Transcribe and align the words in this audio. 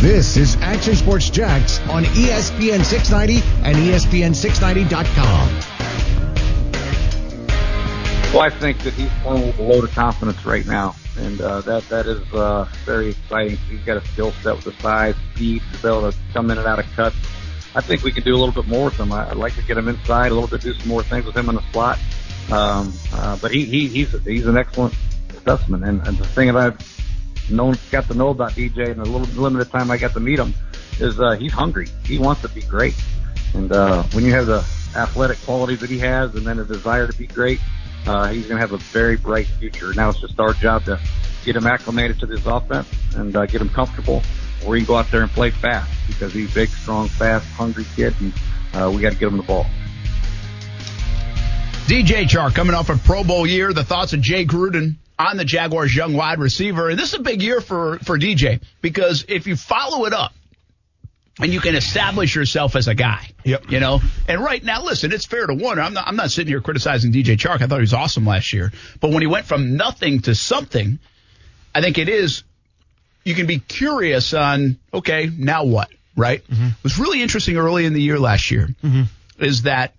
This 0.00 0.38
is 0.38 0.56
Action 0.62 0.96
Sports 0.96 1.28
Jax 1.28 1.78
on 1.90 2.04
ESPN 2.04 2.82
690 2.82 3.46
and 3.64 3.76
E 3.76 3.90
ESPN690.com. 3.90 5.48
Well, 8.32 8.40
I 8.40 8.48
think 8.48 8.78
that 8.78 8.94
he's 8.94 9.10
playing 9.22 9.48
with 9.48 9.58
a 9.58 9.62
load 9.62 9.84
of 9.84 9.90
confidence 9.90 10.46
right 10.46 10.64
now, 10.64 10.96
and 11.18 11.38
uh, 11.42 11.60
that 11.60 11.86
that 11.90 12.06
is 12.06 12.22
uh, 12.32 12.66
very 12.86 13.10
exciting. 13.10 13.58
He's 13.68 13.80
got 13.80 13.98
a 13.98 14.06
skill 14.06 14.32
set 14.42 14.56
with 14.56 14.64
the 14.64 14.72
size, 14.80 15.16
speed, 15.34 15.60
to 15.74 15.82
be 15.82 15.88
able 15.88 16.10
to 16.10 16.16
come 16.32 16.50
in 16.50 16.56
and 16.56 16.66
out 16.66 16.78
of 16.78 16.90
cuts. 16.92 17.16
I 17.74 17.82
think 17.82 18.02
we 18.02 18.10
can 18.10 18.22
do 18.22 18.34
a 18.34 18.38
little 18.38 18.54
bit 18.54 18.68
more 18.70 18.86
with 18.86 18.98
him. 18.98 19.12
I'd 19.12 19.36
like 19.36 19.54
to 19.56 19.62
get 19.64 19.76
him 19.76 19.86
inside 19.86 20.32
a 20.32 20.34
little 20.34 20.48
bit, 20.48 20.62
do 20.62 20.72
some 20.72 20.88
more 20.88 21.02
things 21.02 21.26
with 21.26 21.36
him 21.36 21.50
in 21.50 21.56
the 21.56 21.72
slot. 21.72 21.98
Um, 22.50 22.94
uh, 23.12 23.36
but 23.42 23.50
he, 23.50 23.66
he 23.66 23.86
he's 23.88 24.18
he's 24.24 24.46
an 24.46 24.56
excellent 24.56 24.94
specimen, 25.36 25.84
and, 25.84 26.06
and 26.08 26.16
the 26.16 26.26
thing 26.26 26.48
I've 26.48 26.99
known 27.48 27.76
got 27.90 28.06
to 28.08 28.14
know 28.14 28.28
about 28.28 28.52
DJ 28.52 28.88
in 28.88 28.98
the 28.98 29.04
little 29.04 29.26
limited 29.40 29.70
time 29.70 29.90
I 29.90 29.96
got 29.96 30.12
to 30.14 30.20
meet 30.20 30.38
him 30.38 30.54
is 30.98 31.18
uh, 31.18 31.32
he's 31.32 31.52
hungry. 31.52 31.88
He 32.04 32.18
wants 32.18 32.42
to 32.42 32.48
be 32.48 32.62
great, 32.62 32.94
and 33.54 33.72
uh, 33.72 34.02
when 34.12 34.24
you 34.24 34.32
have 34.32 34.46
the 34.46 34.64
athletic 34.96 35.40
qualities 35.42 35.80
that 35.80 35.90
he 35.90 35.98
has, 35.98 36.34
and 36.34 36.46
then 36.46 36.58
a 36.58 36.64
desire 36.64 37.06
to 37.06 37.16
be 37.16 37.26
great, 37.26 37.60
uh, 38.06 38.28
he's 38.28 38.46
going 38.46 38.56
to 38.56 38.60
have 38.60 38.72
a 38.72 38.78
very 38.78 39.16
bright 39.16 39.46
future. 39.46 39.92
Now 39.94 40.10
it's 40.10 40.20
just 40.20 40.38
our 40.38 40.52
job 40.52 40.84
to 40.84 41.00
get 41.44 41.56
him 41.56 41.66
acclimated 41.66 42.18
to 42.20 42.26
this 42.26 42.44
offense 42.46 42.88
and 43.16 43.34
uh, 43.34 43.46
get 43.46 43.60
him 43.60 43.70
comfortable, 43.70 44.22
or 44.66 44.74
he 44.74 44.82
can 44.82 44.86
go 44.86 44.96
out 44.96 45.10
there 45.10 45.22
and 45.22 45.30
play 45.30 45.50
fast 45.50 45.90
because 46.06 46.32
he's 46.32 46.50
a 46.50 46.54
big, 46.54 46.68
strong, 46.68 47.08
fast, 47.08 47.46
hungry 47.52 47.86
kid, 47.96 48.14
and 48.20 48.32
uh, 48.74 48.90
we 48.94 49.00
got 49.00 49.12
to 49.12 49.18
get 49.18 49.28
him 49.28 49.36
the 49.36 49.42
ball. 49.42 49.66
DJ 51.86 52.22
Chark 52.22 52.54
coming 52.54 52.74
off 52.74 52.88
a 52.88 52.96
Pro 52.96 53.24
Bowl 53.24 53.46
year. 53.46 53.72
The 53.72 53.82
thoughts 53.82 54.12
of 54.12 54.20
Jay 54.20 54.44
Gruden 54.44 54.94
on 55.28 55.36
the 55.36 55.44
Jaguars' 55.44 55.94
young 55.94 56.14
wide 56.14 56.38
receiver. 56.38 56.88
And 56.88 56.98
this 56.98 57.12
is 57.12 57.20
a 57.20 57.22
big 57.22 57.42
year 57.42 57.60
for, 57.60 57.98
for 58.00 58.18
DJ 58.18 58.62
because 58.80 59.24
if 59.28 59.46
you 59.46 59.54
follow 59.56 60.06
it 60.06 60.12
up 60.12 60.32
and 61.38 61.52
you 61.52 61.60
can 61.60 61.74
establish 61.74 62.34
yourself 62.34 62.74
as 62.76 62.88
a 62.88 62.94
guy, 62.94 63.28
Yep. 63.44 63.70
you 63.70 63.80
know, 63.80 64.00
and 64.28 64.40
right 64.42 64.62
now, 64.62 64.82
listen, 64.82 65.12
it's 65.12 65.26
fair 65.26 65.46
to 65.46 65.54
wonder. 65.54 65.82
I'm 65.82 65.92
not, 65.94 66.06
I'm 66.06 66.16
not 66.16 66.30
sitting 66.30 66.50
here 66.50 66.60
criticizing 66.60 67.12
DJ 67.12 67.36
Chark. 67.36 67.60
I 67.62 67.66
thought 67.66 67.76
he 67.76 67.82
was 67.82 67.94
awesome 67.94 68.24
last 68.26 68.52
year. 68.52 68.72
But 69.00 69.10
when 69.10 69.20
he 69.20 69.26
went 69.26 69.46
from 69.46 69.76
nothing 69.76 70.20
to 70.22 70.34
something, 70.34 70.98
I 71.74 71.80
think 71.82 71.98
it 71.98 72.08
is, 72.08 72.42
you 73.24 73.34
can 73.34 73.46
be 73.46 73.58
curious 73.58 74.32
on, 74.32 74.78
okay, 74.92 75.30
now 75.36 75.64
what, 75.64 75.90
right? 76.16 76.42
Mm-hmm. 76.48 76.66
It 76.68 76.82
was 76.82 76.98
really 76.98 77.20
interesting 77.22 77.56
early 77.58 77.84
in 77.84 77.92
the 77.92 78.02
year 78.02 78.18
last 78.18 78.50
year 78.50 78.68
is 79.38 79.62
that 79.62 79.94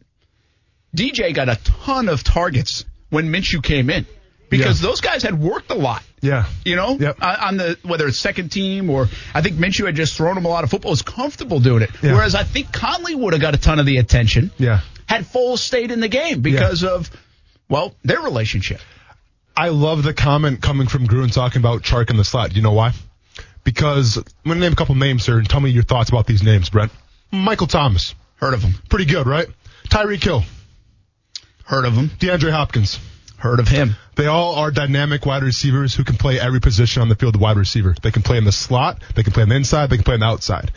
DJ 0.95 1.33
got 1.33 1.47
a 1.49 1.57
ton 1.63 2.09
of 2.09 2.23
targets 2.23 2.85
when 3.09 3.31
Minshew 3.31 3.63
came 3.63 3.89
in 3.89 4.05
because 4.51 4.79
Yeah. 4.81 4.87
those 4.89 5.01
guys 5.01 5.23
had 5.23 5.39
worked 5.39 5.71
a 5.71 5.75
lot. 5.75 6.03
Yeah. 6.21 6.45
You 6.63 6.75
know, 6.75 6.97
Yep. 6.99 7.17
uh, 7.19 7.37
on 7.41 7.57
the 7.57 7.79
whether 7.81 8.07
it's 8.07 8.19
second 8.19 8.49
team 8.51 8.91
or 8.91 9.09
I 9.33 9.41
think 9.41 9.55
Minshew 9.55 9.87
had 9.87 9.95
just 9.95 10.13
thrown 10.15 10.37
him 10.37 10.45
a 10.45 10.49
lot 10.49 10.63
of 10.63 10.69
football, 10.69 10.91
was 10.91 11.01
comfortable 11.01 11.59
doing 11.59 11.81
it. 11.81 11.89
Yeah. 12.03 12.13
Whereas 12.13 12.35
I 12.35 12.43
think 12.43 12.71
Conley 12.71 13.15
would 13.15 13.33
have 13.33 13.41
got 13.41 13.55
a 13.55 13.57
ton 13.57 13.79
of 13.79 13.87
the 13.87 13.97
attention. 13.97 14.51
Yeah. 14.59 14.81
Had 15.07 15.25
Foles 15.25 15.57
stayed 15.57 15.89
in 15.89 15.99
the 16.01 16.07
game 16.07 16.41
because 16.41 16.83
of 16.83 17.09
well 17.67 17.95
their 18.03 18.21
relationship. 18.21 18.79
I 19.57 19.69
love 19.69 20.03
the 20.03 20.13
comment 20.13 20.61
coming 20.61 20.87
from 20.87 21.07
Gruden 21.07 21.33
talking 21.33 21.59
about 21.59 21.81
Chark 21.81 22.09
in 22.11 22.17
the 22.17 22.23
slot. 22.23 22.51
Do 22.51 22.55
you 22.57 22.61
know 22.61 22.71
why? 22.73 22.93
Because 23.63 24.17
I'm 24.17 24.23
going 24.45 24.55
to 24.57 24.61
name 24.61 24.73
a 24.73 24.75
couple 24.75 24.95
names 24.95 25.25
here 25.25 25.37
and 25.37 25.47
tell 25.49 25.59
me 25.59 25.69
your 25.69 25.83
thoughts 25.83 26.09
about 26.09 26.25
these 26.25 26.41
names, 26.41 26.69
Brent. 26.69 26.91
Michael 27.31 27.67
Thomas. 27.67 28.15
Heard 28.37 28.53
of 28.53 28.63
him? 28.63 28.73
Pretty 28.89 29.05
good, 29.05 29.27
right? 29.27 29.47
Tyreek 29.89 30.23
Hill. 30.23 30.43
Heard 31.65 31.85
of 31.85 31.93
him? 31.93 32.09
DeAndre 32.09 32.51
Hopkins. 32.51 32.97
Heard 33.41 33.59
of 33.59 33.67
him? 33.67 33.95
They 34.17 34.27
all 34.27 34.53
are 34.53 34.69
dynamic 34.69 35.25
wide 35.25 35.41
receivers 35.41 35.95
who 35.95 36.03
can 36.03 36.15
play 36.15 36.39
every 36.39 36.59
position 36.59 37.01
on 37.01 37.09
the 37.09 37.15
field 37.15 37.33
of 37.33 37.41
wide 37.41 37.57
receiver. 37.57 37.95
They 37.99 38.11
can 38.11 38.21
play 38.21 38.37
in 38.37 38.43
the 38.43 38.51
slot, 38.51 39.01
they 39.15 39.23
can 39.23 39.33
play 39.33 39.41
on 39.41 39.49
the 39.49 39.55
inside, 39.55 39.89
they 39.89 39.97
can 39.97 40.03
play 40.03 40.13
on 40.13 40.19
the 40.19 40.27
outside. 40.27 40.71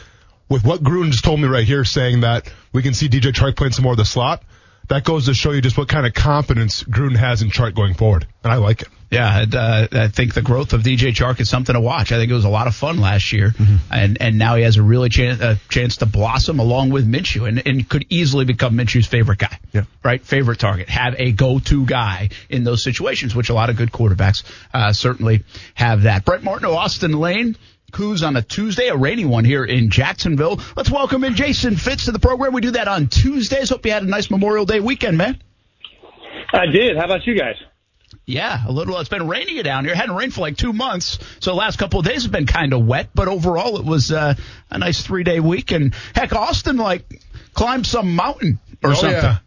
With 0.48 0.64
what 0.64 0.82
Gruden 0.82 1.10
just 1.10 1.24
told 1.24 1.40
me 1.40 1.46
right 1.46 1.66
here, 1.66 1.84
saying 1.84 2.22
that 2.22 2.50
we 2.72 2.82
can 2.82 2.94
see 2.94 3.10
DJ 3.10 3.32
Chark 3.32 3.56
playing 3.56 3.74
some 3.74 3.82
more 3.82 3.92
of 3.92 3.98
the 3.98 4.06
slot, 4.06 4.42
that 4.88 5.04
goes 5.04 5.27
to 5.27 5.34
show 5.34 5.52
you 5.52 5.60
just 5.60 5.77
what 5.78 5.88
kind 5.88 6.06
of 6.06 6.14
confidence 6.14 6.82
Gruden 6.84 7.16
has 7.16 7.42
in 7.42 7.50
Chark 7.50 7.75
going 7.75 7.94
forward. 7.94 8.26
And 8.42 8.53
I 8.53 8.56
like 8.56 8.82
it. 8.82 8.88
Yeah, 9.10 9.44
uh, 9.54 9.86
I 9.92 10.09
think 10.09 10.34
the 10.34 10.42
growth 10.42 10.72
of 10.72 10.82
DJ 10.82 11.14
Chark 11.14 11.38
is 11.38 11.48
something 11.48 11.72
to 11.75 11.81
watch. 11.81 12.10
I 12.10 12.16
think 12.16 12.32
it 12.32 12.34
was 12.34 12.44
a 12.47 12.48
lot 12.48 12.66
of 12.66 12.75
fun 12.75 12.98
last 12.98 13.32
year, 13.32 13.50
Mm-hmm. 13.50 13.76
and 13.92 14.20
and 14.20 14.38
now 14.38 14.56
he 14.56 14.64
has 14.64 14.76
a 14.76 14.82
really 14.82 15.09
chance 15.09 15.41
a 15.41 15.56
chance 15.69 15.98
to 15.98 16.06
blossom 16.06 16.59
along 16.59 16.91
with 16.91 17.09
Minshew, 17.09 17.47
and, 17.47 17.62
and 17.64 17.88
could 17.88 18.06
easily 18.09 18.44
become 18.44 18.75
Minshew's 18.76 19.06
favorite 19.06 19.38
guy. 19.38 19.56
Yeah. 19.72 19.82
right, 20.03 20.20
favorite 20.20 20.59
target. 20.59 20.88
Have 20.88 21.14
a 21.19 21.30
go-to 21.30 21.86
guy 21.86 22.30
in 22.50 22.64
those 22.64 22.82
situations, 22.82 23.36
which 23.36 23.50
a 23.50 23.54
lot 23.54 23.70
of 23.70 23.76
good 23.76 23.92
quarterbacks 23.92 24.42
uh, 24.72 24.92
certainly 24.92 25.44
have 25.75 26.03
that. 26.03 26.25
Brent 26.25 26.42
Martineau, 26.42 26.72
Austen 26.75 27.12
Lane. 27.12 27.56
Who's 27.97 28.22
on 28.22 28.37
a 28.37 28.43
Tuesday, 28.43 28.88
a 28.88 28.97
rainy 28.97 29.25
one 29.25 29.44
here 29.44 29.65
in 29.65 29.91
Jacksonville. 29.91 30.60
Let's 30.77 30.91
welcome 30.91 31.22
in 31.25 31.34
Jason 31.37 31.77
Fitz 31.77 32.06
to 32.06 32.12
the 32.12 32.19
program. 32.19 32.53
We 32.53 32.60
do 32.60 32.72
that 32.72 32.88
on 32.88 33.06
Tuesdays. 33.09 33.71
Hope 33.71 33.87
you 33.87 33.93
had 33.93 34.03
a 34.03 34.06
nice 34.06 34.31
Memorial 34.31 34.65
Day 34.66 34.81
weekend, 34.81 35.16
man. 35.16 35.41
I 36.53 36.66
did. 36.66 36.97
How 36.97 37.04
about 37.04 37.27
you 37.27 37.38
guys? 37.38 37.56
Yeah, 38.27 38.62
a 38.66 38.72
little. 38.72 38.99
It's 38.99 39.09
been 39.09 39.28
raining 39.28 39.62
down 39.62 39.84
here. 39.84 39.93
It 39.93 39.97
hadn't 39.97 40.15
rained 40.16 40.33
for 40.34 40.41
like 40.41 40.56
two 40.56 40.72
months, 40.72 41.19
so 41.41 41.50
the 41.50 41.56
last 41.56 41.78
couple 41.78 42.00
of 42.00 42.06
days 42.06 42.22
have 42.22 42.33
been 42.33 42.47
kind 42.47 42.72
of 42.72 42.87
wet. 42.87 43.10
But 43.15 43.28
overall, 43.28 43.77
it 43.78 43.84
was 43.84 44.10
uh, 44.12 44.34
a 44.71 44.78
nice 44.78 45.03
three 45.03 45.25
day 45.25 45.41
week. 45.41 45.72
And 45.72 45.94
heck, 46.15 46.33
Austen 46.33 46.77
like 46.77 47.04
climbed 47.54 47.87
some 47.87 48.15
mountain 48.16 48.59
or 48.83 48.91
Oh, 48.91 48.94
something. 48.94 49.19
yeah. 49.22 49.38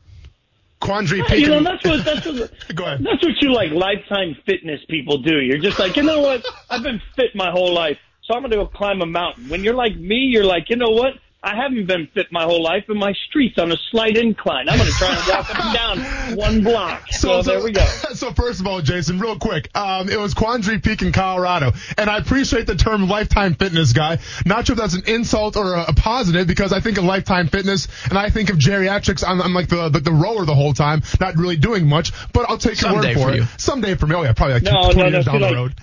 Quandary 0.80 1.24
Peak. 1.24 1.40
You 1.42 1.48
know, 1.48 1.64
that's 1.64 1.84
what 1.84 2.06
that's 2.06 2.26
what 2.26 2.52
Go 2.76 2.86
ahead. 2.86 3.00
that's 3.04 3.24
what 3.24 3.42
you 3.42 3.52
like 3.52 3.72
lifetime 3.72 4.36
fitness 4.46 4.80
people 4.88 5.18
do. 5.20 5.40
You're 5.42 5.58
just 5.58 5.80
like, 5.80 5.98
you 5.98 6.04
know 6.04 6.22
what? 6.22 6.46
I've 6.70 6.84
been 6.84 7.02
fit 7.16 7.36
my 7.36 7.50
whole 7.50 7.74
life, 7.74 7.98
so 8.28 8.36
I'm 8.36 8.42
gonna 8.42 8.58
go 8.58 8.68
climb 8.68 9.02
a 9.02 9.06
mountain. 9.06 9.48
When 9.50 9.64
you're 9.64 9.74
like 9.74 9.96
me, 9.96 10.18
you're 10.18 10.44
like, 10.44 10.70
you 10.70 10.76
know 10.76 10.90
what? 10.90 11.14
I 11.48 11.56
haven't 11.56 11.86
been 11.88 12.08
fit 12.14 12.28
my 12.30 12.44
whole 12.44 12.62
life, 12.62 12.84
and 12.90 13.00
my 13.00 13.14
street's 13.30 13.58
on 13.58 13.72
a 13.72 13.78
slight 13.90 14.18
incline. 14.18 14.68
I'm 14.68 14.78
gonna 14.78 14.90
try 14.92 15.16
and 15.16 15.28
walk 15.30 15.50
up 15.50 15.66
and 15.66 15.74
down 15.74 16.36
one 16.38 16.62
block. 16.64 17.08
So, 17.14 17.42
there 17.42 17.64
we 17.64 17.72
go. 17.72 17.86
So 18.18 18.34
first 18.34 18.60
of 18.60 18.66
all, 18.68 18.82
Jason, 18.82 19.20
real 19.20 19.38
quick, 19.38 19.70
um, 19.78 20.10
it 20.10 20.20
was 20.20 20.34
Quandary 20.34 20.80
Peak 20.80 21.04
in 21.04 21.12
Colorado, 21.12 21.72
and 21.98 22.10
I 22.10 22.18
appreciate 22.18 22.66
the 22.66 22.76
term 22.76 23.08
lifetime 23.08 23.54
fitness 23.54 23.94
guy. 23.94 24.18
Not 24.46 24.66
sure 24.66 24.74
if 24.74 24.80
that's 24.80 24.96
an 24.96 25.04
insult 25.06 25.56
or 25.56 25.76
a, 25.76 25.86
a 25.90 25.94
positive 25.94 26.48
because 26.48 26.74
I 26.74 26.80
think 26.80 26.98
of 26.98 27.04
lifetime 27.04 27.48
fitness 27.48 27.88
and 28.10 28.18
I 28.18 28.30
think 28.30 28.50
of 28.50 28.58
geriatrics. 28.58 29.24
I'm, 29.26 29.40
I'm 29.42 29.54
like 29.54 29.68
the, 29.70 29.90
the 29.90 30.00
the 30.00 30.12
rower 30.12 30.46
the 30.46 30.56
whole 30.56 30.74
time, 30.74 31.04
not 31.20 31.36
really 31.36 31.58
doing 31.58 31.88
much, 31.88 32.12
but 32.34 32.50
I'll 32.50 32.58
take 32.58 32.82
your 32.82 32.92
Someday 32.92 33.16
word 33.16 33.22
for, 33.38 33.38
for 33.38 33.54
it. 33.56 33.62
Someday 33.62 33.96
for 33.96 34.08
me, 34.08 34.16
oh 34.16 34.24
yeah, 34.24 34.34
probably 34.34 34.56
like 34.56 34.64
No, 34.64 34.92
20 34.92 34.98
no, 34.98 35.04
no. 35.04 35.10
years 35.10 35.26
See, 35.26 35.32
down 35.32 35.42
the 35.42 35.56
road. 35.56 35.74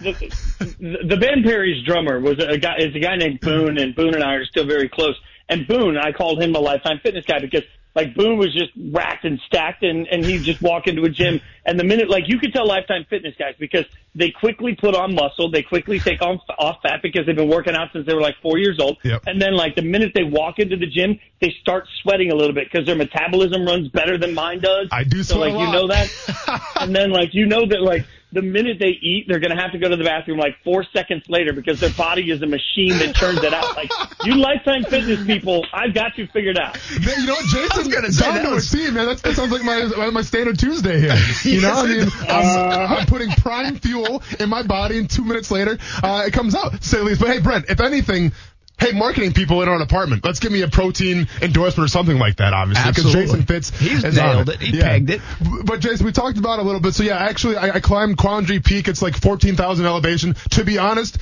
the, 1.01 1.07
the 1.09 1.17
Band 1.17 1.45
Perry's 1.45 1.85
drummer 1.87 2.19
was 2.21 2.39
a 2.41 2.59
guy. 2.59 2.75
Is 2.79 2.95
a 2.97 2.99
guy 3.01 3.17
named 3.17 3.41
Boone, 3.41 3.79
and 3.79 3.95
Boone 3.95 4.15
and 4.15 4.25
I 4.25 4.35
are 4.35 4.45
still 4.45 4.67
very 4.67 4.89
close. 4.89 5.15
And 5.49 5.67
Boone, 5.67 5.97
I 5.99 6.13
called 6.13 6.43
him 6.43 6.55
a 6.55 6.59
lifetime 6.61 7.01
fitness 7.03 7.27
guy 7.27 7.39
because 7.39 7.63
like 7.95 8.15
Boone 8.17 8.39
was 8.39 8.53
just 8.53 8.73
racked 8.93 9.25
and 9.25 9.39
stacked, 9.47 9.85
and 9.85 10.07
and 10.09 10.25
he'd 10.25 10.43
just 10.43 10.61
walk 10.61 10.89
into 10.89 11.05
a 11.05 11.09
gym, 11.09 11.41
and 11.65 11.79
the 11.79 11.85
minute 11.85 12.11
like 12.11 12.25
you 12.27 12.39
could 12.39 12.53
tell 12.53 12.67
lifetime 12.67 13.07
fitness 13.09 13.35
guys 13.39 13.55
because 13.59 13.85
they 14.17 14.31
quickly 14.31 14.75
put 14.75 14.97
on 14.97 15.15
muscle, 15.15 15.49
they 15.51 15.63
quickly 15.63 16.01
take 16.01 16.21
on 16.21 16.41
off 16.59 16.79
fat 16.83 17.03
because 17.03 17.25
they've 17.27 17.37
been 17.37 17.49
working 17.49 17.75
out 17.77 17.91
since 17.93 18.05
they 18.07 18.15
were 18.15 18.21
like 18.21 18.35
four 18.43 18.59
years 18.59 18.79
old, 18.81 18.99
Yep. 19.05 19.23
and 19.27 19.41
then 19.41 19.55
like 19.55 19.77
the 19.77 19.83
minute 19.83 20.11
they 20.15 20.25
walk 20.25 20.59
into 20.59 20.77
the 20.77 20.87
gym, 20.87 21.21
they 21.41 21.55
start 21.61 21.87
sweating 22.03 22.33
a 22.33 22.35
little 22.35 22.55
bit 22.55 22.69
because 22.71 22.85
their 22.87 22.97
metabolism 22.97 23.65
runs 23.65 23.87
better 23.89 24.19
than 24.19 24.35
mine 24.35 24.61
does. 24.61 24.89
I 24.91 25.05
do 25.05 25.23
so 25.23 25.39
like 25.39 25.53
you 25.53 25.71
know 25.71 25.87
that 25.87 26.63
and 26.81 26.95
then 26.97 27.13
like 27.13 27.33
you 27.33 27.47
know 27.47 27.65
that 27.65 27.81
like 27.81 28.07
the 28.35 28.43
minute 28.43 28.79
they 28.81 28.99
eat, 29.01 29.27
they're 29.29 29.39
gonna 29.41 29.61
have 29.61 29.73
to 29.73 29.79
go 29.79 29.89
to 29.89 29.97
the 29.97 30.05
bathroom 30.05 30.39
like 30.39 30.57
four 30.65 30.85
seconds 30.93 31.23
later 31.29 31.53
because 31.53 31.81
their 31.81 31.91
body 31.91 32.31
is 32.31 32.43
a 32.43 32.47
machine 32.47 32.91
that 32.99 33.15
turns 33.17 33.43
it 33.43 33.55
out. 33.55 33.77
Like 33.77 33.91
you 34.25 34.35
lifetime 34.37 34.85
fitness 34.85 35.25
people, 35.27 35.65
I've 35.73 35.95
got 35.95 36.19
you 36.19 36.27
figured 36.27 36.59
out. 36.59 36.75
Man, 37.05 37.15
you 37.21 37.27
know 37.27 37.35
what, 37.35 37.47
Jason? 37.47 37.91
gonna 37.91 38.13
say 38.13 38.25
down 38.25 38.35
that 38.35 38.43
to 38.45 38.51
was- 38.51 38.75
a 38.75 38.77
T, 38.77 38.91
man. 38.91 39.07
That's, 39.07 39.23
that 39.23 39.35
sounds 39.37 39.53
like 39.53 39.63
my 39.63 40.11
my 40.11 40.23
standard 40.23 40.59
Tuesday 40.59 41.01
here. 41.01 41.17
You 41.45 41.61
know, 41.61 41.73
I 41.73 41.87
mean, 41.87 42.09
I'm, 42.29 42.99
I'm 42.99 43.07
putting 43.07 43.31
prime 43.31 43.77
fuel 43.77 44.23
in 44.41 44.49
my 44.49 44.63
body, 44.63 44.99
and 44.99 45.09
two 45.09 45.25
minutes 45.25 45.51
later, 45.51 45.79
uh, 46.03 46.25
it 46.27 46.33
comes 46.33 46.55
out. 46.55 46.73
to 46.73 46.83
Say 46.89 46.99
the 46.99 47.05
least. 47.05 47.21
But 47.21 47.29
hey, 47.31 47.39
Brent, 47.41 47.67
if 47.69 47.81
anything. 47.81 48.33
Hey, 48.79 48.93
marketing 48.93 49.33
people 49.33 49.63
in 49.63 49.69
our 49.69 49.81
apartment, 49.81 50.25
let's 50.25 50.41
give 50.41 50.53
me 50.53 50.63
a 50.63 50.69
protein 50.69 51.29
endorsement 51.41 51.87
or 51.87 51.89
something 51.89 52.19
like 52.19 52.37
that, 52.37 52.53
obviously, 52.53 52.91
because 52.91 53.13
Jason 53.13 53.43
Fitz 53.45 53.71
He's 53.79 54.03
nailed 54.03 54.49
it. 54.49 54.61
He 54.61 54.81
pegged 54.81 55.11
it. 55.11 55.21
But 55.65 55.81
Jason, 55.81 56.05
we 56.05 56.13
talked 56.13 56.39
about 56.39 56.59
it 56.59 56.63
a 56.63 56.65
little 56.65 56.81
bit. 56.81 56.95
So 56.95 57.03
yeah, 57.05 57.17
actually, 57.17 57.57
I, 57.57 57.77
I 57.77 57.81
climbed 57.81 58.19
Quandary 58.19 58.61
Peak. 58.61 58.89
It's 58.89 59.01
like 59.01 59.17
14,000 59.17 59.87
elevation. 59.87 60.35
To 60.51 60.65
be 60.65 60.79
honest, 60.79 61.19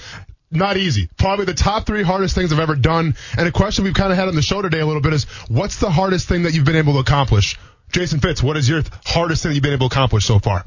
not 0.51 0.77
easy. 0.77 1.09
Probably 1.19 1.45
the 1.45 1.55
top 1.55 1.87
three 1.87 2.03
hardest 2.03 2.35
things 2.35 2.53
I've 2.53 2.59
ever 2.59 2.75
done. 2.75 3.17
And 3.37 3.47
a 3.47 3.53
question 3.53 3.85
we've 3.85 3.95
kind 3.95 4.13
of 4.13 4.19
had 4.19 4.29
on 4.29 4.35
the 4.35 4.43
show 4.43 4.63
today 4.63 4.81
a 4.81 4.87
little 4.87 5.03
bit 5.03 5.13
is, 5.13 5.25
what's 5.49 5.79
the 5.79 5.91
hardest 5.91 6.29
thing 6.29 6.45
that 6.45 6.55
you've 6.55 6.65
been 6.65 6.77
able 6.77 6.95
to 6.95 7.01
accomplish? 7.01 7.59
Jason 7.91 8.21
Fitz, 8.21 8.43
what 8.43 8.57
is 8.57 8.69
your 8.69 8.83
th- 8.83 8.93
hardest 9.05 9.43
thing 9.43 9.53
you've 9.53 9.63
been 9.63 9.73
able 9.73 9.89
to 9.89 9.95
accomplish 9.95 10.25
so 10.25 10.39
far? 10.39 10.65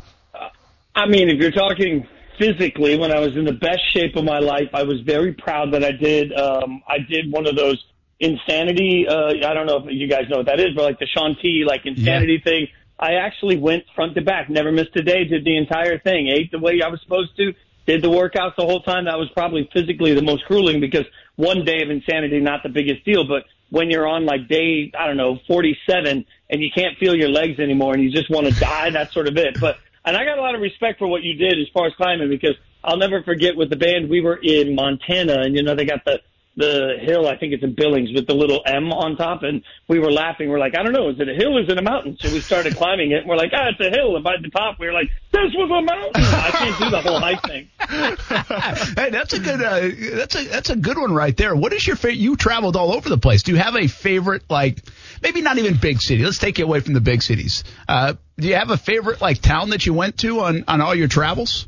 I 0.96 1.08
mean, 1.08 1.30
if 1.30 1.40
you're 1.40 1.52
talking 1.52 2.08
physically, 2.38 2.98
when 2.98 3.12
I 3.12 3.20
was 3.20 3.36
in 3.36 3.46
the 3.46 3.54
best 3.54 3.82
shape 3.94 4.16
of 4.16 4.24
my 4.24 4.40
life, 4.40 4.70
I 4.74 4.84
was 4.84 5.02
very 5.02 5.34
proud 5.34 5.74
that 5.74 5.84
I 5.84 5.92
did. 5.92 6.34
Um, 6.34 6.82
I 6.88 7.00
did 7.00 7.32
one 7.32 7.48
of 7.48 7.56
those 7.56 7.84
insanity. 8.20 9.08
Uh, 9.08 9.34
I 9.48 9.54
don't 9.54 9.66
know 9.66 9.78
if 9.78 9.86
you 9.90 10.08
guys 10.08 10.30
know 10.30 10.38
what 10.38 10.46
that 10.48 10.60
is, 10.60 10.76
but 10.76 10.84
like 10.84 11.00
the 11.00 11.08
Shaun 11.08 11.36
T, 11.42 11.64
like 11.66 11.86
insanity 11.86 12.42
thing. 12.44 12.68
I 13.00 13.16
actually 13.16 13.58
went 13.58 13.84
front 13.94 14.16
to 14.16 14.22
back, 14.22 14.50
never 14.50 14.72
missed 14.72 14.96
a 14.96 15.02
day, 15.02 15.26
did 15.26 15.44
the 15.44 15.58
entire 15.58 16.00
thing, 16.00 16.28
ate 16.28 16.52
the 16.52 16.60
way 16.60 16.82
I 16.82 16.88
was 16.88 17.02
supposed 17.02 17.36
to, 17.38 17.54
did 17.86 18.02
the 18.02 18.10
workouts 18.10 18.56
the 18.56 18.66
whole 18.66 18.82
time. 18.82 19.06
That 19.06 19.18
was 19.18 19.30
probably 19.34 19.70
physically 19.74 20.14
the 20.14 20.22
most 20.22 20.46
grueling 20.46 20.80
because 20.80 21.06
one 21.36 21.66
day 21.66 21.82
of 21.82 21.90
insanity, 21.90 22.40
not 22.40 22.64
the 22.64 22.70
biggest 22.70 23.04
deal, 23.04 23.28
but 23.28 23.44
when 23.70 23.90
you're 23.90 24.08
on 24.08 24.26
like 24.26 24.48
day, 24.48 24.92
I 24.98 25.08
don't 25.08 25.18
know, 25.18 25.40
47 25.48 26.26
and 26.50 26.62
you 26.62 26.70
can't 26.74 26.98
feel 26.98 27.16
your 27.16 27.30
legs 27.30 27.60
anymore 27.60 27.94
and 27.94 28.04
you 28.04 28.12
just 28.12 28.30
want 28.30 28.48
to 28.48 28.54
die, 28.54 28.92
that's 28.92 29.14
sort 29.14 29.28
of 29.28 29.38
it. 29.38 29.60
But, 29.60 29.78
and 30.06 30.16
I 30.16 30.26
got 30.26 30.38
a 30.38 30.42
lot 30.42 30.56
of 30.56 30.62
respect 30.62 31.00
for 31.00 31.08
what 31.08 31.24
you 31.24 31.36
did 31.36 31.60
as 31.60 31.68
far 31.74 31.88
as 31.88 31.94
climbing 31.96 32.30
because 32.30 32.56
I'll 32.84 32.98
never 32.98 33.24
forget 33.24 33.56
with 33.56 33.70
the 33.70 33.76
band, 33.76 34.10
we 34.10 34.22
were 34.22 34.40
in 34.42 34.76
Montana 34.76 35.42
and 35.42 35.56
you 35.56 35.64
know, 35.64 35.76
they 35.76 35.86
got 35.86 36.06
the, 36.06 36.22
the 36.56 36.98
hill, 37.02 37.28
I 37.28 37.38
think 37.38 37.54
it's 37.54 37.64
in 37.64 37.74
Billings 37.76 38.12
with 38.14 38.28
the 38.28 38.34
little 38.34 38.62
M 38.66 38.92
on 38.94 39.18
top. 39.18 39.44
And 39.44 39.64
we 39.88 40.00
were 40.00 40.12
laughing. 40.12 40.50
We're 40.50 40.60
like, 40.60 40.78
I 40.78 40.84
don't 40.84 40.94
know, 40.94 41.10
is 41.10 41.20
it 41.20 41.28
a 41.28 41.34
hill 41.34 41.58
or 41.58 41.62
is 41.62 41.70
it 41.70 41.78
a 41.78 41.82
mountain? 41.82 42.18
So 42.20 42.32
we 42.32 42.40
started 42.40 42.76
climbing 42.76 43.12
it 43.12 43.22
and 43.22 43.28
we're 43.28 43.36
like, 43.36 43.52
ah, 43.54 43.70
it's 43.70 43.80
a 43.82 43.90
hill. 43.90 44.16
And 44.16 44.24
by 44.24 44.36
the 44.42 44.50
top, 44.50 44.80
we 44.80 44.86
were 44.86 44.94
like, 44.94 45.10
this 45.32 45.52
was 45.54 45.70
a 45.70 45.82
mountain. 45.82 46.24
I 46.24 46.52
can't 46.52 46.80
do 46.80 46.90
the 46.90 47.02
whole 47.02 47.20
hike 47.20 47.42
thing. 47.44 47.70
hey, 47.90 49.10
that's 49.10 49.34
a 49.34 49.40
good, 49.40 49.62
uh, 49.62 49.90
that's 50.16 50.36
a, 50.36 50.44
that's 50.46 50.70
a 50.70 50.76
good 50.76 50.98
one 50.98 51.14
right 51.14 51.36
there. 51.36 51.56
What 51.56 51.74
is 51.74 51.86
your 51.86 51.96
favorite? 51.96 52.18
You 52.18 52.36
traveled 52.36 52.76
all 52.76 52.94
over 52.94 53.10
the 53.10 53.18
place. 53.18 53.44
Do 53.44 53.52
you 53.52 53.58
have 53.58 53.76
a 53.76 53.88
favorite, 53.88 54.44
like, 54.50 54.80
maybe 55.22 55.42
not 55.42 55.58
even 55.58 55.78
big 55.78 56.02
city? 56.02 56.24
Let's 56.24 56.38
take 56.38 56.58
you 56.58 56.66
away 56.66 56.80
from 56.80 56.94
the 56.94 57.02
big 57.02 57.22
cities. 57.22 57.64
Uh, 57.88 58.16
do 58.38 58.48
you 58.48 58.56
have 58.56 58.70
a 58.70 58.78
favorite, 58.78 59.22
like, 59.22 59.42
town 59.42 59.70
that 59.70 59.86
you 59.86 59.94
went 59.94 60.18
to 60.20 60.42
on, 60.42 60.64
on 60.68 60.82
all 60.82 60.96
your 60.96 61.08
travels? 61.08 61.68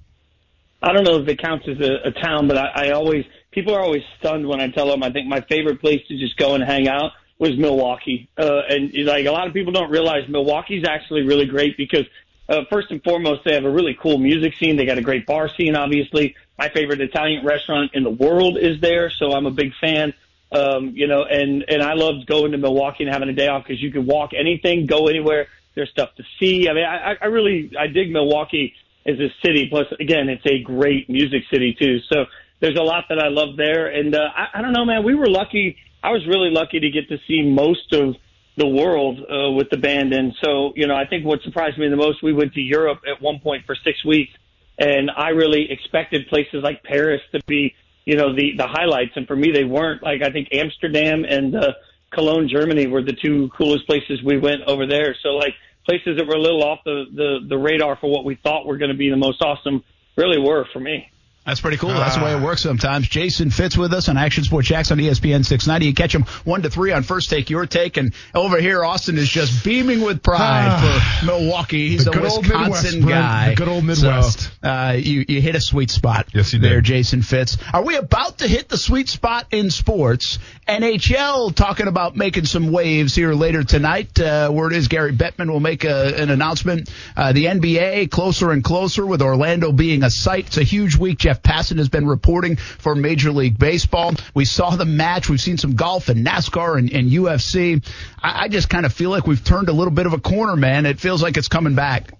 I 0.81 0.93
don't 0.93 1.03
know 1.03 1.19
if 1.19 1.27
it 1.27 1.41
counts 1.41 1.67
as 1.67 1.79
a, 1.79 2.09
a 2.09 2.11
town, 2.11 2.47
but 2.47 2.57
I, 2.57 2.87
I 2.87 2.91
always, 2.91 3.25
people 3.51 3.73
are 3.75 3.81
always 3.81 4.03
stunned 4.19 4.47
when 4.47 4.61
I 4.61 4.69
tell 4.69 4.87
them 4.87 5.03
I 5.03 5.11
think 5.11 5.27
my 5.27 5.41
favorite 5.41 5.81
place 5.81 6.01
to 6.07 6.17
just 6.17 6.37
go 6.37 6.55
and 6.55 6.63
hang 6.63 6.87
out 6.87 7.11
was 7.39 7.57
Milwaukee. 7.57 8.29
Uh, 8.37 8.61
and 8.69 8.93
like 9.05 9.25
a 9.25 9.31
lot 9.31 9.47
of 9.47 9.53
people 9.53 9.71
don't 9.71 9.89
realize 9.89 10.27
Milwaukee's 10.27 10.85
actually 10.87 11.23
really 11.23 11.45
great 11.45 11.77
because 11.77 12.05
uh, 12.49 12.61
first 12.69 12.91
and 12.91 13.03
foremost, 13.03 13.41
they 13.43 13.53
have 13.53 13.65
a 13.65 13.69
really 13.69 13.97
cool 14.01 14.17
music 14.17 14.55
scene. 14.55 14.77
They 14.77 14.85
got 14.85 14.97
a 14.97 15.01
great 15.01 15.25
bar 15.25 15.49
scene, 15.57 15.75
obviously. 15.75 16.35
My 16.57 16.69
favorite 16.69 17.01
Italian 17.01 17.45
restaurant 17.45 17.91
in 17.93 18.03
the 18.03 18.09
world 18.09 18.57
is 18.57 18.79
there, 18.79 19.09
so 19.09 19.33
I'm 19.33 19.45
a 19.45 19.51
big 19.51 19.73
fan. 19.81 20.13
Um, 20.51 20.91
you 20.95 21.07
know, 21.07 21.23
and, 21.23 21.65
and 21.67 21.83
I 21.83 21.93
loved 21.93 22.25
going 22.25 22.53
to 22.53 22.57
Milwaukee 22.57 23.03
and 23.03 23.13
having 23.13 23.27
a 23.27 23.33
day 23.33 23.47
off 23.47 23.65
because 23.67 23.81
you 23.81 23.91
can 23.91 24.05
walk 24.05 24.31
anything, 24.33 24.85
go 24.85 25.07
anywhere. 25.07 25.47
There's 25.75 25.89
stuff 25.89 26.15
to 26.15 26.23
see. 26.39 26.69
I 26.69 26.73
mean, 26.73 26.85
I, 26.85 27.15
I 27.21 27.25
really, 27.25 27.71
I 27.77 27.87
dig 27.87 28.11
Milwaukee 28.11 28.73
as 29.05 29.19
a 29.19 29.27
city. 29.45 29.67
Plus, 29.69 29.87
again, 29.99 30.29
it's 30.29 30.45
a 30.45 30.59
great 30.63 31.09
music 31.09 31.43
city 31.51 31.75
too. 31.77 31.99
So 32.11 32.25
there's 32.61 32.77
a 32.77 32.83
lot 32.83 33.05
that 33.09 33.19
I 33.19 33.27
love 33.27 33.57
there. 33.57 33.87
And 33.87 34.15
uh, 34.15 34.29
I, 34.35 34.59
I 34.59 34.61
don't 34.61 34.73
know, 34.73 34.85
man. 34.85 35.03
We 35.03 35.15
were 35.15 35.27
lucky. 35.27 35.77
I 36.01 36.11
was 36.11 36.25
really 36.25 36.49
lucky 36.49 36.79
to 36.79 36.89
get 36.89 37.09
to 37.09 37.17
see 37.27 37.41
most 37.41 37.93
of 37.93 38.15
the 38.57 38.67
world 38.67 39.19
uh, 39.19 39.51
with 39.51 39.69
the 39.69 39.77
band. 39.77 40.13
And 40.13 40.33
so, 40.43 40.73
you 40.75 40.87
know, 40.87 40.95
I 40.95 41.05
think 41.05 41.25
what 41.25 41.41
surprised 41.43 41.77
me 41.77 41.87
the 41.89 41.95
most, 41.95 42.23
we 42.23 42.33
went 42.33 42.53
to 42.53 42.61
Europe 42.61 43.01
at 43.09 43.21
one 43.21 43.39
point 43.39 43.65
for 43.65 43.75
six 43.75 44.03
weeks, 44.03 44.31
and 44.79 45.09
I 45.15 45.29
really 45.29 45.71
expected 45.71 46.27
places 46.27 46.63
like 46.63 46.83
Paris 46.83 47.21
to 47.31 47.39
be, 47.45 47.75
you 48.05 48.15
know, 48.15 48.35
the 48.35 48.53
the 48.57 48.67
highlights. 48.67 49.11
And 49.15 49.27
for 49.27 49.35
me, 49.35 49.51
they 49.51 49.63
weren't. 49.63 50.01
Like 50.03 50.21
I 50.23 50.31
think 50.31 50.49
Amsterdam 50.51 51.23
and 51.23 51.55
uh, 51.55 51.73
Cologne, 52.11 52.49
Germany, 52.49 52.87
were 52.87 53.03
the 53.03 53.13
two 53.13 53.49
coolest 53.49 53.85
places 53.85 54.21
we 54.23 54.37
went 54.37 54.63
over 54.65 54.87
there. 54.87 55.15
So 55.21 55.29
like 55.29 55.53
places 55.85 56.17
that 56.17 56.27
were 56.27 56.35
a 56.35 56.41
little 56.41 56.63
off 56.63 56.79
the 56.83 57.05
the, 57.13 57.39
the 57.47 57.57
radar 57.57 57.95
for 57.97 58.09
what 58.09 58.25
we 58.25 58.35
thought 58.35 58.65
were 58.65 58.77
going 58.77 58.91
to 58.91 58.97
be 58.97 59.09
the 59.09 59.17
most 59.17 59.41
awesome, 59.41 59.83
really 60.15 60.39
were 60.39 60.65
for 60.73 60.79
me. 60.79 61.11
That's 61.47 61.61
pretty 61.61 61.77
cool. 61.77 61.91
That's 61.91 62.17
the 62.17 62.25
way 62.25 62.33
it 62.33 62.41
works 62.41 62.61
sometimes. 62.61 63.07
Jason 63.07 63.51
Fitz 63.51 63.77
with 63.77 63.93
us 63.93 64.09
on 64.09 64.17
Action 64.17 64.43
Sports 64.43 64.67
Jax 64.67 64.91
on 64.91 64.97
ESPN 64.97 65.45
690. 65.45 65.85
You 65.85 65.93
catch 65.93 66.13
him 66.13 66.23
one 66.43 66.63
to 66.63 66.69
three 66.69 66.91
on 66.91 67.03
first 67.03 67.29
take, 67.29 67.49
your 67.49 67.65
take, 67.65 67.95
and 67.95 68.13
over 68.35 68.59
here 68.59 68.83
Austen 68.83 69.17
is 69.17 69.29
just 69.29 69.63
beaming 69.63 70.01
with 70.01 70.21
pride 70.21 70.81
for 70.81 71.25
Milwaukee. 71.25 71.87
He's 71.87 72.03
the 72.03 72.11
a 72.11 72.21
Wisconsin 72.21 72.99
Midwest, 72.99 73.07
guy. 73.07 73.55
Good 73.55 73.69
old 73.69 73.85
Midwest. 73.85 74.41
So, 74.41 74.69
uh, 74.69 74.91
you 74.99 75.23
you 75.25 75.41
hit 75.41 75.55
a 75.55 75.61
sweet 75.61 75.89
spot. 75.89 76.27
Yes, 76.33 76.51
you 76.51 76.59
did. 76.59 76.69
There. 76.69 76.81
Jason 76.81 77.21
Fitz. 77.21 77.57
Are 77.73 77.85
we 77.85 77.95
about 77.95 78.39
to 78.39 78.47
hit 78.49 78.67
the 78.67 78.77
sweet 78.77 79.07
spot 79.07 79.47
in 79.51 79.71
sports? 79.71 80.39
NHL 80.67 81.55
talking 81.55 81.87
about 81.87 82.17
making 82.17 82.43
some 82.43 82.73
waves 82.73 83.15
here 83.15 83.31
later 83.33 83.63
tonight. 83.63 84.19
Uh, 84.19 84.51
word 84.51 84.73
is 84.73 84.89
Gary 84.89 85.13
Bettman 85.13 85.49
will 85.49 85.61
make 85.61 85.85
a, 85.85 86.21
an 86.21 86.29
announcement. 86.29 86.91
Uh, 87.15 87.31
the 87.31 87.45
NBA 87.45 88.11
closer 88.11 88.51
and 88.51 88.61
closer 88.61 89.05
with 89.05 89.21
Orlando 89.21 89.71
being 89.71 90.03
a 90.03 90.09
site. 90.09 90.47
It's 90.47 90.57
a 90.57 90.63
huge 90.63 90.97
week. 90.97 91.19
Jeff 91.19 91.36
Passan 91.41 91.77
has 91.77 91.89
been 91.89 92.07
reporting 92.07 92.55
for 92.55 92.95
Major 92.95 93.31
League 93.31 93.57
Baseball. 93.57 94.13
We 94.33 94.45
saw 94.45 94.75
the 94.75 94.85
match. 94.85 95.29
We've 95.29 95.41
seen 95.41 95.57
some 95.57 95.75
golf 95.75 96.09
and 96.09 96.25
NASCAR 96.25 96.77
and, 96.77 96.91
and 96.91 97.09
UFC. 97.09 97.85
I, 98.21 98.43
I 98.43 98.47
just 98.47 98.69
kind 98.69 98.85
of 98.85 98.93
feel 98.93 99.09
like 99.09 99.27
we've 99.27 99.43
turned 99.43 99.69
a 99.69 99.73
little 99.73 99.93
bit 99.93 100.05
of 100.05 100.13
a 100.13 100.19
corner, 100.19 100.55
man. 100.55 100.85
It 100.85 100.99
feels 100.99 101.21
like 101.21 101.37
it's 101.37 101.47
coming 101.47 101.75
back. 101.75 102.11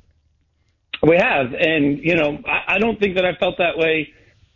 We 1.01 1.15
have, 1.17 1.53
and 1.53 1.99
you 1.99 2.15
know, 2.15 2.39
I, 2.45 2.75
I 2.75 2.79
don't 2.79 2.99
think 2.99 3.15
that 3.15 3.25
I 3.25 3.35
felt 3.35 3.57
that 3.59 3.77
way. 3.77 4.09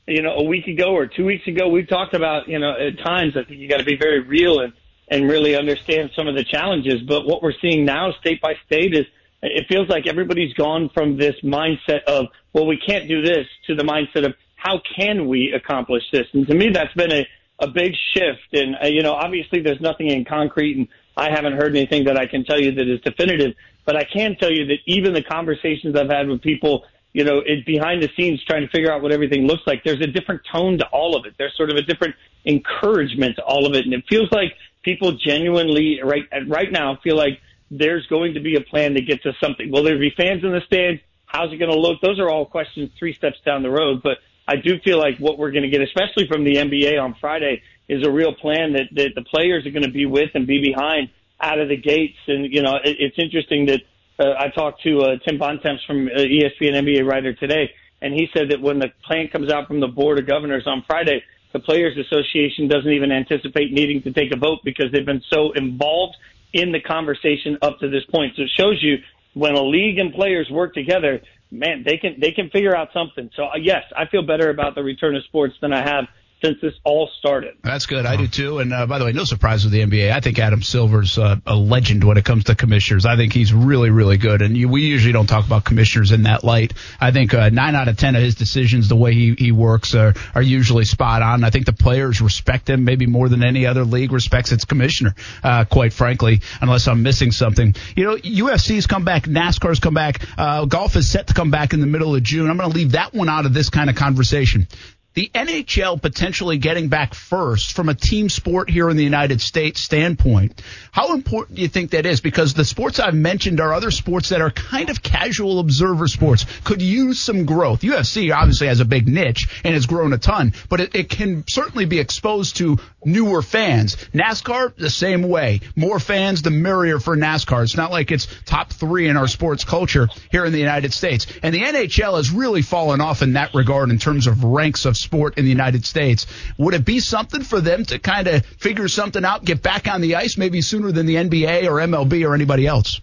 You 0.07 0.23
know, 0.23 0.33
a 0.33 0.43
week 0.43 0.67
ago 0.67 0.95
or 0.95 1.05
two 1.05 1.25
weeks 1.25 1.47
ago, 1.47 1.69
we 1.69 1.85
talked 1.85 2.15
about 2.15 2.47
you 2.47 2.59
know 2.59 2.71
at 2.71 2.97
times 3.03 3.33
I 3.37 3.43
think 3.43 3.59
you 3.59 3.69
got 3.69 3.77
to 3.77 3.85
be 3.85 3.95
very 3.95 4.21
real 4.21 4.59
and 4.59 4.73
and 5.07 5.29
really 5.29 5.55
understand 5.55 6.09
some 6.15 6.27
of 6.27 6.35
the 6.35 6.43
challenges. 6.43 7.01
But 7.07 7.25
what 7.25 7.43
we're 7.43 7.53
seeing 7.61 7.85
now, 7.85 8.13
state 8.19 8.41
by 8.41 8.53
state, 8.65 8.93
is 8.95 9.05
it 9.43 9.65
feels 9.67 9.89
like 9.89 10.07
everybody's 10.07 10.53
gone 10.53 10.89
from 10.93 11.17
this 11.17 11.35
mindset 11.43 12.03
of 12.07 12.27
well, 12.53 12.65
we 12.65 12.77
can't 12.77 13.07
do 13.07 13.21
this 13.21 13.47
to 13.67 13.75
the 13.75 13.83
mindset 13.83 14.25
of 14.25 14.33
how 14.61 14.79
can 14.95 15.27
we 15.27 15.53
accomplish 15.53 16.03
this? 16.11 16.27
And 16.33 16.45
to 16.47 16.53
me, 16.53 16.69
that's 16.69 16.93
been 16.93 17.11
a, 17.11 17.27
a 17.59 17.67
big 17.67 17.93
shift. 18.13 18.53
And, 18.53 18.75
uh, 18.81 18.87
you 18.87 19.01
know, 19.01 19.13
obviously 19.13 19.61
there's 19.61 19.81
nothing 19.81 20.07
in 20.07 20.23
concrete 20.23 20.77
and 20.77 20.87
I 21.17 21.31
haven't 21.31 21.53
heard 21.53 21.75
anything 21.75 22.03
that 22.05 22.17
I 22.17 22.27
can 22.27 22.45
tell 22.45 22.59
you 22.59 22.71
that 22.73 22.87
is 22.87 23.01
definitive, 23.01 23.55
but 23.85 23.95
I 23.95 24.03
can 24.03 24.35
tell 24.39 24.51
you 24.51 24.67
that 24.67 24.77
even 24.85 25.13
the 25.13 25.23
conversations 25.23 25.95
I've 25.95 26.11
had 26.11 26.27
with 26.27 26.43
people, 26.43 26.83
you 27.11 27.23
know, 27.23 27.41
it, 27.43 27.65
behind 27.65 28.03
the 28.03 28.09
scenes 28.15 28.43
trying 28.45 28.61
to 28.61 28.69
figure 28.69 28.91
out 28.91 29.01
what 29.01 29.11
everything 29.11 29.47
looks 29.47 29.63
like, 29.65 29.83
there's 29.83 30.01
a 30.01 30.07
different 30.07 30.41
tone 30.51 30.77
to 30.77 30.85
all 30.87 31.15
of 31.15 31.25
it. 31.25 31.33
There's 31.39 31.57
sort 31.57 31.71
of 31.71 31.77
a 31.77 31.81
different 31.81 32.13
encouragement 32.45 33.37
to 33.37 33.43
all 33.43 33.65
of 33.65 33.73
it. 33.73 33.85
And 33.85 33.95
it 33.95 34.03
feels 34.07 34.31
like 34.31 34.53
people 34.83 35.13
genuinely 35.13 36.01
right, 36.03 36.25
right 36.47 36.71
now 36.71 36.99
feel 37.03 37.17
like 37.17 37.41
there's 37.71 38.05
going 38.07 38.35
to 38.35 38.39
be 38.39 38.57
a 38.57 38.61
plan 38.61 38.93
to 38.93 39.01
get 39.01 39.23
to 39.23 39.33
something. 39.41 39.71
Will 39.71 39.81
there 39.81 39.97
be 39.97 40.13
fans 40.15 40.43
in 40.43 40.51
the 40.51 40.61
stands? 40.67 41.01
How's 41.25 41.51
it 41.51 41.57
going 41.57 41.71
to 41.71 41.79
look? 41.79 41.99
Those 42.01 42.19
are 42.19 42.29
all 42.29 42.45
questions 42.45 42.91
three 42.99 43.13
steps 43.13 43.37
down 43.43 43.63
the 43.63 43.71
road, 43.71 44.01
but 44.03 44.17
I 44.47 44.55
do 44.55 44.79
feel 44.79 44.99
like 44.99 45.17
what 45.17 45.37
we're 45.37 45.51
going 45.51 45.63
to 45.63 45.69
get, 45.69 45.81
especially 45.81 46.27
from 46.27 46.43
the 46.43 46.55
NBA 46.55 47.01
on 47.01 47.15
Friday, 47.21 47.61
is 47.87 48.05
a 48.05 48.11
real 48.11 48.33
plan 48.33 48.73
that, 48.73 48.89
that 48.95 49.11
the 49.15 49.23
players 49.23 49.65
are 49.65 49.71
going 49.71 49.83
to 49.83 49.91
be 49.91 50.05
with 50.05 50.29
and 50.33 50.47
be 50.47 50.61
behind 50.61 51.09
out 51.39 51.59
of 51.59 51.69
the 51.69 51.77
gates. 51.77 52.17
And, 52.27 52.51
you 52.51 52.61
know, 52.61 52.75
it, 52.83 52.97
it's 52.99 53.17
interesting 53.19 53.67
that 53.67 53.81
uh, 54.19 54.33
I 54.37 54.49
talked 54.49 54.83
to 54.83 55.01
uh, 55.01 55.17
Tim 55.27 55.37
Bontemps 55.37 55.83
from 55.85 56.07
uh, 56.07 56.19
ESPN 56.19 56.73
NBA 56.73 57.05
writer 57.07 57.33
today, 57.33 57.71
and 58.01 58.13
he 58.13 58.27
said 58.33 58.49
that 58.49 58.61
when 58.61 58.79
the 58.79 58.89
plan 59.05 59.27
comes 59.27 59.51
out 59.51 59.67
from 59.67 59.79
the 59.79 59.87
Board 59.87 60.19
of 60.19 60.27
Governors 60.27 60.63
on 60.65 60.83
Friday, 60.87 61.23
the 61.53 61.59
Players 61.59 61.97
Association 61.97 62.67
doesn't 62.67 62.91
even 62.91 63.11
anticipate 63.11 63.71
needing 63.71 64.01
to 64.03 64.13
take 64.13 64.31
a 64.33 64.37
vote 64.37 64.59
because 64.63 64.85
they've 64.91 65.05
been 65.05 65.23
so 65.29 65.51
involved 65.51 66.15
in 66.53 66.71
the 66.71 66.79
conversation 66.79 67.57
up 67.61 67.79
to 67.79 67.89
this 67.89 68.03
point. 68.11 68.35
So 68.35 68.43
it 68.43 68.51
shows 68.57 68.81
you 68.81 68.97
when 69.33 69.53
a 69.55 69.63
league 69.63 69.97
and 69.99 70.13
players 70.13 70.49
work 70.49 70.73
together, 70.73 71.21
man, 71.51 71.83
they 71.85 71.97
can 71.97 72.15
they 72.19 72.31
can 72.31 72.49
figure 72.49 72.75
out 72.75 72.89
something. 72.93 73.29
So 73.35 73.45
uh, 73.45 73.57
yes, 73.61 73.83
I 73.95 74.05
feel 74.07 74.25
better 74.25 74.49
about 74.49 74.75
the 74.75 74.83
return 74.83 75.15
of 75.15 75.23
sports 75.25 75.55
than 75.61 75.73
I 75.73 75.81
have 75.81 76.05
since 76.41 76.59
this 76.61 76.73
all 76.83 77.09
started. 77.19 77.55
That's 77.63 77.85
good. 77.85 78.05
I 78.05 78.15
do 78.15 78.27
too. 78.27 78.59
And 78.59 78.73
uh, 78.73 78.87
by 78.87 78.99
the 78.99 79.05
way, 79.05 79.11
no 79.11 79.25
surprise 79.25 79.63
with 79.63 79.71
the 79.71 79.81
NBA. 79.81 80.11
I 80.11 80.19
think 80.19 80.39
Adam 80.39 80.63
Silver's 80.63 81.17
uh, 81.17 81.37
a 81.45 81.55
legend 81.55 82.03
when 82.03 82.17
it 82.17 82.25
comes 82.25 82.45
to 82.45 82.55
commissioners. 82.55 83.05
I 83.05 83.15
think 83.15 83.33
he's 83.33 83.53
really, 83.53 83.91
really 83.91 84.17
good. 84.17 84.41
And 84.41 84.57
you, 84.57 84.67
we 84.67 84.81
usually 84.81 85.13
don't 85.13 85.27
talk 85.27 85.45
about 85.45 85.65
commissioners 85.65 86.11
in 86.11 86.23
that 86.23 86.43
light. 86.43 86.73
I 86.99 87.11
think 87.11 87.33
uh, 87.33 87.49
nine 87.49 87.75
out 87.75 87.87
of 87.87 87.97
ten 87.97 88.15
of 88.15 88.23
his 88.23 88.35
decisions, 88.35 88.89
the 88.89 88.95
way 88.95 89.13
he, 89.13 89.35
he 89.37 89.51
works, 89.51 89.93
are, 89.93 90.13
are 90.33 90.41
usually 90.41 90.85
spot 90.85 91.21
on. 91.21 91.43
I 91.43 91.51
think 91.51 91.65
the 91.65 91.73
players 91.73 92.21
respect 92.21 92.69
him 92.69 92.85
maybe 92.85 93.05
more 93.05 93.29
than 93.29 93.43
any 93.43 93.67
other 93.67 93.83
league 93.83 94.11
respects 94.11 94.51
its 94.51 94.65
commissioner. 94.65 95.13
Uh, 95.43 95.65
quite 95.65 95.93
frankly, 95.93 96.41
unless 96.59 96.87
I'm 96.87 97.03
missing 97.03 97.31
something. 97.31 97.75
You 97.95 98.05
know, 98.05 98.15
UFC's 98.15 98.87
come 98.87 99.05
back, 99.05 99.23
NASCAR's 99.25 99.79
come 99.79 99.93
back, 99.93 100.25
uh, 100.37 100.65
golf 100.65 100.95
is 100.95 101.09
set 101.09 101.27
to 101.27 101.33
come 101.33 101.51
back 101.51 101.73
in 101.73 101.81
the 101.81 101.87
middle 101.87 102.15
of 102.15 102.23
June. 102.23 102.49
I'm 102.49 102.57
going 102.57 102.71
to 102.71 102.75
leave 102.75 102.93
that 102.93 103.13
one 103.13 103.29
out 103.29 103.45
of 103.45 103.53
this 103.53 103.69
kind 103.69 103.89
of 103.89 103.95
conversation 103.95 104.67
the 105.13 105.29
NHL 105.33 106.01
potentially 106.01 106.57
getting 106.57 106.87
back 106.87 107.13
first 107.13 107.73
from 107.73 107.89
a 107.89 107.93
team 107.93 108.29
sport 108.29 108.69
here 108.69 108.89
in 108.89 108.95
the 108.95 109.03
United 109.03 109.41
States 109.41 109.83
standpoint, 109.83 110.61
how 110.91 111.13
important 111.13 111.57
do 111.57 111.61
you 111.61 111.67
think 111.67 111.91
that 111.91 112.05
is? 112.05 112.21
Because 112.21 112.53
the 112.53 112.63
sports 112.63 112.99
I've 112.99 113.13
mentioned 113.13 113.59
are 113.59 113.73
other 113.73 113.91
sports 113.91 114.29
that 114.29 114.39
are 114.39 114.51
kind 114.51 114.89
of 114.89 115.03
casual 115.03 115.59
observer 115.59 116.07
sports, 116.07 116.45
could 116.63 116.81
use 116.81 117.19
some 117.19 117.45
growth. 117.45 117.81
UFC 117.81 118.33
obviously 118.33 118.67
has 118.67 118.79
a 118.79 118.85
big 118.85 119.07
niche 119.07 119.49
and 119.65 119.73
has 119.73 119.85
grown 119.85 120.13
a 120.13 120.17
ton, 120.17 120.53
but 120.69 120.79
it, 120.79 120.95
it 120.95 121.09
can 121.09 121.43
certainly 121.47 121.85
be 121.85 121.99
exposed 121.99 122.57
to 122.57 122.77
newer 123.03 123.41
fans. 123.41 123.97
NASCAR, 124.13 124.75
the 124.77 124.89
same 124.89 125.23
way. 125.23 125.59
More 125.75 125.99
fans, 125.99 126.41
the 126.41 126.51
merrier 126.51 126.99
for 126.99 127.17
NASCAR. 127.17 127.63
It's 127.63 127.75
not 127.75 127.91
like 127.91 128.11
it's 128.11 128.27
top 128.45 128.71
three 128.71 129.09
in 129.09 129.17
our 129.17 129.27
sports 129.27 129.65
culture 129.65 130.07
here 130.31 130.45
in 130.45 130.53
the 130.53 130.59
United 130.59 130.93
States. 130.93 131.27
And 131.43 131.53
the 131.53 131.59
NHL 131.59 132.15
has 132.15 132.31
really 132.31 132.61
fallen 132.61 133.01
off 133.01 133.21
in 133.21 133.33
that 133.33 133.53
regard 133.53 133.89
in 133.89 133.97
terms 133.97 134.27
of 134.27 134.43
ranks 134.45 134.85
of 134.85 134.95
sport 135.01 135.37
in 135.37 135.43
the 135.43 135.49
United 135.49 135.85
States. 135.85 136.27
Would 136.57 136.73
it 136.73 136.85
be 136.85 136.99
something 136.99 137.43
for 137.43 137.59
them 137.59 137.83
to 137.85 137.99
kind 137.99 138.27
of 138.27 138.45
figure 138.45 138.87
something 138.87 139.25
out, 139.25 139.43
get 139.43 139.61
back 139.61 139.87
on 139.87 140.01
the 140.01 140.15
ice 140.15 140.37
maybe 140.37 140.61
sooner 140.61 140.91
than 140.91 141.05
the 141.05 141.15
NBA 141.15 141.65
or 141.65 141.75
MLB 141.75 142.25
or 142.25 142.33
anybody 142.33 142.67
else? 142.67 143.01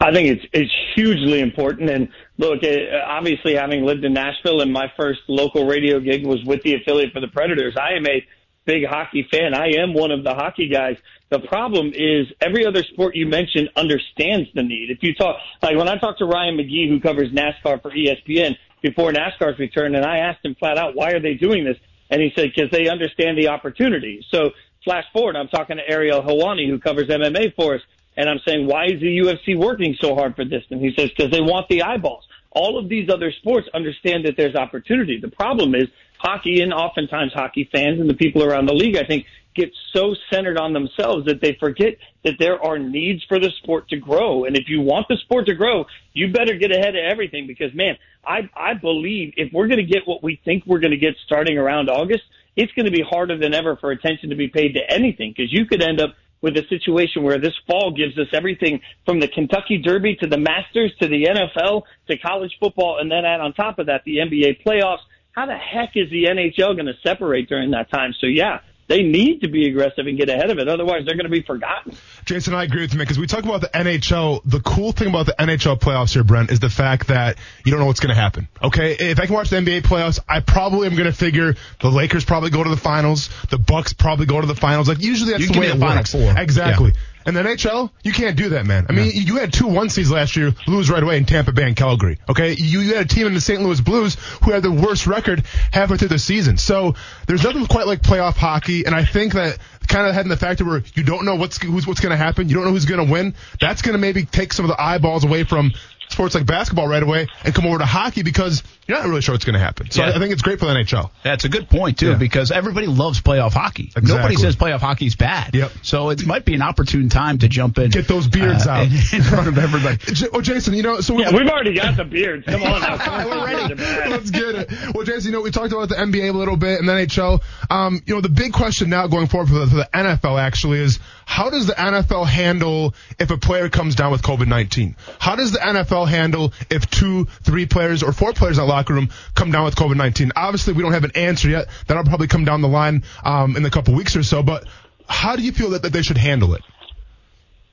I 0.00 0.12
think 0.12 0.28
it's 0.28 0.44
it's 0.52 0.72
hugely 0.94 1.40
important. 1.40 1.90
And 1.90 2.08
look, 2.36 2.62
uh, 2.62 2.68
obviously, 3.04 3.54
having 3.54 3.84
lived 3.84 4.04
in 4.04 4.12
Nashville, 4.12 4.60
and 4.60 4.72
my 4.72 4.92
first 4.96 5.20
local 5.28 5.66
radio 5.66 5.98
gig 5.98 6.24
was 6.24 6.44
with 6.44 6.62
the 6.62 6.74
affiliate 6.74 7.12
for 7.12 7.20
the 7.20 7.28
Predators. 7.28 7.76
I 7.76 7.96
am 7.96 8.06
a 8.06 8.24
big 8.64 8.86
hockey 8.86 9.26
fan. 9.30 9.54
I 9.54 9.80
am 9.80 9.94
one 9.94 10.12
of 10.12 10.22
the 10.22 10.34
hockey 10.34 10.68
guys. 10.68 10.96
The 11.30 11.40
problem 11.40 11.92
is 11.94 12.26
every 12.40 12.64
other 12.64 12.84
sport 12.84 13.16
you 13.16 13.26
mentioned 13.26 13.70
understands 13.74 14.48
the 14.54 14.62
need. 14.62 14.90
If 14.90 14.98
you 15.02 15.14
talk, 15.14 15.36
like 15.62 15.76
when 15.76 15.88
I 15.88 15.98
talk 15.98 16.18
to 16.18 16.26
Ryan 16.26 16.56
McGee, 16.56 16.88
who 16.88 17.00
covers 17.00 17.30
NASCAR 17.30 17.82
for 17.82 17.90
ESPN 17.90 18.56
before 18.82 19.12
NASCAR's 19.12 19.58
return, 19.58 19.94
and 19.94 20.04
I 20.04 20.18
asked 20.18 20.44
him 20.44 20.54
flat 20.54 20.78
out, 20.78 20.94
why 20.94 21.12
are 21.12 21.20
they 21.20 21.34
doing 21.34 21.64
this? 21.64 21.76
And 22.10 22.22
he 22.22 22.32
said, 22.34 22.50
because 22.54 22.70
they 22.70 22.88
understand 22.88 23.36
the 23.36 23.48
opportunity. 23.48 24.24
So 24.30 24.50
flash 24.84 25.04
forward, 25.12 25.36
I'm 25.36 25.48
talking 25.48 25.76
to 25.76 25.88
Ariel 25.88 26.22
Helwani, 26.22 26.68
who 26.68 26.78
covers 26.78 27.08
MMA 27.08 27.54
for 27.54 27.74
us, 27.74 27.82
and 28.16 28.28
I'm 28.28 28.40
saying, 28.46 28.66
why 28.66 28.86
is 28.86 29.00
the 29.00 29.18
UFC 29.18 29.56
working 29.56 29.96
so 30.00 30.14
hard 30.14 30.34
for 30.34 30.44
this? 30.44 30.64
And 30.70 30.80
he 30.80 30.94
says, 30.96 31.10
because 31.10 31.30
they 31.30 31.40
want 31.40 31.68
the 31.68 31.82
eyeballs. 31.82 32.26
All 32.50 32.78
of 32.78 32.88
these 32.88 33.08
other 33.10 33.30
sports 33.30 33.68
understand 33.74 34.24
that 34.24 34.36
there's 34.36 34.54
opportunity. 34.54 35.20
The 35.20 35.30
problem 35.30 35.74
is 35.74 35.88
hockey 36.18 36.60
and 36.60 36.72
oftentimes 36.72 37.32
hockey 37.32 37.68
fans 37.70 38.00
and 38.00 38.08
the 38.08 38.14
people 38.14 38.42
around 38.42 38.66
the 38.66 38.74
league, 38.74 38.96
I 38.96 39.04
think, 39.04 39.26
get 39.54 39.70
so 39.92 40.14
centered 40.32 40.56
on 40.56 40.72
themselves 40.72 41.26
that 41.26 41.40
they 41.40 41.56
forget 41.58 41.96
that 42.24 42.34
there 42.38 42.62
are 42.62 42.78
needs 42.78 43.24
for 43.24 43.40
the 43.40 43.50
sport 43.62 43.88
to 43.88 43.96
grow. 43.96 44.44
And 44.44 44.56
if 44.56 44.68
you 44.68 44.80
want 44.80 45.08
the 45.08 45.16
sport 45.16 45.46
to 45.46 45.54
grow, 45.54 45.86
you 46.12 46.32
better 46.32 46.54
get 46.54 46.70
ahead 46.70 46.94
of 46.94 47.02
everything 47.04 47.46
because 47.46 47.74
man, 47.74 47.96
I, 48.24 48.48
I 48.54 48.74
believe 48.74 49.34
if 49.36 49.52
we're 49.52 49.66
going 49.66 49.84
to 49.84 49.92
get 49.92 50.06
what 50.06 50.22
we 50.22 50.40
think 50.44 50.64
we're 50.66 50.80
going 50.80 50.92
to 50.92 50.98
get 50.98 51.14
starting 51.26 51.58
around 51.58 51.90
August, 51.90 52.22
it's 52.56 52.72
going 52.72 52.86
to 52.86 52.92
be 52.92 53.02
harder 53.02 53.36
than 53.36 53.54
ever 53.54 53.76
for 53.76 53.90
attention 53.90 54.30
to 54.30 54.36
be 54.36 54.48
paid 54.48 54.74
to 54.74 54.80
anything 54.88 55.34
because 55.36 55.52
you 55.52 55.66
could 55.66 55.82
end 55.82 56.00
up 56.00 56.14
with 56.40 56.56
a 56.56 56.62
situation 56.68 57.22
where 57.22 57.38
this 57.38 57.54
fall 57.66 57.92
gives 57.96 58.16
us 58.18 58.28
everything 58.32 58.80
from 59.04 59.20
the 59.20 59.28
Kentucky 59.28 59.78
Derby 59.78 60.16
to 60.16 60.28
the 60.28 60.38
Masters 60.38 60.92
to 61.00 61.08
the 61.08 61.24
NFL 61.24 61.82
to 62.08 62.18
college 62.18 62.56
football 62.60 62.98
and 63.00 63.10
then 63.10 63.24
add 63.24 63.40
on 63.40 63.52
top 63.54 63.78
of 63.78 63.86
that 63.86 64.02
the 64.04 64.18
NBA 64.18 64.64
playoffs. 64.64 64.98
How 65.38 65.46
the 65.46 65.56
heck 65.56 65.90
is 65.94 66.10
the 66.10 66.24
NHL 66.24 66.74
going 66.74 66.86
to 66.86 66.96
separate 67.04 67.48
during 67.48 67.70
that 67.70 67.92
time? 67.92 68.12
So 68.18 68.26
yeah, 68.26 68.58
they 68.88 69.02
need 69.02 69.42
to 69.42 69.48
be 69.48 69.68
aggressive 69.68 70.08
and 70.08 70.18
get 70.18 70.28
ahead 70.28 70.50
of 70.50 70.58
it. 70.58 70.66
Otherwise, 70.68 71.04
they're 71.06 71.14
going 71.14 71.26
to 71.26 71.30
be 71.30 71.42
forgotten. 71.42 71.94
Jason, 72.24 72.54
I 72.54 72.64
agree 72.64 72.80
with 72.80 72.92
you, 72.92 72.98
because 72.98 73.20
we 73.20 73.28
talk 73.28 73.44
about 73.44 73.60
the 73.60 73.68
NHL. 73.68 74.40
The 74.44 74.58
cool 74.58 74.90
thing 74.90 75.06
about 75.06 75.26
the 75.26 75.36
NHL 75.38 75.78
playoffs 75.78 76.12
here, 76.12 76.24
Brent, 76.24 76.50
is 76.50 76.58
the 76.58 76.68
fact 76.68 77.06
that 77.06 77.36
you 77.64 77.70
don't 77.70 77.78
know 77.78 77.86
what's 77.86 78.00
going 78.00 78.12
to 78.12 78.20
happen. 78.20 78.48
Okay? 78.60 78.96
If 78.98 79.20
I 79.20 79.26
can 79.26 79.34
watch 79.36 79.50
the 79.50 79.58
NBA 79.58 79.82
playoffs, 79.82 80.18
I 80.28 80.40
probably 80.40 80.88
am 80.88 80.96
going 80.96 81.06
to 81.06 81.16
figure 81.16 81.54
the 81.80 81.90
Lakers 81.90 82.24
probably 82.24 82.50
go 82.50 82.64
to 82.64 82.70
the 82.70 82.76
finals, 82.76 83.30
the 83.50 83.58
Bucks 83.58 83.92
probably 83.92 84.26
go 84.26 84.40
to 84.40 84.46
the 84.48 84.56
finals. 84.56 84.88
Like, 84.88 85.00
usually 85.00 85.30
that's 85.30 85.42
You 85.42 85.48
the 85.48 85.54
give 85.54 85.60
way 85.60 85.66
me 85.68 85.72
it 85.72 85.74
the 85.76 85.80
Final 85.80 85.96
works. 85.98 86.10
Four. 86.10 86.34
Exactly. 86.36 86.94
And 87.28 87.36
the 87.36 87.42
NHL, 87.42 87.90
you 88.02 88.14
can't 88.14 88.38
do 88.38 88.48
that, 88.48 88.64
man. 88.64 88.86
I 88.88 88.92
mean, 88.94 89.10
you 89.12 89.36
had 89.36 89.52
two 89.52 89.66
one 89.66 89.90
seeds 89.90 90.10
last 90.10 90.34
year 90.34 90.54
lose 90.66 90.88
right 90.88 91.02
away 91.02 91.18
in 91.18 91.26
Tampa 91.26 91.52
Bay 91.52 91.64
and 91.64 91.76
Calgary. 91.76 92.16
Okay, 92.26 92.54
you, 92.56 92.80
you 92.80 92.94
had 92.94 93.04
a 93.04 93.08
team 93.08 93.26
in 93.26 93.34
the 93.34 93.40
St. 93.42 93.60
Louis 93.60 93.82
Blues 93.82 94.16
who 94.42 94.50
had 94.50 94.62
the 94.62 94.72
worst 94.72 95.06
record 95.06 95.44
halfway 95.70 95.98
through 95.98 96.08
the 96.08 96.18
season. 96.18 96.56
So 96.56 96.94
there's 97.26 97.44
nothing 97.44 97.66
quite 97.66 97.86
like 97.86 98.00
playoff 98.00 98.36
hockey, 98.36 98.86
and 98.86 98.94
I 98.94 99.04
think 99.04 99.34
that 99.34 99.58
kind 99.88 100.06
of 100.06 100.14
heading 100.14 100.30
the 100.30 100.38
factor 100.38 100.64
where 100.64 100.82
you 100.94 101.02
don't 101.02 101.26
know 101.26 101.34
what's 101.34 101.60
who's, 101.60 101.86
what's 101.86 102.00
going 102.00 102.12
to 102.12 102.16
happen, 102.16 102.48
you 102.48 102.54
don't 102.54 102.64
know 102.64 102.70
who's 102.70 102.86
going 102.86 103.06
to 103.06 103.12
win. 103.12 103.34
That's 103.60 103.82
going 103.82 103.92
to 103.92 103.98
maybe 103.98 104.24
take 104.24 104.54
some 104.54 104.64
of 104.64 104.70
the 104.70 104.82
eyeballs 104.82 105.22
away 105.22 105.44
from 105.44 105.72
sports 106.08 106.34
like 106.34 106.46
basketball 106.46 106.88
right 106.88 107.02
away 107.02 107.28
and 107.44 107.54
come 107.54 107.66
over 107.66 107.76
to 107.76 107.84
hockey 107.84 108.22
because 108.22 108.62
you're 108.88 108.98
not 108.98 109.06
really 109.06 109.20
sure 109.20 109.34
what's 109.34 109.44
going 109.44 109.52
to 109.54 109.60
happen. 109.60 109.90
So 109.90 110.02
Yeah. 110.02 110.12
I, 110.12 110.16
I 110.16 110.18
think 110.18 110.32
it's 110.32 110.40
great 110.42 110.58
for 110.58 110.64
the 110.64 110.72
NHL. 110.72 111.10
That's 111.22 111.44
a 111.44 111.48
good 111.50 111.68
point 111.68 111.98
too, 111.98 112.10
Yeah. 112.12 112.14
because 112.16 112.50
everybody 112.50 112.86
loves 112.86 113.20
playoff 113.20 113.52
hockey. 113.52 113.84
Exactly. 113.94 114.14
Nobody 114.14 114.36
says 114.36 114.56
playoff 114.56 114.80
hockey's 114.80 115.14
bad. 115.14 115.54
Yep. 115.54 115.70
So 115.82 116.08
it 116.10 116.26
might 116.26 116.44
be 116.46 116.54
an 116.54 116.62
opportune 116.62 117.10
time 117.10 117.38
to 117.38 117.48
jump 117.48 117.78
in, 117.78 117.90
Get 117.90 118.08
those 118.08 118.26
beards 118.26 118.66
uh, 118.66 118.70
out. 118.70 118.86
in, 118.86 118.92
in 119.12 119.22
front 119.22 119.46
of 119.48 119.58
everybody. 119.58 119.98
Oh, 120.32 120.40
Jason, 120.40 120.74
you 120.74 120.82
know, 120.82 121.00
so 121.00 121.14
we 121.14 121.22
Yeah, 121.22 121.34
we've 121.34 121.48
already 121.48 121.74
got 121.74 121.96
the 121.96 122.04
beards. 122.04 122.44
Come 122.46 122.62
on. 122.62 122.80
We're 123.28 123.44
ready. 123.46 123.74
They're. 123.74 124.08
Let's 124.08 124.30
get 124.30 124.54
it. 124.54 124.94
Well, 124.94 125.04
Jason, 125.04 125.30
you 125.32 125.36
know, 125.38 125.42
we 125.42 125.50
talked 125.50 125.72
about 125.72 125.88
the 125.90 125.94
NBA 125.96 126.30
a 126.30 126.36
little 126.36 126.56
bit 126.56 126.80
and 126.80 126.88
the 126.88 126.92
NHL. 126.92 127.42
Um, 127.70 128.02
you 128.06 128.14
know, 128.14 128.20
the 128.20 128.28
big 128.28 128.52
question 128.52 128.88
now 128.90 129.06
going 129.06 129.26
forward 129.26 129.48
for 129.48 129.54
the, 129.54 129.66
for 129.66 129.76
the 129.76 129.88
NFL 129.92 130.40
actually 130.40 130.80
is 130.80 130.98
how 131.26 131.50
does 131.50 131.66
the 131.66 131.74
NFL 131.74 132.26
handle 132.26 132.94
if 133.18 133.30
a 133.30 133.36
player 133.36 133.68
comes 133.68 133.94
down 133.94 134.10
with 134.12 134.22
COVID-19? 134.22 134.94
How 135.18 135.36
does 135.36 135.52
the 135.52 135.58
NFL 135.58 136.08
handle 136.08 136.52
if 136.70 136.88
two, 136.90 137.26
three 137.42 137.66
players 137.66 138.02
or 138.02 138.12
four 138.12 138.32
players 138.32 138.58
are 138.58 138.66
that 138.66 138.77
locker 138.78 138.94
room 138.94 139.10
come 139.34 139.50
down 139.50 139.64
with 139.64 139.74
COVID-19? 139.74 140.32
Obviously, 140.36 140.72
we 140.72 140.82
don't 140.82 140.92
have 140.92 141.04
an 141.04 141.12
answer 141.14 141.48
yet. 141.48 141.68
That'll 141.86 142.04
probably 142.04 142.28
come 142.28 142.44
down 142.44 142.62
the 142.62 142.68
line, 142.68 143.04
um, 143.24 143.56
in 143.56 143.64
a 143.66 143.70
couple 143.70 143.94
weeks 143.94 144.16
or 144.16 144.22
so, 144.22 144.42
but 144.42 144.64
how 145.08 145.36
do 145.36 145.42
you 145.42 145.52
feel 145.52 145.70
that, 145.70 145.82
that 145.82 145.92
they 145.92 146.02
should 146.02 146.18
handle 146.18 146.54
it? 146.54 146.62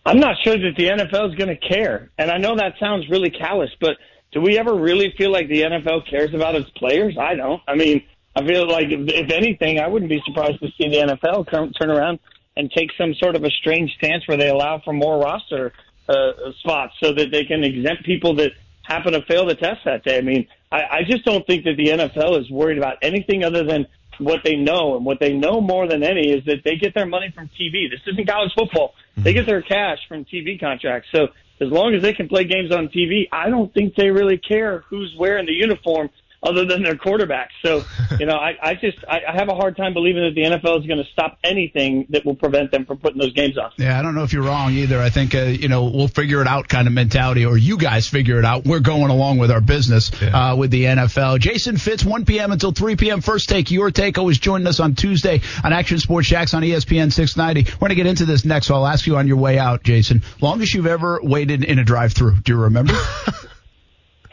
I'm 0.05 0.19
not 0.19 0.35
sure 0.43 0.57
that 0.57 0.75
the 0.77 0.87
NFL 0.87 1.31
is 1.31 1.35
going 1.35 1.49
to 1.49 1.57
care. 1.57 2.09
And 2.17 2.29
I 2.29 2.37
know 2.37 2.55
that 2.55 2.73
sounds 2.79 3.09
really 3.09 3.31
callous, 3.31 3.71
but 3.79 3.97
do 4.31 4.41
we 4.41 4.57
ever 4.57 4.73
really 4.73 5.13
feel 5.17 5.31
like 5.31 5.47
the 5.47 5.61
NFL 5.61 6.09
cares 6.09 6.33
about 6.33 6.55
its 6.55 6.69
players? 6.71 7.17
I 7.17 7.35
don't. 7.35 7.61
I 7.67 7.75
mean, 7.75 8.03
I 8.35 8.45
feel 8.45 8.67
like 8.67 8.87
if, 8.89 9.09
if 9.09 9.31
anything, 9.31 9.79
I 9.79 9.87
wouldn't 9.87 10.09
be 10.09 10.21
surprised 10.25 10.59
to 10.59 10.67
see 10.77 10.89
the 10.89 11.17
NFL 11.17 11.47
come, 11.47 11.71
turn 11.73 11.89
around 11.89 12.19
and 12.57 12.71
take 12.71 12.89
some 12.97 13.13
sort 13.15 13.35
of 13.35 13.43
a 13.43 13.49
strange 13.49 13.93
stance 13.97 14.27
where 14.27 14.37
they 14.37 14.49
allow 14.49 14.79
for 14.83 14.93
more 14.93 15.17
roster 15.19 15.73
uh, 16.07 16.31
spots 16.59 16.93
so 17.01 17.13
that 17.13 17.31
they 17.31 17.45
can 17.45 17.63
exempt 17.63 18.05
people 18.05 18.35
that 18.35 18.51
happen 18.87 19.13
to 19.13 19.21
fail 19.23 19.45
the 19.45 19.55
test 19.55 19.81
that 19.85 20.03
day. 20.03 20.17
I 20.17 20.21
mean, 20.21 20.47
I, 20.71 20.81
I 20.91 21.01
just 21.09 21.25
don't 21.25 21.45
think 21.45 21.63
that 21.65 21.75
the 21.77 21.87
NFL 21.87 22.39
is 22.39 22.49
worried 22.49 22.77
about 22.77 22.97
anything 23.01 23.43
other 23.43 23.63
than 23.63 23.87
what 24.19 24.41
they 24.43 24.55
know. 24.55 24.95
And 24.95 25.05
what 25.05 25.19
they 25.19 25.33
know 25.33 25.61
more 25.61 25.87
than 25.87 26.03
any 26.03 26.31
is 26.31 26.45
that 26.45 26.63
they 26.63 26.75
get 26.75 26.93
their 26.93 27.05
money 27.05 27.31
from 27.33 27.49
TV. 27.59 27.89
This 27.89 28.01
isn't 28.07 28.27
college 28.27 28.51
football. 28.57 28.93
They 29.17 29.33
get 29.33 29.45
their 29.45 29.61
cash 29.61 29.99
from 30.07 30.25
TV 30.25 30.59
contracts. 30.59 31.09
So 31.13 31.27
as 31.59 31.69
long 31.69 31.95
as 31.95 32.01
they 32.01 32.13
can 32.13 32.27
play 32.27 32.43
games 32.43 32.71
on 32.71 32.89
TV, 32.89 33.27
I 33.31 33.49
don't 33.49 33.73
think 33.73 33.95
they 33.95 34.09
really 34.09 34.37
care 34.37 34.83
who's 34.89 35.15
wearing 35.17 35.45
the 35.45 35.53
uniform 35.53 36.09
other 36.45 36.65
than 36.65 36.83
their 36.83 36.95
quarterback. 36.95 37.49
So, 37.63 37.83
you 38.19 38.25
know, 38.25 38.35
I, 38.35 38.55
I 38.61 38.75
just, 38.75 38.97
I, 39.09 39.21
I 39.27 39.33
have 39.33 39.49
a 39.49 39.55
hard 39.55 39.75
time 39.75 39.93
believing 39.93 40.23
that 40.23 40.35
the 40.35 40.43
NFL 40.43 40.79
is 40.81 40.85
going 40.87 41.03
to 41.03 41.09
stop 41.11 41.37
anything 41.43 42.05
that 42.09 42.25
will 42.25 42.35
prevent 42.35 42.71
them 42.71 42.85
from 42.85 42.97
putting 42.99 43.19
those 43.19 43.33
games 43.33 43.57
on. 43.57 43.71
Yeah, 43.77 43.99
I 43.99 44.01
don't 44.01 44.15
know 44.15 44.23
if 44.23 44.31
you're 44.33 44.43
wrong 44.43 44.71
either. 44.73 44.99
I 45.01 45.09
think 45.09 45.33
uh, 45.35 45.39
you 45.43 45.67
know 45.67 45.85
we'll 45.85 46.07
figure 46.07 46.41
it 46.41 46.47
out 46.47 46.67
kind 46.67 46.87
of 46.87 46.93
mentality, 46.93 47.45
or 47.45 47.57
you 47.57 47.77
guys 47.77 48.07
figure 48.07 48.39
it 48.39 48.45
out. 48.45 48.65
We're 48.65 48.79
going 48.79 49.09
along 49.11 49.37
with 49.39 49.51
our 49.51 49.61
business 49.61 50.11
Yeah. 50.21 50.51
uh, 50.51 50.55
with 50.55 50.71
the 50.71 50.83
NFL. 50.85 51.39
Jason 51.39 51.77
Fitz, 51.77 52.05
1 52.05 52.25
p.m. 52.25 52.51
until 52.51 52.71
3 52.71 52.95
p.m. 52.95 53.21
First 53.21 53.49
take, 53.49 53.71
your 53.71 53.91
take. 53.91 54.17
Always 54.17 54.37
joining 54.39 54.67
us 54.67 54.79
on 54.79 54.95
Tuesday 54.95 55.41
on 55.63 55.73
Action 55.73 55.99
Sports 55.99 56.27
Jax 56.27 56.53
on 56.53 56.61
ESPN 56.63 57.11
690. 57.11 57.71
We're 57.73 57.87
gonna 57.87 57.95
get 57.95 58.05
into 58.07 58.25
this 58.25 58.45
next, 58.45 58.67
so 58.67 58.75
I'll 58.75 58.87
ask 58.87 59.07
you 59.07 59.17
on 59.17 59.27
your 59.27 59.37
way 59.37 59.57
out, 59.57 59.83
Jason. 59.83 60.21
Longest 60.41 60.73
you've 60.73 60.87
ever 60.87 61.19
waited 61.23 61.63
in 61.63 61.79
a 61.79 61.83
drive-through? 61.83 62.37
Do 62.43 62.53
you 62.53 62.59
remember? 62.61 62.93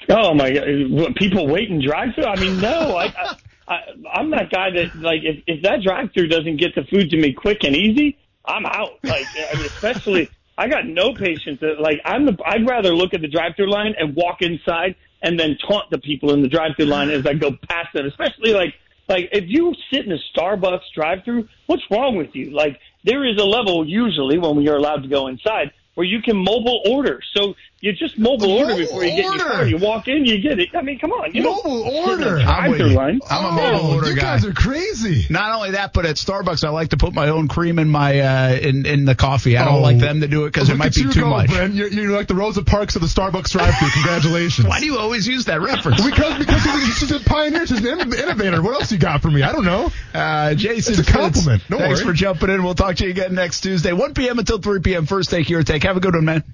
Oh 0.09 0.35
my 0.35 0.53
God! 0.53 1.17
People 1.17 1.47
wait 1.47 1.71
in 1.71 1.85
drive 1.85 2.15
through? 2.15 2.25
I 2.25 2.39
mean, 2.39 2.61
no. 2.61 2.97
I, 2.97 3.37
I, 3.69 3.79
I'm 4.13 4.31
that 4.31 4.51
guy 4.51 4.71
that 4.71 4.95
like 4.97 5.23
if 5.23 5.43
if 5.47 5.63
that 5.63 5.83
drive 5.83 6.11
through 6.13 6.29
doesn't 6.29 6.57
get 6.57 6.75
the 6.75 6.83
food 6.85 7.11
to 7.11 7.17
me 7.17 7.33
quick 7.33 7.65
and 7.65 7.77
easy, 7.77 8.19
I'm 8.45 8.67
out. 8.67 8.99
Like 9.03 9.27
I 9.37 9.57
mean, 9.57 9.67
especially 9.67 10.31
I 10.59 10.69
got 10.69 10.87
no 10.87 11.15
patience. 11.15 11.61
That, 11.61 11.81
like 11.81 12.01
I'm 12.05 12.27
the 12.27 12.37
I'd 12.45 12.69
rather 12.69 12.95
look 12.95 13.15
at 13.15 13.21
the 13.21 13.29
drive 13.29 13.53
through 13.57 13.71
line 13.71 13.95
and 13.99 14.15
walk 14.15 14.43
inside 14.43 14.97
and 15.23 15.39
then 15.39 15.57
taunt 15.69 15.91
the 15.91 15.99
people 15.99 16.33
in 16.33 16.43
the 16.43 16.49
drive 16.49 16.73
through 16.77 16.87
line 16.87 17.11
as 17.11 17.27
I 17.27 17.35
go 17.35 17.53
past 17.69 17.93
them. 17.95 18.07
Especially 18.07 18.53
like 18.53 18.75
like 19.09 19.29
if 19.33 19.45
you 19.47 19.75
sit 19.93 20.07
in 20.07 20.13
a 20.13 20.19
Starbucks 20.35 20.93
drive 20.95 21.25
through, 21.25 21.49
what's 21.67 21.83
wrong 21.91 22.17
with 22.17 22.35
you? 22.35 22.51
Like 22.51 22.79
there 23.05 23.25
is 23.25 23.41
a 23.41 23.45
level 23.45 23.87
usually 23.87 24.39
when 24.39 24.61
you're 24.61 24.77
allowed 24.77 25.03
to 25.03 25.09
go 25.09 25.29
inside 25.29 25.73
where 25.95 26.07
you 26.07 26.23
can 26.23 26.37
mobile 26.37 26.81
order. 26.89 27.21
So 27.35 27.55
you 27.81 27.93
just 27.93 28.17
mobile 28.17 28.51
order 28.53 28.77
before 28.77 29.03
you 29.05 29.11
get 29.11 29.19
in 29.19 29.25
your 29.25 29.33
order? 29.33 29.45
car. 29.45 29.67
You 29.67 29.77
walk 29.79 30.07
in, 30.07 30.25
you 30.25 30.41
get 30.41 30.59
it. 30.61 30.69
I 30.75 30.83
mean, 30.83 31.01
come 31.01 31.11
on. 31.13 31.35
You 31.35 31.43
don't 31.43 31.65
Mobile 31.67 31.83
order. 32.09 32.39
I'm 32.39 32.71
with 32.71 32.81
you. 32.81 32.87
line. 32.91 33.21
I'm 33.29 33.45
a 33.45 33.51
mobile 33.53 33.91
Oh, 33.91 33.95
order 33.97 34.11
you 34.11 34.15
guy. 34.17 34.37
You 34.37 34.41
guys 34.41 34.47
are 34.47 34.53
crazy. 34.55 35.27
Not 35.31 35.53
only 35.57 35.73
that, 35.73 35.93
but 35.93 36.07
at 36.07 36.15
Starbucks, 36.17 36.63
I 36.65 36.69
like 36.71 36.91
to 36.91 36.97
put 36.97 37.13
my 37.13 37.29
own 37.31 37.49
cream 37.49 37.81
in 37.81 37.89
my 37.89 38.21
uh, 38.21 38.55
in 38.55 38.87
in 38.87 39.05
the 39.05 39.17
coffee. 39.17 39.57
I 39.57 39.65
don't 39.65 39.75
Oh. 39.75 39.81
like 39.81 39.99
them 39.99 40.21
to 40.21 40.29
do 40.29 40.45
it 40.45 40.53
because 40.53 40.71
it 40.71 40.77
might 40.77 40.95
be 40.95 41.03
too 41.11 41.23
go, 41.23 41.29
much. 41.31 41.51
Brent. 41.51 41.75
You're, 41.75 41.89
you're 41.89 42.13
like 42.17 42.29
the 42.29 42.37
Rosa 42.37 42.63
Parks 42.63 42.95
of 42.95 43.03
the 43.03 43.09
Starbucks 43.09 43.51
drive-through. 43.51 43.91
Congratulations. 43.91 44.67
Why 44.69 44.79
do 44.79 44.87
you 44.87 44.99
always 44.99 45.27
use 45.27 45.47
that 45.47 45.61
reference? 45.61 46.01
Because 46.13 46.39
because 46.39 46.63
she's 46.63 46.99
she's 46.99 47.11
a 47.13 47.21
pioneer, 47.21 47.67
she's 47.67 47.79
an 47.85 47.87
innovator. 48.13 48.63
What 48.63 48.75
else 48.75 48.93
you 48.93 48.99
got 48.99 49.23
for 49.23 49.31
me? 49.31 49.43
I 49.43 49.51
don't 49.51 49.65
know. 49.65 49.91
Uh, 50.15 50.55
Jason, 50.55 50.95
It's 51.01 51.09
a 51.09 51.13
compliment. 51.13 51.63
Don't 51.69 51.81
thanks 51.81 52.01
worry. 52.01 52.11
for 52.11 52.13
jumping 52.13 52.51
in. 52.51 52.63
We'll 52.63 52.75
talk 52.75 52.97
to 52.97 53.05
you 53.05 53.11
again 53.11 53.35
next 53.35 53.63
Tuesday, 53.63 53.93
1 53.93 54.15
p.m. 54.15 54.39
until 54.39 54.59
3 54.59 54.81
p.m. 54.81 55.07
First 55.07 55.31
take, 55.31 55.49
your 55.51 55.63
take. 55.65 55.82
Have 55.83 55.97
a 55.97 56.01
good 56.01 56.15
one, 56.15 56.25
man. 56.25 56.45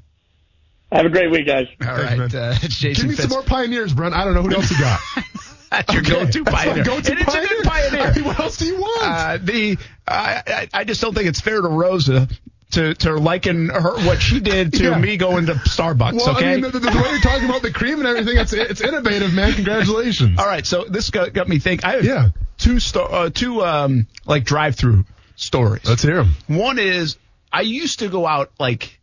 Have 0.90 1.04
a 1.06 1.10
great 1.10 1.30
week, 1.30 1.46
guys. 1.46 1.66
All 1.86 1.96
Thanks, 1.96 2.34
right, 2.34 2.34
uh, 2.34 2.54
it's 2.62 2.78
Jason 2.78 3.02
Give 3.02 3.10
me 3.10 3.16
Fitz. 3.16 3.28
some 3.28 3.30
more 3.38 3.42
pioneers, 3.42 3.92
Brent. 3.92 4.14
I 4.14 4.24
don't 4.24 4.34
know 4.34 4.42
who 4.42 4.54
else 4.54 4.70
you 4.70 4.78
got. 4.78 5.00
That's 5.70 5.92
your 5.92 6.00
Okay. 6.02 6.10
go-to 6.12 6.44
That's 6.44 6.56
my 6.56 6.64
pioneer. 6.64 6.84
go-to 6.84 7.10
and 7.12 7.20
it's 7.20 7.34
a 7.34 7.40
good 7.46 7.64
pioneer. 7.64 8.00
I 8.06 8.14
mean, 8.14 8.24
what 8.24 8.40
else 8.40 8.56
do 8.56 8.64
you 8.64 8.76
want? 8.80 9.02
Uh, 9.02 9.38
the 9.42 9.76
I, 10.06 10.42
I 10.46 10.68
I 10.72 10.84
just 10.84 11.02
don't 11.02 11.14
think 11.14 11.28
it's 11.28 11.42
fair 11.42 11.60
to 11.60 11.68
Rosa 11.68 12.26
to 12.70 12.94
to 12.94 13.16
liken 13.16 13.68
her 13.68 13.96
what 14.06 14.22
she 14.22 14.40
did 14.40 14.72
to 14.74 14.82
Yeah. 14.84 14.98
me 14.98 15.18
going 15.18 15.44
to 15.46 15.54
Starbucks. 15.54 16.14
well, 16.14 16.36
okay. 16.36 16.52
I 16.52 16.54
mean, 16.54 16.62
the, 16.62 16.70
the, 16.70 16.80
the 16.80 16.86
way 17.02 17.10
you're 17.10 17.20
talking 17.20 17.46
about 17.46 17.60
the 17.60 17.70
cream 17.70 17.98
and 17.98 18.08
everything, 18.08 18.38
it's 18.38 18.54
it's 18.54 18.80
innovative, 18.80 19.34
man. 19.34 19.52
Congratulations. 19.52 20.38
All 20.38 20.46
right, 20.46 20.64
so 20.64 20.84
this 20.84 21.10
got, 21.10 21.34
got 21.34 21.48
me 21.48 21.58
thinking. 21.58 21.84
I 21.86 21.92
have 21.96 22.04
Yeah. 22.06 22.30
two 22.56 22.80
sto- 22.80 23.04
uh, 23.04 23.28
two 23.30 23.62
um 23.62 24.06
like 24.24 24.44
drive-through 24.44 25.04
stories. 25.36 25.84
Let's 25.84 26.02
hear 26.02 26.16
them. 26.16 26.32
One 26.46 26.78
is 26.78 27.18
I 27.52 27.60
used 27.60 27.98
to 27.98 28.08
go 28.08 28.26
out 28.26 28.52
like 28.58 28.97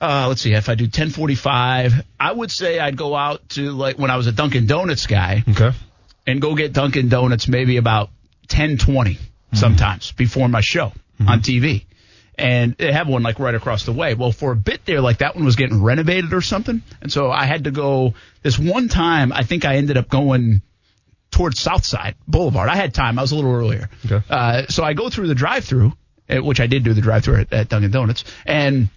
uh 0.00 0.26
let's 0.28 0.40
see 0.42 0.52
if 0.52 0.68
I 0.68 0.74
do 0.74 0.84
1045 0.84 1.92
I 2.20 2.32
would 2.32 2.50
say 2.50 2.78
I'd 2.78 2.96
go 2.96 3.14
out 3.14 3.48
to 3.50 3.70
like 3.72 3.98
when 3.98 4.10
I 4.10 4.16
was 4.16 4.26
a 4.26 4.32
Dunkin 4.32 4.66
Donuts 4.66 5.06
guy 5.06 5.44
Okay. 5.48 5.72
and 6.26 6.40
go 6.40 6.54
get 6.54 6.72
Dunkin 6.72 7.08
Donuts 7.08 7.48
maybe 7.48 7.76
about 7.76 8.08
1020 8.50 9.18
sometimes 9.52 10.12
before 10.12 10.48
my 10.48 10.60
show 10.60 10.92
on 11.26 11.40
TV. 11.40 11.84
And 12.36 12.74
they 12.76 12.90
have 12.90 13.06
one 13.06 13.22
like 13.22 13.38
right 13.38 13.54
across 13.54 13.84
the 13.84 13.92
way. 13.92 14.14
Well, 14.14 14.32
for 14.32 14.50
a 14.50 14.56
bit 14.56 14.84
there, 14.84 15.00
like 15.00 15.18
that 15.18 15.36
one 15.36 15.44
was 15.44 15.54
getting 15.54 15.80
renovated 15.80 16.32
or 16.34 16.40
something. 16.40 16.82
And 17.00 17.12
so 17.12 17.30
I 17.30 17.44
had 17.44 17.64
to 17.64 17.70
go 17.70 18.14
this 18.42 18.58
one 18.58 18.88
time. 18.88 19.32
I 19.32 19.44
think 19.44 19.64
I 19.64 19.76
ended 19.76 19.96
up 19.96 20.08
going 20.08 20.60
towards 21.30 21.60
Southside 21.60 22.16
Boulevard. 22.26 22.68
I 22.68 22.74
had 22.74 22.92
time. 22.92 23.18
I 23.20 23.22
was 23.22 23.30
a 23.30 23.36
little 23.36 23.52
earlier. 23.54 23.88
Okay. 24.04 24.20
Uh, 24.28 24.62
so 24.68 24.82
I 24.82 24.94
go 24.94 25.08
through 25.10 25.28
the 25.28 25.36
drive-through, 25.36 25.92
uh, 26.28 26.42
which 26.42 26.58
I 26.58 26.66
did 26.66 26.82
do 26.82 26.92
the 26.94 27.00
drive-through 27.00 27.42
at, 27.42 27.52
at 27.52 27.68
Dunkin' 27.68 27.92
Donuts, 27.92 28.24
and 28.44 28.88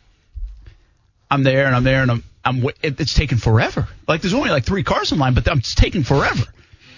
I'm 1.30 1.44
there 1.44 1.66
and 1.66 1.76
I'm 1.76 1.84
there 1.84 2.02
and 2.02 2.12
I'm, 2.12 2.24
I'm 2.44 2.64
it, 2.82 3.00
it's 3.00 3.14
taking 3.14 3.38
forever. 3.38 3.88
Like 4.08 4.22
there's 4.22 4.34
only 4.34 4.50
like 4.50 4.66
three 4.66 4.84
cars 4.84 5.12
in 5.12 5.20
line, 5.20 5.34
but 5.34 5.48
it's 5.48 5.76
taking 5.76 6.04
forever. 6.04 6.46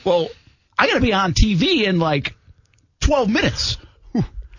Well, 0.04 0.30
I 0.78 0.88
got 0.88 0.96
to 0.96 1.02
be 1.02 1.14
on 1.14 1.34
TV 1.34 1.84
in 1.84 2.00
like 2.00 2.36
12 3.02 3.30
minutes. 3.30 3.78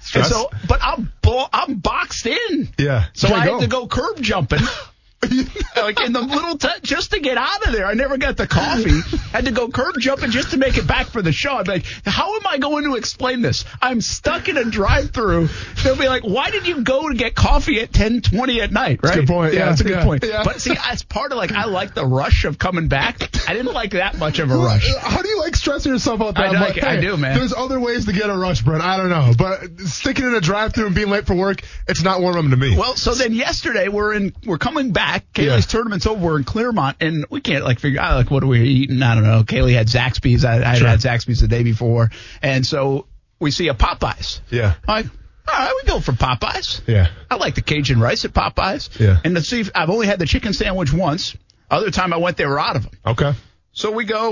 So, 0.03 0.51
but 0.67 0.81
I'm 0.83 1.13
bo- 1.23 1.49
I'm 1.53 1.77
boxed 1.77 2.27
in. 2.27 2.71
Yeah. 2.79 3.07
So 3.13 3.29
I 3.29 3.45
go. 3.45 3.53
had 3.53 3.61
to 3.63 3.67
go 3.69 3.87
curb 3.87 4.21
jumping. 4.21 4.61
like 5.77 6.01
in 6.01 6.13
the 6.15 6.21
little 6.21 6.57
t- 6.57 6.69
just 6.83 7.13
to 7.13 7.21
get 7.21 7.37
out 7.37 7.67
of 7.67 7.73
there. 7.73 7.85
I 7.87 7.93
never 7.95 8.17
got 8.17 8.37
the 8.39 8.47
coffee. 8.47 9.01
Had 9.33 9.45
to 9.45 9.51
go 9.53 9.69
curb 9.69 9.99
jumping 9.99 10.31
just 10.31 10.53
to 10.53 10.57
make 10.57 10.79
it 10.79 10.87
back 10.87 11.09
for 11.09 11.21
the 11.21 11.31
show. 11.33 11.57
I'm 11.59 11.65
like, 11.67 11.85
how 12.07 12.35
am 12.37 12.47
I 12.47 12.57
going 12.59 12.85
to 12.85 12.95
explain 12.97 13.43
this? 13.43 13.65
I'm 13.83 14.01
stuck 14.01 14.49
in 14.49 14.57
a 14.57 14.65
drive-through. 14.65 15.49
They'll 15.85 15.97
be 15.97 16.09
like, 16.09 16.23
why 16.23 16.51
did 16.51 16.67
you 16.67 16.83
go 16.83 17.09
to 17.09 17.15
get 17.15 17.35
coffee 17.35 17.81
at 17.81 17.93
10:20 17.93 18.61
at 18.63 18.73
night? 18.73 19.01
Right? 19.03 19.17
a 19.17 19.21
good 19.21 19.29
point. 19.29 19.53
Yeah, 19.53 19.59
Yeah, 19.61 19.65
that's 19.67 19.81
a 19.83 19.85
good 19.85 19.91
yeah, 19.99 20.05
point. 20.05 20.25
yeah. 20.27 20.43
But 20.45 20.61
see, 20.63 20.75
as 20.85 21.03
part 21.03 21.33
of 21.33 21.39
like, 21.39 21.53
I 21.53 21.67
like 21.67 21.95
the 21.95 22.07
rush 22.07 22.45
of 22.47 22.59
coming 22.59 22.89
back. 22.89 23.21
I 23.49 23.53
didn't 23.53 23.75
like 23.75 23.91
that 23.93 24.17
much 24.19 24.39
of 24.39 24.51
a 24.51 24.57
rush. 24.57 24.91
Uh, 24.91 24.99
how 25.01 25.21
do 25.21 25.29
you 25.29 25.39
like 25.41 25.55
stressing 25.55 25.93
yourself 25.93 26.23
out 26.23 26.35
that 26.37 26.49
I 26.57 26.59
much? 26.59 26.77
like- 26.77 26.85
I 26.85 26.99
do, 26.99 27.17
man. 27.19 27.37
There's 27.39 27.53
other 27.53 27.79
ways 27.79 28.07
to 28.07 28.13
get 28.13 28.31
a 28.31 28.37
rush, 28.37 28.63
Brent. 28.63 28.83
I 28.83 28.97
don't 28.97 29.11
know, 29.11 29.33
but 29.37 29.81
sticking 29.87 30.25
in 30.25 30.35
a 30.35 30.41
drive-through 30.41 30.87
and 30.87 30.95
being 30.95 31.11
late 31.11 31.27
for 31.27 31.35
work, 31.35 31.61
it's 31.87 32.03
not 32.03 32.23
one 32.23 32.37
of 32.37 32.43
them 32.43 32.51
to 32.53 32.57
me. 32.57 32.77
Well, 32.79 32.97
so 32.97 33.15
then 33.15 33.35
yesterday 33.35 33.89
we're 33.89 34.15
in, 34.15 34.35
we're 34.47 34.57
coming 34.59 34.93
back. 34.93 35.10
Kaylee's 35.19 35.47
Yeah. 35.47 35.61
tournament's 35.61 36.07
over. 36.07 36.21
We're 36.25 36.39
in 36.39 36.45
Clermont, 36.45 36.97
and 37.01 37.27
we 37.31 37.41
can't 37.41 37.65
like 37.65 37.81
figure 37.81 38.01
out 38.01 38.17
like 38.17 38.31
what 38.31 38.43
are 38.43 38.47
we 38.47 38.63
eating. 38.63 39.03
I 39.03 39.15
don't 39.15 39.25
know. 39.25 39.43
Kaylee 39.43 39.75
had 39.75 39.89
Zaxby's. 39.89 40.45
I, 40.45 40.73
I 40.73 40.77
Sure. 40.79 40.89
had 40.89 41.01
Zaxby's 41.01 41.41
the 41.41 41.49
day 41.49 41.63
before, 41.63 42.11
and 42.43 42.65
so 42.67 43.07
we 43.41 43.51
see 43.51 43.69
a 43.69 43.75
Popeyes. 43.75 44.41
yeah, 44.51 44.75
like, 44.87 45.07
all 45.49 45.55
right, 45.59 45.73
we 45.83 45.89
go 45.89 46.01
for 46.01 46.13
Popeyes. 46.13 46.81
yeah. 46.87 47.09
I 47.31 47.37
like 47.37 47.55
the 47.55 47.63
Cajun 47.63 47.99
rice 48.01 48.25
at 48.25 48.33
Popeyes. 48.33 48.99
Yeah. 49.01 49.19
And 49.25 49.35
to 49.37 49.43
see, 49.43 49.61
if, 49.61 49.71
I've 49.75 49.91
only 49.91 50.07
had 50.07 50.19
the 50.19 50.27
chicken 50.27 50.53
sandwich 50.53 50.93
once. 50.93 51.37
Other 51.71 51.91
time 51.91 52.13
I 52.13 52.17
went, 52.19 52.37
they 52.37 52.47
were 52.47 52.59
out 52.59 52.77
of 52.77 52.83
them. 52.83 52.93
Okay. 53.07 53.33
So 53.73 53.93
we 53.93 54.05
go, 54.05 54.31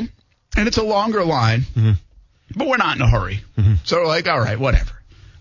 and 0.56 0.68
it's 0.68 0.76
a 0.76 0.82
longer 0.82 1.24
line, 1.24 1.60
Mm-hmm. 1.76 1.92
but 2.56 2.66
we're 2.68 2.76
not 2.76 2.96
in 2.96 3.02
a 3.02 3.08
hurry. 3.08 3.40
So 3.84 3.98
we're 3.98 4.06
like, 4.06 4.28
all 4.28 4.40
right, 4.40 4.58
whatever. 4.58 4.92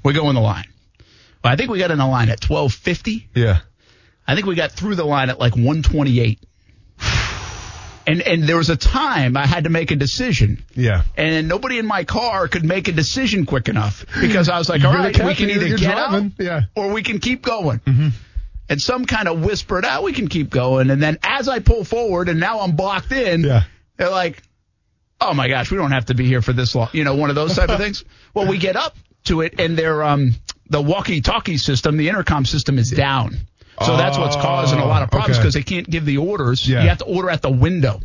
We 0.04 0.14
go 0.14 0.30
in 0.30 0.36
the 0.36 0.42
line. 0.42 0.66
Well, 1.44 1.52
I 1.54 1.56
think 1.56 1.70
we 1.72 1.80
got 1.80 1.92
in 1.92 1.98
the 1.98 2.06
line 2.08 2.30
at 2.30 2.40
twelve 2.40 2.72
fifty. 2.74 3.28
Yeah. 3.36 3.60
I 4.28 4.36
think 4.36 4.46
we 4.46 4.56
got 4.56 4.72
through 4.72 4.96
the 4.96 5.06
line 5.06 5.30
at 5.30 5.40
like 5.40 5.56
128. 5.56 6.40
And 8.06 8.22
and 8.22 8.44
there 8.44 8.56
was 8.56 8.70
a 8.70 8.78
time 8.78 9.36
I 9.36 9.46
had 9.46 9.66
to 9.66 9.70
make 9.70 9.92
a 9.92 9.96
decision. 9.98 10.64
Yeah. 10.74 11.04
And 11.18 11.50
nobody 11.50 11.78
in 11.78 11.86
my 11.86 12.06
car 12.06 12.48
could 12.48 12.64
make 12.64 12.88
a 12.88 12.94
decision 12.94 13.46
quick 13.46 13.68
enough 13.68 14.06
because 14.22 14.48
I 14.48 14.58
was 14.58 14.70
like, 14.70 14.84
all 14.86 14.94
right, 14.94 15.18
we 15.26 15.36
can 15.36 15.50
either 15.50 15.68
get 15.68 15.80
driving, 15.80 16.28
out 16.28 16.44
yeah. 16.46 16.62
or 16.76 16.94
we 16.94 17.04
can 17.04 17.20
keep 17.20 17.42
going. 17.42 17.82
And 18.70 18.82
some 18.82 19.06
kind 19.06 19.28
of 19.28 19.44
whispered 19.44 19.84
out, 19.86 20.04
we 20.04 20.14
can 20.14 20.28
keep 20.30 20.50
going. 20.50 20.90
And 20.90 21.02
then 21.04 21.18
as 21.22 21.50
I 21.50 21.60
pull 21.60 21.84
forward 21.84 22.30
and 22.30 22.40
now 22.40 22.62
I'm 22.62 22.76
blocked 22.78 23.12
in, 23.12 23.42
Yeah. 23.42 23.64
they're 23.98 24.10
like, 24.10 24.42
oh 25.20 25.34
my 25.34 25.50
gosh, 25.50 25.70
we 25.70 25.78
don't 25.78 25.92
have 25.92 26.06
to 26.06 26.14
be 26.14 26.26
here 26.26 26.42
for 26.42 26.54
this 26.54 26.76
long. 26.76 26.90
You 26.94 27.04
know, 27.04 27.16
one 27.16 27.30
of 27.30 27.36
those 27.36 27.56
type 27.58 27.70
of 27.70 27.78
things. 27.84 28.06
Well, 28.34 28.48
we 28.48 28.58
get 28.58 28.78
up 28.78 28.96
to 29.26 29.42
it 29.42 29.60
and 29.60 29.78
their 29.78 30.02
um 30.04 30.34
the 30.70 30.82
walkie-talkie 30.82 31.58
system, 31.58 31.98
the 31.98 32.08
intercom 32.08 32.46
system 32.46 32.78
is 32.78 32.90
down. 32.90 33.38
So 33.86 33.96
that's 33.96 34.18
what's 34.18 34.36
causing 34.36 34.80
a 34.80 34.86
lot 34.86 35.04
of 35.04 35.12
problems 35.12 35.38
oh, 35.38 35.40
okay. 35.40 35.44
because 35.44 35.54
they 35.54 35.64
can't 35.64 35.90
give 35.90 36.06
the 36.06 36.18
orders. 36.18 36.68
Yeah. 36.68 36.82
You 36.82 36.90
have 36.90 36.98
to 37.00 37.06
order 37.06 37.30
at 37.30 37.42
the 37.42 37.52
window. 37.52 38.02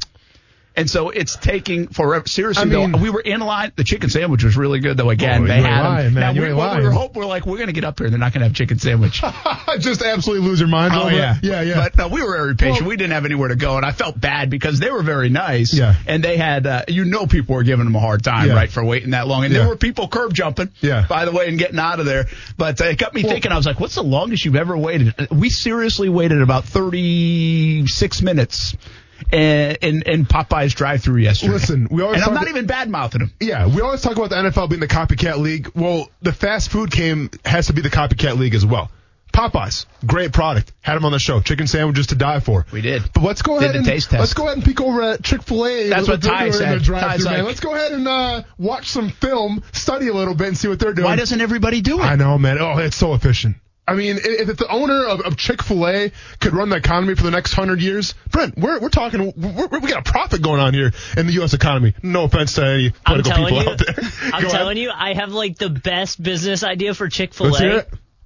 And 0.74 0.88
so 0.88 1.10
it's 1.10 1.36
taking 1.36 1.88
forever. 1.88 2.26
Seriously, 2.26 2.62
I 2.62 2.64
mean- 2.64 2.92
though, 2.92 2.98
we 2.98 3.10
were 3.10 3.20
in 3.20 3.40
line. 3.40 3.72
The 3.76 3.84
chicken 3.84 4.08
sandwich 4.08 4.42
was 4.42 4.56
really 4.56 4.80
good, 4.80 4.96
though. 4.96 5.10
Again, 5.10 5.42
Oh, 5.42 5.46
they 5.46 5.60
had 5.60 5.82
lying, 5.82 6.14
man. 6.14 6.20
Now, 6.20 6.30
You 6.32 6.48
we, 6.48 6.54
what 6.54 6.78
we 6.78 6.84
were 6.84 6.90
hoping 6.92 7.20
we're 7.20 7.26
like, 7.26 7.44
we're 7.44 7.56
going 7.58 7.66
to 7.66 7.72
get 7.74 7.84
up 7.84 7.98
here. 7.98 8.06
and 8.06 8.12
They're 8.12 8.18
not 8.20 8.32
going 8.32 8.40
to 8.40 8.46
have 8.46 8.54
chicken 8.56 8.78
sandwich. 8.78 9.22
Just 9.80 10.00
absolutely 10.02 10.48
lose 10.48 10.60
your 10.60 10.68
mind. 10.70 10.94
Oh 10.96 11.08
it. 11.08 11.14
yeah, 11.14 11.36
Yeah. 11.42 11.60
Yeah. 11.62 11.74
But 11.74 11.96
no, 11.96 12.08
we 12.08 12.22
were 12.22 12.32
very 12.36 12.54
patient. 12.56 12.80
Well- 12.82 12.88
we 12.90 12.96
didn't 12.96 13.12
have 13.12 13.24
anywhere 13.26 13.48
to 13.48 13.56
go, 13.56 13.76
and 13.76 13.84
I 13.84 13.92
felt 13.92 14.18
bad 14.20 14.48
because 14.50 14.78
they 14.80 14.90
were 14.90 15.02
very 15.02 15.28
nice. 15.28 15.74
Yeah. 15.74 15.94
And 16.06 16.22
they 16.24 16.36
had, 16.36 16.66
uh, 16.66 16.82
you 16.88 17.04
know, 17.04 17.26
people 17.26 17.54
were 17.54 17.62
giving 17.64 17.84
them 17.84 17.94
a 17.94 18.00
hard 18.00 18.22
time, 18.24 18.48
Yeah. 18.48 18.54
right, 18.54 18.70
for 18.70 18.82
waiting 18.84 19.10
that 19.10 19.26
long. 19.28 19.44
And 19.44 19.52
Yeah. 19.52 19.60
there 19.60 19.68
were 19.68 19.76
people 19.76 20.08
curb 20.08 20.32
jumping. 20.32 20.70
Yeah. 20.80 21.04
By 21.08 21.26
the 21.26 21.32
way, 21.32 21.48
and 21.48 21.58
getting 21.58 21.78
out 21.78 22.00
of 22.00 22.06
there. 22.06 22.26
But 22.56 22.80
uh, 22.80 22.84
it 22.86 22.98
got 22.98 23.12
me 23.14 23.22
thinking. 23.22 23.52
I 23.52 23.56
was 23.56 23.66
like, 23.66 23.78
what's 23.78 23.94
the 23.96 24.02
longest 24.02 24.44
you've 24.44 24.56
ever 24.56 24.76
waited? 24.76 25.14
We 25.30 25.50
seriously 25.50 26.08
waited 26.08 26.40
about 26.40 26.64
thirty 26.64 27.86
six 27.86 28.22
minutes. 28.22 28.74
In, 29.30 29.76
in, 29.82 30.02
in 30.02 30.26
Popeye's 30.26 30.74
drive-through 30.74 31.18
yesterday. 31.18 31.52
Listen, 31.52 31.88
we 31.90 32.02
always 32.02 32.20
and 32.20 32.24
I'm 32.28 32.34
not 32.34 32.48
even 32.48 32.66
bad 32.66 32.88
mouthing 32.90 33.20
him. 33.22 33.32
Yeah, 33.40 33.66
we 33.68 33.80
always 33.82 34.00
talk 34.02 34.16
about 34.16 34.30
the 34.30 34.36
NFL 34.36 34.68
being 34.70 34.80
the 34.80 34.88
copycat 34.88 35.38
league. 35.38 35.70
Well, 35.74 36.08
the 36.22 36.32
fast 36.32 36.70
food 36.70 36.90
game 36.90 37.30
has 37.44 37.68
to 37.68 37.72
be 37.72 37.82
the 37.82 37.90
copycat 37.90 38.38
league 38.38 38.54
as 38.54 38.64
well. 38.66 38.90
Popeyes, 39.32 39.86
great 40.06 40.32
product. 40.34 40.72
Had 40.82 40.94
them 40.96 41.06
on 41.06 41.12
the 41.12 41.18
show. 41.18 41.40
Chicken 41.40 41.66
sandwiches 41.66 42.08
to 42.08 42.14
die 42.14 42.40
for. 42.40 42.66
We 42.70 42.82
did. 42.82 43.02
But 43.14 43.22
let's 43.22 43.40
go 43.40 43.54
Did 43.58 43.64
ahead 43.64 43.76
and 43.76 43.86
taste 43.86 44.10
test. 44.10 44.20
let's 44.20 44.34
go 44.34 44.44
ahead 44.44 44.58
and 44.58 44.64
peek 44.66 44.78
over 44.80 45.00
at 45.02 45.22
Chick 45.22 45.42
Fil 45.42 45.64
A. 45.66 45.88
That's 45.88 46.06
what 46.06 46.22
Ty 46.22 46.50
said. 46.50 46.84
Ty's 46.84 47.24
like- 47.24 47.42
Let's 47.42 47.60
go 47.60 47.74
ahead 47.74 47.92
and 47.92 48.06
uh, 48.06 48.42
watch 48.58 48.90
some 48.90 49.08
film, 49.08 49.62
study 49.72 50.08
a 50.08 50.12
little 50.12 50.34
bit, 50.34 50.48
and 50.48 50.58
see 50.58 50.68
what 50.68 50.78
they're 50.78 50.92
doing. 50.92 51.06
Why 51.06 51.16
doesn't 51.16 51.40
everybody 51.40 51.80
do 51.80 52.00
it? 52.00 52.04
I 52.04 52.16
know, 52.16 52.36
man. 52.36 52.58
Oh, 52.58 52.76
it's 52.76 52.96
so 52.96 53.14
efficient. 53.14 53.56
I 53.86 53.94
mean, 53.94 54.16
if, 54.18 54.48
if 54.48 54.56
the 54.56 54.68
owner 54.68 55.04
of, 55.06 55.22
of 55.22 55.36
Chick 55.36 55.62
Fil 55.62 55.86
A 55.88 56.12
could 56.38 56.52
run 56.52 56.68
the 56.68 56.76
economy 56.76 57.16
for 57.16 57.24
the 57.24 57.32
next 57.32 57.52
hundred 57.52 57.82
years, 57.82 58.14
Brent, 58.30 58.56
we're 58.56 58.78
we're 58.80 58.88
talking. 58.88 59.32
We're, 59.36 59.66
we 59.66 59.90
got 59.90 60.08
a 60.08 60.10
profit 60.10 60.40
going 60.40 60.60
on 60.60 60.72
here 60.72 60.92
in 61.16 61.26
the 61.26 61.32
U.S. 61.34 61.52
economy. 61.52 61.94
No 62.02 62.24
offense 62.24 62.54
to 62.54 62.64
any 62.64 62.86
I'm 63.04 63.22
political 63.22 63.32
telling 63.32 63.54
people 63.54 63.64
you, 63.64 63.70
out 63.70 63.78
there. 63.78 63.94
I'm 64.32 64.42
Go 64.42 64.48
ahead. 64.48 64.50
telling 64.50 64.76
you, 64.76 64.90
I 64.94 65.14
have 65.14 65.32
like 65.32 65.58
the 65.58 65.68
best 65.68 66.22
business 66.22 66.62
idea 66.62 66.94
for 66.94 67.08
Chick 67.08 67.34
Fil 67.34 67.56
A. 67.56 67.84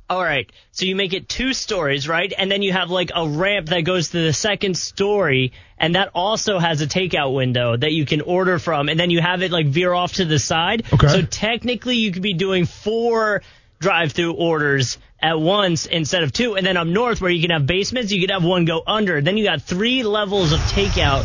All 0.09 0.23
right, 0.23 0.49
so 0.71 0.85
you 0.85 0.95
make 0.95 1.15
it 1.15 1.29
two 1.29 1.53
stories, 1.53 2.07
right? 2.07 2.33
And 2.37 2.49
then 2.49 2.63
you 2.63 2.73
have 2.73 2.91
like 2.91 3.11
a 3.13 3.27
ramp 3.27 3.71
that 3.71 3.81
goes 3.81 4.11
to 4.11 4.23
the 4.23 4.33
second 4.33 4.77
story, 4.77 5.53
and 5.79 5.97
that 5.97 6.11
also 6.15 6.61
has 6.61 6.81
a 6.81 6.87
takeout 6.87 7.35
window 7.35 7.77
that 7.77 7.91
you 7.91 8.07
can 8.07 8.21
order 8.21 8.61
from, 8.61 8.89
and 8.89 9.01
then 9.01 9.11
you 9.11 9.21
have 9.21 9.43
it 9.43 9.51
like 9.51 9.67
veer 9.67 9.93
off 9.93 10.13
to 10.15 10.25
the 10.25 10.39
side. 10.39 10.85
Okay. 10.93 11.09
So 11.09 11.23
technically, 11.23 11.97
you 11.97 12.13
could 12.13 12.23
be 12.23 12.35
doing 12.35 12.67
four 12.67 13.43
drive-through 13.79 14.33
orders 14.35 14.99
at 15.21 15.39
once 15.41 15.87
instead 15.87 16.23
of 16.23 16.33
two, 16.33 16.57
and 16.57 16.67
then 16.67 16.77
up 16.77 16.87
north 16.87 17.21
where 17.21 17.31
you 17.31 17.41
can 17.41 17.51
have 17.51 17.67
basements, 17.67 18.13
you 18.13 18.21
could 18.21 18.31
have 18.31 18.45
one 18.45 18.65
go 18.65 18.83
under. 18.87 19.21
Then 19.21 19.37
you 19.37 19.45
got 19.45 19.63
three 19.63 20.03
levels 20.03 20.53
of 20.53 20.61
takeout. 20.61 21.25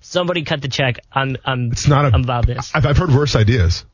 Somebody 0.00 0.42
cut 0.44 0.62
the 0.62 0.68
check. 0.68 0.98
I'm 1.12 1.36
I'm 1.44 1.72
It's 1.72 1.86
not 1.88 2.04
a, 2.06 2.14
I'm 2.14 2.22
about 2.24 2.46
this. 2.46 2.70
I've, 2.74 2.86
I've 2.86 2.96
heard 2.96 3.10
worse 3.10 3.36
ideas. 3.36 3.84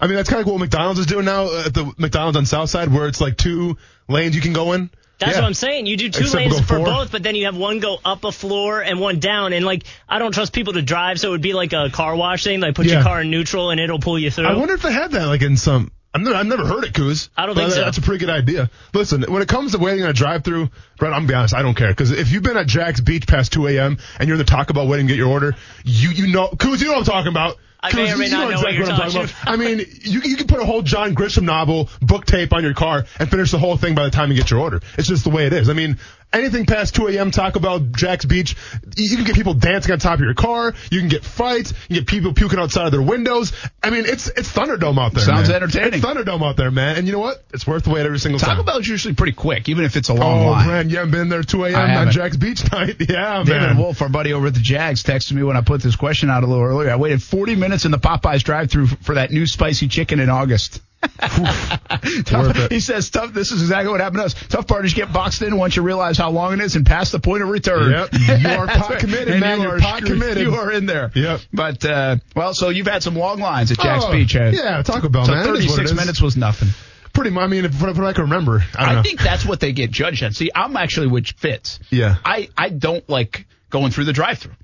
I 0.00 0.06
mean, 0.06 0.14
that's 0.16 0.28
kind 0.28 0.40
of 0.40 0.46
like 0.46 0.52
what 0.52 0.60
McDonald's 0.60 1.00
is 1.00 1.06
doing 1.06 1.24
now 1.24 1.44
uh, 1.46 1.64
at 1.66 1.74
the 1.74 1.92
McDonald's 1.98 2.36
on 2.36 2.46
South 2.46 2.70
Side, 2.70 2.92
where 2.92 3.08
it's 3.08 3.20
like 3.20 3.36
two 3.36 3.76
lanes 4.08 4.36
you 4.36 4.40
can 4.40 4.52
go 4.52 4.72
in. 4.74 4.90
That's 5.18 5.32
Yeah. 5.32 5.38
what 5.40 5.46
I'm 5.48 5.54
saying. 5.54 5.86
You 5.86 5.96
do 5.96 6.08
two 6.10 6.20
Except 6.20 6.34
lanes 6.36 6.60
for 6.60 6.76
four. 6.76 6.84
both, 6.84 7.10
but 7.10 7.24
then 7.24 7.34
you 7.34 7.46
have 7.46 7.56
one 7.56 7.80
go 7.80 7.98
up 8.04 8.22
a 8.22 8.30
floor 8.30 8.80
and 8.80 9.00
one 9.00 9.18
down. 9.18 9.52
And 9.52 9.64
like, 9.66 9.82
I 10.08 10.20
don't 10.20 10.30
trust 10.30 10.52
people 10.52 10.74
to 10.74 10.82
drive, 10.82 11.18
so 11.18 11.28
it 11.28 11.30
would 11.32 11.42
be 11.42 11.54
like 11.54 11.72
a 11.72 11.90
car 11.90 12.14
wash 12.14 12.44
thing. 12.44 12.60
Like, 12.60 12.76
put 12.76 12.86
Yeah. 12.86 12.94
your 12.94 13.02
car 13.02 13.20
in 13.22 13.30
neutral 13.32 13.70
and 13.70 13.80
it'll 13.80 13.98
pull 13.98 14.16
you 14.16 14.30
through. 14.30 14.46
I 14.46 14.54
wonder 14.54 14.74
if 14.74 14.82
they 14.82 14.92
had 14.92 15.10
that 15.12 15.26
like 15.26 15.42
in 15.42 15.56
some. 15.56 15.90
I've 16.14 16.22
never, 16.22 16.36
I've 16.36 16.46
never 16.46 16.66
heard 16.66 16.84
it, 16.84 16.94
Coos. 16.94 17.28
I 17.36 17.46
don't 17.46 17.54
think 17.54 17.70
so. 17.70 17.80
That's 17.80 17.98
a 17.98 18.02
pretty 18.02 18.24
good 18.24 18.32
idea. 18.32 18.70
Listen, 18.94 19.22
when 19.28 19.42
it 19.42 19.48
comes 19.48 19.72
to 19.72 19.78
waiting 19.78 20.04
on 20.04 20.10
a 20.10 20.14
drive-through, 20.14 20.70
Brent, 20.98 21.14
I'm 21.14 21.22
gonna 21.22 21.28
be 21.28 21.34
honest, 21.34 21.54
I 21.54 21.62
don't 21.62 21.74
care 21.74 21.88
because 21.88 22.10
if 22.10 22.30
you've 22.32 22.42
been 22.42 22.56
at 22.56 22.66
Jax 22.66 23.00
Beach 23.00 23.26
past 23.26 23.52
2 23.52 23.68
a.m. 23.68 23.98
and 24.18 24.28
you're 24.28 24.34
in 24.34 24.38
the 24.38 24.44
Taco 24.44 24.74
Bell 24.74 24.86
waiting 24.88 25.06
to 25.06 25.12
get 25.12 25.18
your 25.18 25.28
order, 25.30 25.54
you 25.84 26.10
you 26.10 26.26
know, 26.32 26.48
Coos, 26.48 26.80
you 26.80 26.88
know 26.88 26.94
what 26.94 27.00
I'm 27.00 27.04
talking 27.04 27.30
about. 27.30 27.56
I 27.80 27.94
may 27.94 28.12
or 28.12 28.16
may 28.16 28.24
you 28.24 28.32
not 28.32 28.50
know 28.50 28.56
what 28.60 28.74
you're 28.74 28.90
I'm 28.90 28.96
talking 28.98 29.16
about. 29.22 29.34
I 29.46 29.54
mean, 29.54 29.78
you 30.02 30.20
you 30.22 30.36
can 30.36 30.48
put 30.48 30.58
a 30.60 30.64
whole 30.64 30.82
John 30.82 31.14
Grisham 31.14 31.44
novel 31.44 31.88
book 32.02 32.26
tape 32.26 32.52
on 32.52 32.64
your 32.64 32.74
car 32.74 33.04
and 33.20 33.30
finish 33.30 33.52
the 33.52 33.58
whole 33.58 33.76
thing 33.76 33.94
by 33.94 34.02
the 34.04 34.10
time 34.10 34.30
you 34.32 34.36
get 34.36 34.50
your 34.50 34.58
order. 34.60 34.80
It's 34.98 35.06
just 35.06 35.22
the 35.22 35.30
way 35.30 35.46
it 35.46 35.52
is. 35.52 35.68
I 35.68 35.74
mean, 35.74 35.96
anything 36.32 36.66
past 36.66 36.96
2 36.96 37.06
a.m. 37.06 37.30
Taco 37.30 37.60
Bell, 37.60 37.78
Jax 37.78 38.24
Beach, 38.24 38.56
you 38.96 39.14
can 39.14 39.24
get 39.24 39.36
people 39.36 39.54
dancing 39.54 39.92
on 39.92 40.00
top 40.00 40.14
of 40.14 40.24
your 40.24 40.34
car. 40.34 40.74
You 40.90 40.98
can 40.98 41.08
get 41.08 41.24
fights. 41.24 41.70
You 41.70 41.86
can 41.86 41.94
get 41.98 42.06
people 42.08 42.32
puking 42.34 42.58
outside 42.58 42.86
of 42.86 42.90
their 42.90 43.00
windows. 43.00 43.52
I 43.80 43.90
mean, 43.90 44.06
it's 44.06 44.26
it's 44.26 44.52
Thunderdome 44.52 44.98
out 44.98 45.14
there. 45.14 45.22
Sounds 45.24 45.46
man. 45.48 45.62
entertaining. 45.62 45.94
It's 46.00 46.04
Thunderdome 46.04 46.42
out 46.42 46.56
there, 46.56 46.72
man. 46.72 46.96
And 46.96 47.06
you 47.06 47.12
know 47.12 47.20
what? 47.20 47.44
It's 47.54 47.64
worth 47.64 47.84
the 47.84 47.90
wait 47.90 48.04
every 48.04 48.18
single 48.18 48.40
Taco 48.40 48.56
time. 48.56 48.64
Bell's 48.64 48.88
usually 48.88 49.14
pretty 49.14 49.34
quick, 49.34 49.68
even 49.68 49.84
if 49.84 49.94
it's 49.94 50.08
a 50.08 50.14
long 50.14 50.40
Oh, 50.48 50.50
line. 50.50 50.66
Brent, 50.66 50.87
you 50.90 50.96
haven't 50.98 51.12
been 51.12 51.28
there 51.28 51.42
2 51.42 51.64
a.m. 51.64 51.98
on. 52.06 52.10
Jax 52.10 52.36
Beach 52.36 52.70
night. 52.72 52.96
Yeah, 53.08 53.42
David 53.44 53.60
man. 53.60 53.78
Wolf, 53.78 54.00
our 54.02 54.08
buddy 54.08 54.32
over 54.32 54.46
at 54.48 54.54
the 54.54 54.60
Jags, 54.60 55.02
texted 55.02 55.32
me 55.32 55.42
when 55.42 55.56
I 55.56 55.60
put 55.62 55.82
this 55.82 55.96
question 55.96 56.30
out 56.30 56.42
a 56.42 56.46
little 56.46 56.64
earlier. 56.64 56.90
I 56.90 56.96
waited 56.96 57.22
40 57.22 57.56
minutes 57.56 57.84
in 57.84 57.90
the 57.90 57.98
Popeyes 57.98 58.42
drive-through 58.42 58.86
for 58.86 59.14
that 59.16 59.30
new 59.30 59.46
spicy 59.46 59.88
chicken 59.88 60.20
in 60.20 60.28
August. 60.30 60.80
Tough- 62.24 62.70
he 62.70 62.80
says 62.80 63.10
tough. 63.10 63.32
This 63.32 63.52
is 63.52 63.62
exactly 63.62 63.90
what 63.90 64.00
happened 64.00 64.18
to 64.20 64.24
us. 64.26 64.34
Tough 64.48 64.66
part 64.66 64.84
is 64.84 64.96
you 64.96 65.04
get 65.04 65.12
boxed 65.12 65.42
in 65.42 65.56
once 65.56 65.76
you 65.76 65.82
realize 65.82 66.18
how 66.18 66.30
long 66.30 66.54
it 66.54 66.60
is 66.60 66.74
and 66.76 66.84
past 66.84 67.12
the 67.12 67.20
point 67.20 67.42
of 67.42 67.48
return. 67.48 67.90
Yep. 67.92 68.08
You 68.42 68.48
are 68.48 68.66
pot 68.66 68.90
right. 68.90 68.98
committed, 68.98 69.28
And 69.28 69.40
man. 69.40 69.60
you 69.60 69.68
You're 69.68 69.78
pot 69.80 70.02
committed. 70.04 70.38
You 70.42 70.54
are 70.54 70.72
in 70.72 70.86
there. 70.86 71.10
Yep. 71.14 71.40
But 71.52 71.84
uh, 71.84 72.16
well, 72.34 72.52
so 72.54 72.68
you've 72.70 72.86
had 72.86 73.02
some 73.02 73.16
long 73.16 73.38
lines 73.38 73.70
at 73.72 73.78
Jack's 73.78 74.04
Oh, 74.06 74.12
Beach. 74.12 74.32
huh? 74.32 74.50
Yeah, 74.52 74.82
Taco 74.82 75.08
Bell, 75.08 75.24
So 75.26 75.32
man. 75.32 75.48
It 75.48 75.58
is 75.60 75.66
what 75.68 75.74
it 75.80 75.88
36 75.88 75.92
minutes 75.94 76.20
was 76.22 76.36
nothing. 76.36 76.68
Pretty 77.18 77.34
much. 77.34 77.44
I 77.44 77.46
mean, 77.48 77.64
if, 77.64 77.82
if 77.82 77.98
I 77.98 78.12
can 78.12 78.22
remember, 78.22 78.64
I 78.76 78.86
don't 78.86 78.98
I 78.98 79.02
think 79.02 79.20
that's 79.20 79.44
what 79.44 79.60
they 79.60 79.72
get 79.72 79.90
judged 79.90 80.22
on. 80.22 80.32
See, 80.32 80.50
I'm 80.54 80.76
actually 80.76 81.08
which 81.08 81.32
fits. 81.32 81.80
Yeah. 81.90 82.16
I, 82.24 82.48
I 82.56 82.68
don't 82.68 83.08
like 83.08 83.46
going 83.70 83.90
through 83.90 84.04
the 84.04 84.12
drive-through. 84.12 84.54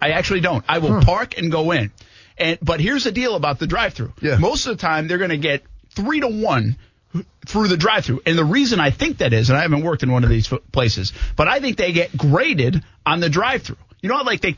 I 0.00 0.10
actually 0.10 0.40
don't. 0.40 0.64
I 0.68 0.78
will 0.78 1.02
park 1.02 1.38
and 1.38 1.50
go 1.50 1.72
in. 1.72 1.90
And 2.38 2.58
but 2.60 2.80
here's 2.80 3.04
the 3.04 3.12
deal 3.12 3.36
about 3.36 3.58
the 3.58 3.66
drive-through. 3.66 4.12
Yeah. 4.20 4.36
Most 4.36 4.66
of 4.66 4.76
the 4.76 4.80
time 4.80 5.08
they're 5.08 5.18
going 5.18 5.30
to 5.30 5.36
get 5.36 5.64
three 5.90 6.20
to 6.20 6.28
one 6.28 6.76
through 7.46 7.68
the 7.68 7.76
drive-through. 7.76 8.22
And 8.26 8.36
the 8.36 8.44
reason 8.44 8.80
I 8.80 8.90
think 8.90 9.18
that 9.18 9.32
is, 9.32 9.50
and 9.50 9.58
I 9.58 9.62
haven't 9.62 9.82
worked 9.82 10.02
in 10.02 10.12
one 10.12 10.24
of 10.24 10.30
these 10.30 10.52
places, 10.72 11.12
but 11.36 11.48
I 11.48 11.60
think 11.60 11.76
they 11.76 11.92
get 11.92 12.16
graded 12.16 12.82
on 13.06 13.20
the 13.20 13.28
drive-through. 13.28 13.76
You 14.02 14.08
know, 14.08 14.20
like 14.22 14.40
they 14.40 14.56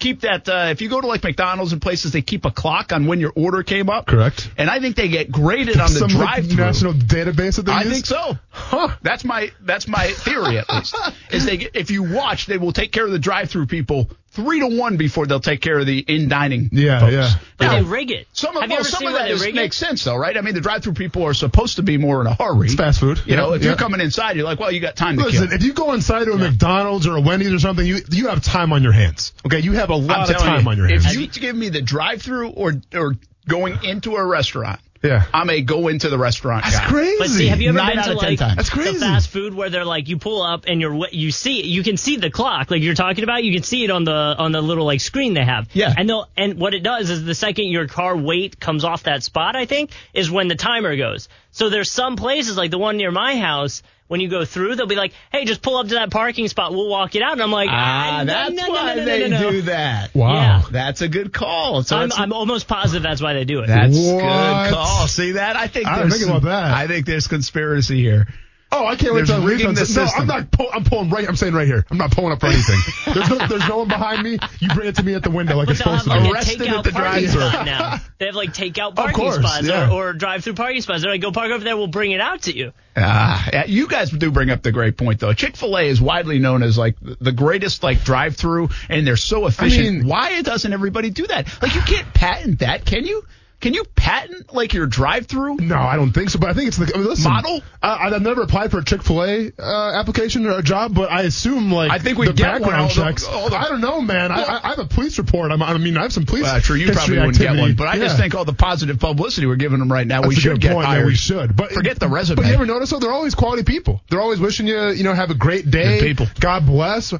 keep 0.00 0.22
that. 0.22 0.48
Uh, 0.48 0.68
if 0.70 0.80
you 0.82 0.88
go 0.88 1.00
to 1.00 1.06
like 1.06 1.22
McDonald's 1.22 1.72
and 1.72 1.80
places, 1.80 2.10
they 2.12 2.22
keep 2.22 2.44
a 2.44 2.50
clock 2.50 2.92
on 2.92 3.06
when 3.06 3.20
your 3.20 3.32
order 3.36 3.62
came 3.62 3.88
up. 3.88 4.06
Correct. 4.06 4.50
And 4.58 4.68
I 4.68 4.80
think 4.80 4.96
they 4.96 5.08
get 5.08 5.30
graded 5.30 5.78
on 5.78 5.92
the 5.92 5.98
Some 6.00 6.08
drive-through. 6.08 6.56
national 6.56 6.92
database 6.94 7.56
that 7.56 7.66
they 7.66 7.72
I 7.72 7.82
use? 7.82 7.92
think 7.92 8.06
so. 8.06 8.36
Huh. 8.48 8.96
That's 9.02 9.24
my 9.24 9.52
that's 9.60 9.86
my 9.86 10.08
theory 10.08 10.58
at 10.58 10.68
least. 10.68 10.96
is 11.30 11.44
they 11.44 11.68
if 11.74 11.90
you 11.92 12.02
watch, 12.02 12.46
they 12.46 12.58
will 12.58 12.72
take 12.72 12.90
care 12.90 13.04
of 13.06 13.12
the 13.12 13.18
drive-through 13.18 13.66
people 13.66 14.10
three 14.32 14.60
to 14.60 14.78
one 14.78 14.96
before 14.96 15.26
they'll 15.26 15.40
take 15.40 15.60
care 15.60 15.78
of 15.78 15.86
the 15.86 15.98
in 15.98 16.28
dining. 16.28 16.68
Yeah, 16.72 17.00
folks. 17.00 17.12
yeah. 17.12 17.30
But 17.56 17.66
Now, 17.66 17.74
they 17.76 17.82
rig 17.82 18.10
it. 18.10 18.28
Some 18.32 18.56
of, 18.56 18.68
well, 18.68 18.84
some 18.84 19.06
of 19.06 19.12
where 19.12 19.22
that 19.22 19.28
they 19.28 19.34
is, 19.34 19.42
rig 19.42 19.54
makes 19.54 19.76
it? 19.80 19.86
sense 19.86 20.04
though, 20.04 20.16
right? 20.16 20.36
I 20.36 20.40
mean, 20.40 20.54
the 20.54 20.60
drive-through 20.60 20.94
people 20.94 21.24
are 21.24 21.34
supposed 21.34 21.76
to 21.76 21.82
be 21.82 21.98
more 21.98 22.20
in 22.20 22.26
a 22.26 22.34
hurry. 22.34 22.66
It's 22.66 22.74
fast 22.74 23.00
food. 23.00 23.20
You 23.26 23.36
know, 23.36 23.50
Yeah, 23.50 23.56
if 23.56 23.64
you're 23.64 23.76
coming 23.76 24.00
inside, 24.00 24.36
you're 24.36 24.44
like, 24.44 24.60
well, 24.60 24.70
you 24.72 24.80
got 24.80 24.96
time 24.96 25.16
to 25.16 25.24
Listen, 25.24 25.52
if 25.52 25.62
you 25.62 25.72
go 25.72 25.92
inside 25.92 26.24
to 26.24 26.32
a 26.32 26.38
McDonald's 26.38 27.06
or 27.06 27.16
a 27.16 27.20
Wendy's 27.20 27.52
or 27.52 27.58
something, 27.58 27.84
you 27.84 27.98
you 28.10 28.28
have 28.28 28.42
time 28.42 28.72
on 28.72 28.82
your 28.82 28.92
hands. 28.92 29.32
Okay, 29.46 29.60
you 29.60 29.72
have 29.72 29.90
a 29.90 29.94
I'm 29.94 30.06
lot 30.06 30.30
of 30.30 30.36
time 30.38 30.64
you, 30.64 30.70
on 30.70 30.76
your 30.76 30.88
hands. 30.88 31.06
If 31.06 31.20
you 31.20 31.26
give 31.26 31.56
me 31.56 31.68
the 31.68 31.82
drive-through 31.82 32.50
or 32.50 32.74
or 32.94 33.14
going 33.48 33.82
into 33.84 34.16
a 34.16 34.24
restaurant, 34.24 34.80
Yeah. 35.02 35.24
I'm 35.32 35.48
a 35.48 35.62
go 35.62 35.88
into 35.88 36.10
the 36.10 36.18
restaurant 36.18 36.64
That's 36.64 36.78
guy. 36.78 36.88
crazy. 36.88 37.16
But 37.18 37.28
see, 37.28 37.46
have 37.46 37.60
you 37.62 37.70
ever 37.70 37.78
Nine 37.78 37.96
been 37.96 38.04
to 38.04 38.12
like. 38.14 38.38
That's 38.38 38.68
crazy. 38.68 38.92
the 38.92 38.98
fast 39.00 39.30
food 39.30 39.54
where 39.54 39.70
they're 39.70 39.84
like 39.86 40.08
you 40.08 40.18
pull 40.18 40.42
up 40.42 40.64
and 40.66 40.80
you're 40.80 41.06
you 41.10 41.30
see 41.30 41.62
you 41.62 41.82
can 41.82 41.96
see 41.96 42.16
the 42.16 42.30
clock 42.30 42.70
like 42.70 42.82
you're 42.82 42.94
talking 42.94 43.24
about 43.24 43.42
you 43.42 43.52
can 43.54 43.62
see 43.62 43.82
it 43.84 43.90
on 43.90 44.04
the 44.04 44.12
on 44.12 44.52
the 44.52 44.60
little 44.60 44.84
like 44.84 45.00
screen 45.00 45.32
they 45.34 45.44
have 45.44 45.68
Yeah. 45.72 45.94
and 45.96 46.08
they'll 46.08 46.28
and 46.36 46.58
what 46.58 46.74
it 46.74 46.82
does 46.82 47.08
is 47.08 47.24
the 47.24 47.34
second 47.34 47.66
your 47.68 47.86
car 47.88 48.14
weight 48.16 48.60
comes 48.60 48.84
off 48.84 49.04
that 49.04 49.22
spot 49.22 49.56
I 49.56 49.64
think 49.64 49.90
is 50.12 50.30
when 50.30 50.48
the 50.48 50.54
timer 50.56 50.94
goes 50.96 51.28
so 51.50 51.70
there's 51.70 51.90
some 51.90 52.16
places 52.16 52.56
like 52.58 52.70
the 52.70 52.78
one 52.78 52.96
near 52.98 53.10
my 53.10 53.36
house 53.36 53.82
when 54.10 54.20
you 54.20 54.28
go 54.28 54.44
through 54.44 54.74
they'll 54.74 54.86
be 54.88 54.96
like 54.96 55.12
hey 55.30 55.44
just 55.44 55.62
pull 55.62 55.76
up 55.76 55.86
to 55.86 55.94
that 55.94 56.10
parking 56.10 56.48
spot 56.48 56.72
we'll 56.72 56.88
walk 56.88 57.14
it 57.14 57.22
out 57.22 57.32
and 57.32 57.42
I'm 57.42 57.52
like 57.52 57.70
Ah, 57.70 58.24
no, 58.24 58.24
that's 58.32 58.54
no, 58.54 58.66
no, 58.66 58.72
why 58.72 58.94
no, 58.96 59.00
no, 59.00 59.04
they 59.04 59.28
no, 59.28 59.40
no. 59.40 59.50
do 59.52 59.62
that. 59.62 60.12
Wow. 60.14 60.34
Yeah. 60.34 60.62
That's 60.72 61.00
a 61.00 61.08
good 61.08 61.32
call. 61.32 61.84
So 61.84 61.96
I'm, 61.96 62.10
I'm 62.12 62.32
almost 62.32 62.66
positive 62.66 63.04
that's 63.04 63.22
why 63.22 63.34
they 63.34 63.44
do 63.44 63.60
it 63.60 63.68
That's 63.68 63.96
What? 63.96 64.20
good 64.20 64.74
call. 64.74 65.06
See 65.06 65.32
that? 65.32 65.54
I 65.54 65.68
think 65.68 65.86
I 65.86 66.08
think 66.08 66.24
about 66.26 66.42
that. 66.42 66.72
I 66.74 66.88
think 66.88 67.06
there's 67.06 67.28
conspiracy 67.28 68.00
here. 68.02 68.26
Oh, 68.72 68.86
I 68.86 68.94
can't 68.94 69.12
wait 69.14 69.26
to 69.26 69.40
rigging 69.40 69.68
the 69.74 69.80
this. 69.80 69.96
No. 69.96 70.04
I'm 70.04 70.26
not. 70.28 70.50
Pull, 70.52 70.68
I'm 70.72 70.84
pulling 70.84 71.10
right. 71.10 71.26
I'm 71.28 71.34
saying 71.34 71.54
right 71.54 71.66
here. 71.66 71.84
I'm 71.90 71.98
not 71.98 72.12
pulling 72.12 72.30
up 72.32 72.40
for 72.40 72.46
anything. 72.46 72.78
there's 73.14 73.28
no. 73.28 73.46
There's 73.48 73.68
no 73.68 73.78
one 73.78 73.88
behind 73.88 74.22
me. 74.22 74.38
You 74.60 74.68
bring 74.68 74.86
it 74.88 74.94
to 74.96 75.02
me 75.02 75.14
at 75.14 75.22
the 75.24 75.30
window 75.30 75.56
like 75.56 75.66
But 75.66 75.72
it's 75.72 75.78
supposed 75.80 76.04
have 76.04 76.04
to 76.04 76.10
like 76.10 76.22
be. 76.22 76.28
a 76.28 76.32
Arrested 76.32 76.60
takeout 76.60 76.78
at 76.78 76.84
the 76.84 76.90
drive-thru. 76.92 77.40
spot 77.40 77.66
now. 77.66 77.96
They 78.18 78.26
have 78.26 78.34
like 78.36 78.50
takeout 78.54 78.94
parking 78.94 79.14
course, 79.16 79.36
spots 79.36 79.66
yeah. 79.66 79.90
or, 79.90 80.10
or 80.10 80.12
drive-through 80.12 80.54
parking 80.54 80.82
spots. 80.82 81.02
They're 81.02 81.10
like, 81.10 81.20
go 81.20 81.32
park 81.32 81.50
over 81.50 81.64
there. 81.64 81.76
We'll 81.76 81.88
bring 81.88 82.12
it 82.12 82.20
out 82.20 82.42
to 82.42 82.56
you. 82.56 82.72
Ah, 82.96 83.48
yeah, 83.52 83.64
you 83.66 83.88
guys 83.88 84.10
do 84.10 84.30
bring 84.30 84.50
up 84.50 84.62
the 84.62 84.72
great 84.72 84.96
point 84.96 85.20
though. 85.20 85.32
Chick 85.32 85.56
Fil 85.56 85.76
A 85.76 85.82
is 85.88 86.00
widely 86.00 86.38
known 86.38 86.62
as 86.62 86.78
like 86.78 86.96
the 87.00 87.32
greatest 87.32 87.82
like 87.82 88.04
drive-through, 88.04 88.68
and 88.88 89.04
they're 89.06 89.16
so 89.16 89.46
efficient. 89.46 89.98
mean- 89.98 90.06
Why 90.06 90.42
doesn't 90.42 90.72
everybody 90.72 91.10
do 91.10 91.26
that? 91.26 91.48
Like 91.62 91.74
you 91.74 91.80
can't 91.82 92.12
patent 92.14 92.60
that, 92.60 92.84
can 92.84 93.04
you? 93.04 93.24
Can 93.60 93.74
you 93.74 93.84
patent 93.94 94.54
like 94.54 94.72
your 94.72 94.86
drive-through? 94.86 95.56
No, 95.56 95.76
I 95.76 95.96
don't 95.96 96.12
think 96.12 96.30
so. 96.30 96.38
But 96.38 96.50
I 96.50 96.52
think 96.54 96.68
it's 96.68 96.78
the 96.78 96.90
I 96.94 96.98
mean, 96.98 97.06
listen, 97.08 97.30
Model? 97.30 97.60
I, 97.82 98.08
I've 98.08 98.22
never 98.22 98.42
applied 98.42 98.70
for 98.70 98.78
a 98.78 98.84
Chick 98.84 99.02
Fil 99.02 99.22
A 99.22 99.52
uh, 99.58 100.00
application 100.00 100.46
or 100.46 100.58
a 100.58 100.62
job, 100.62 100.94
but 100.94 101.10
I 101.10 101.22
assume 101.22 101.70
like 101.70 101.90
I 101.90 101.98
think 101.98 102.16
we 102.18 102.26
the 102.26 102.32
get 102.32 102.52
one, 102.52 102.62
background 102.62 102.82
all 102.82 102.88
the- 102.88 102.94
checks. 102.94 103.26
all 103.26 103.50
the- 103.50 103.56
I 103.58 103.68
don't 103.68 103.80
know, 103.82 104.00
man. 104.00 104.32
I, 104.32 104.42
I, 104.42 104.60
I 104.64 104.68
have 104.70 104.78
a 104.78 104.86
police 104.86 105.18
report. 105.18 105.52
I'm, 105.52 105.62
I 105.62 105.76
mean, 105.78 105.96
I 105.98 106.02
have 106.02 106.12
some 106.12 106.24
police. 106.24 106.44
Well, 106.44 106.60
true, 106.60 106.76
you 106.76 106.90
probably 106.92 107.16
wouldn't 107.18 107.38
get 107.38 107.56
one, 107.56 107.74
but 107.74 107.86
I 107.88 107.98
just 107.98 108.16
think 108.16 108.34
all 108.34 108.44
the 108.46 108.52
positive 108.54 108.98
publicity 108.98 109.46
we're 109.46 109.56
giving 109.56 109.78
them 109.78 109.92
right 109.92 110.06
now, 110.06 110.22
That's 110.22 110.28
we 110.30 110.36
a 110.36 110.40
should 110.40 110.52
good 110.52 110.60
get 110.62 110.72
point. 110.74 110.86
hired. 110.86 111.00
Yeah, 111.00 111.06
we 111.06 111.14
should. 111.14 111.54
But 111.56 111.72
forget 111.72 111.98
the 112.00 112.08
resume. 112.08 112.36
But 112.36 112.46
you 112.46 112.54
ever 112.54 112.64
notice 112.66 112.90
though, 112.90 112.98
they're 112.98 113.12
always 113.12 113.34
quality 113.34 113.62
people. 113.64 114.00
They're 114.08 114.20
always 114.22 114.40
wishing 114.40 114.66
you, 114.66 114.88
you 114.90 115.04
know, 115.04 115.12
have 115.12 115.30
a 115.30 115.34
great 115.34 115.70
day. 115.70 115.98
Good 116.00 116.06
people. 116.16 116.26
God 116.40 116.64
bless. 116.66 117.10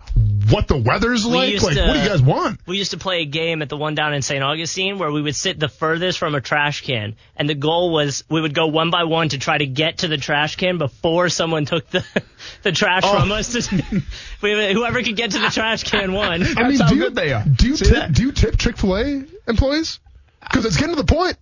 What 0.50 0.68
the 0.68 0.78
weather's 0.78 1.26
We 1.26 1.32
like? 1.32 1.62
Like, 1.62 1.76
to- 1.76 1.82
what 1.86 1.92
do 1.94 1.98
you 2.00 2.08
guys 2.08 2.22
want? 2.22 2.60
We 2.66 2.78
used 2.78 2.92
to 2.92 2.98
play 2.98 3.20
a 3.20 3.26
game 3.26 3.60
at 3.62 3.68
the 3.68 3.76
one 3.76 3.94
down 3.94 4.14
in 4.14 4.22
St. 4.22 4.42
Augustine 4.42 4.98
where 4.98 5.12
we 5.12 5.20
would 5.22 5.36
sit 5.36 5.60
the 5.60 5.68
furthest 5.68 6.18
from 6.18 6.29
a 6.34 6.40
trash 6.40 6.82
can, 6.82 7.16
and 7.36 7.48
the 7.48 7.54
goal 7.54 7.92
was 7.92 8.24
we 8.28 8.40
would 8.40 8.54
go 8.54 8.66
one 8.68 8.90
by 8.90 9.04
one 9.04 9.28
to 9.30 9.38
try 9.38 9.58
to 9.58 9.66
get 9.66 9.98
to 9.98 10.08
the 10.08 10.16
trash 10.16 10.56
can 10.56 10.78
before 10.78 11.28
someone 11.28 11.64
took 11.64 11.88
the 11.90 12.04
the 12.62 12.72
trash 12.72 13.02
Oh. 13.04 13.18
from 13.20 13.32
us. 13.32 13.70
we, 14.42 14.72
whoever 14.72 15.02
could 15.02 15.16
get 15.16 15.32
to 15.32 15.38
the 15.38 15.50
trash 15.50 15.84
can 15.84 16.12
won. 16.12 16.42
I 16.56 16.68
mean, 16.68 16.78
do 16.88 16.94
you, 16.94 17.02
good 17.02 17.14
they 17.14 17.32
are. 17.32 17.44
Do 17.44 17.68
you 17.68 17.76
tip, 17.76 17.88
that? 17.88 18.12
do 18.12 18.22
you 18.22 18.32
tip 18.32 18.56
Chick 18.58 18.76
Fil 18.76 18.96
A 18.96 19.24
employees? 19.48 20.00
Because 20.40 20.64
it's 20.64 20.76
getting 20.76 20.94
to 20.96 21.02
the 21.02 21.12
point. 21.12 21.36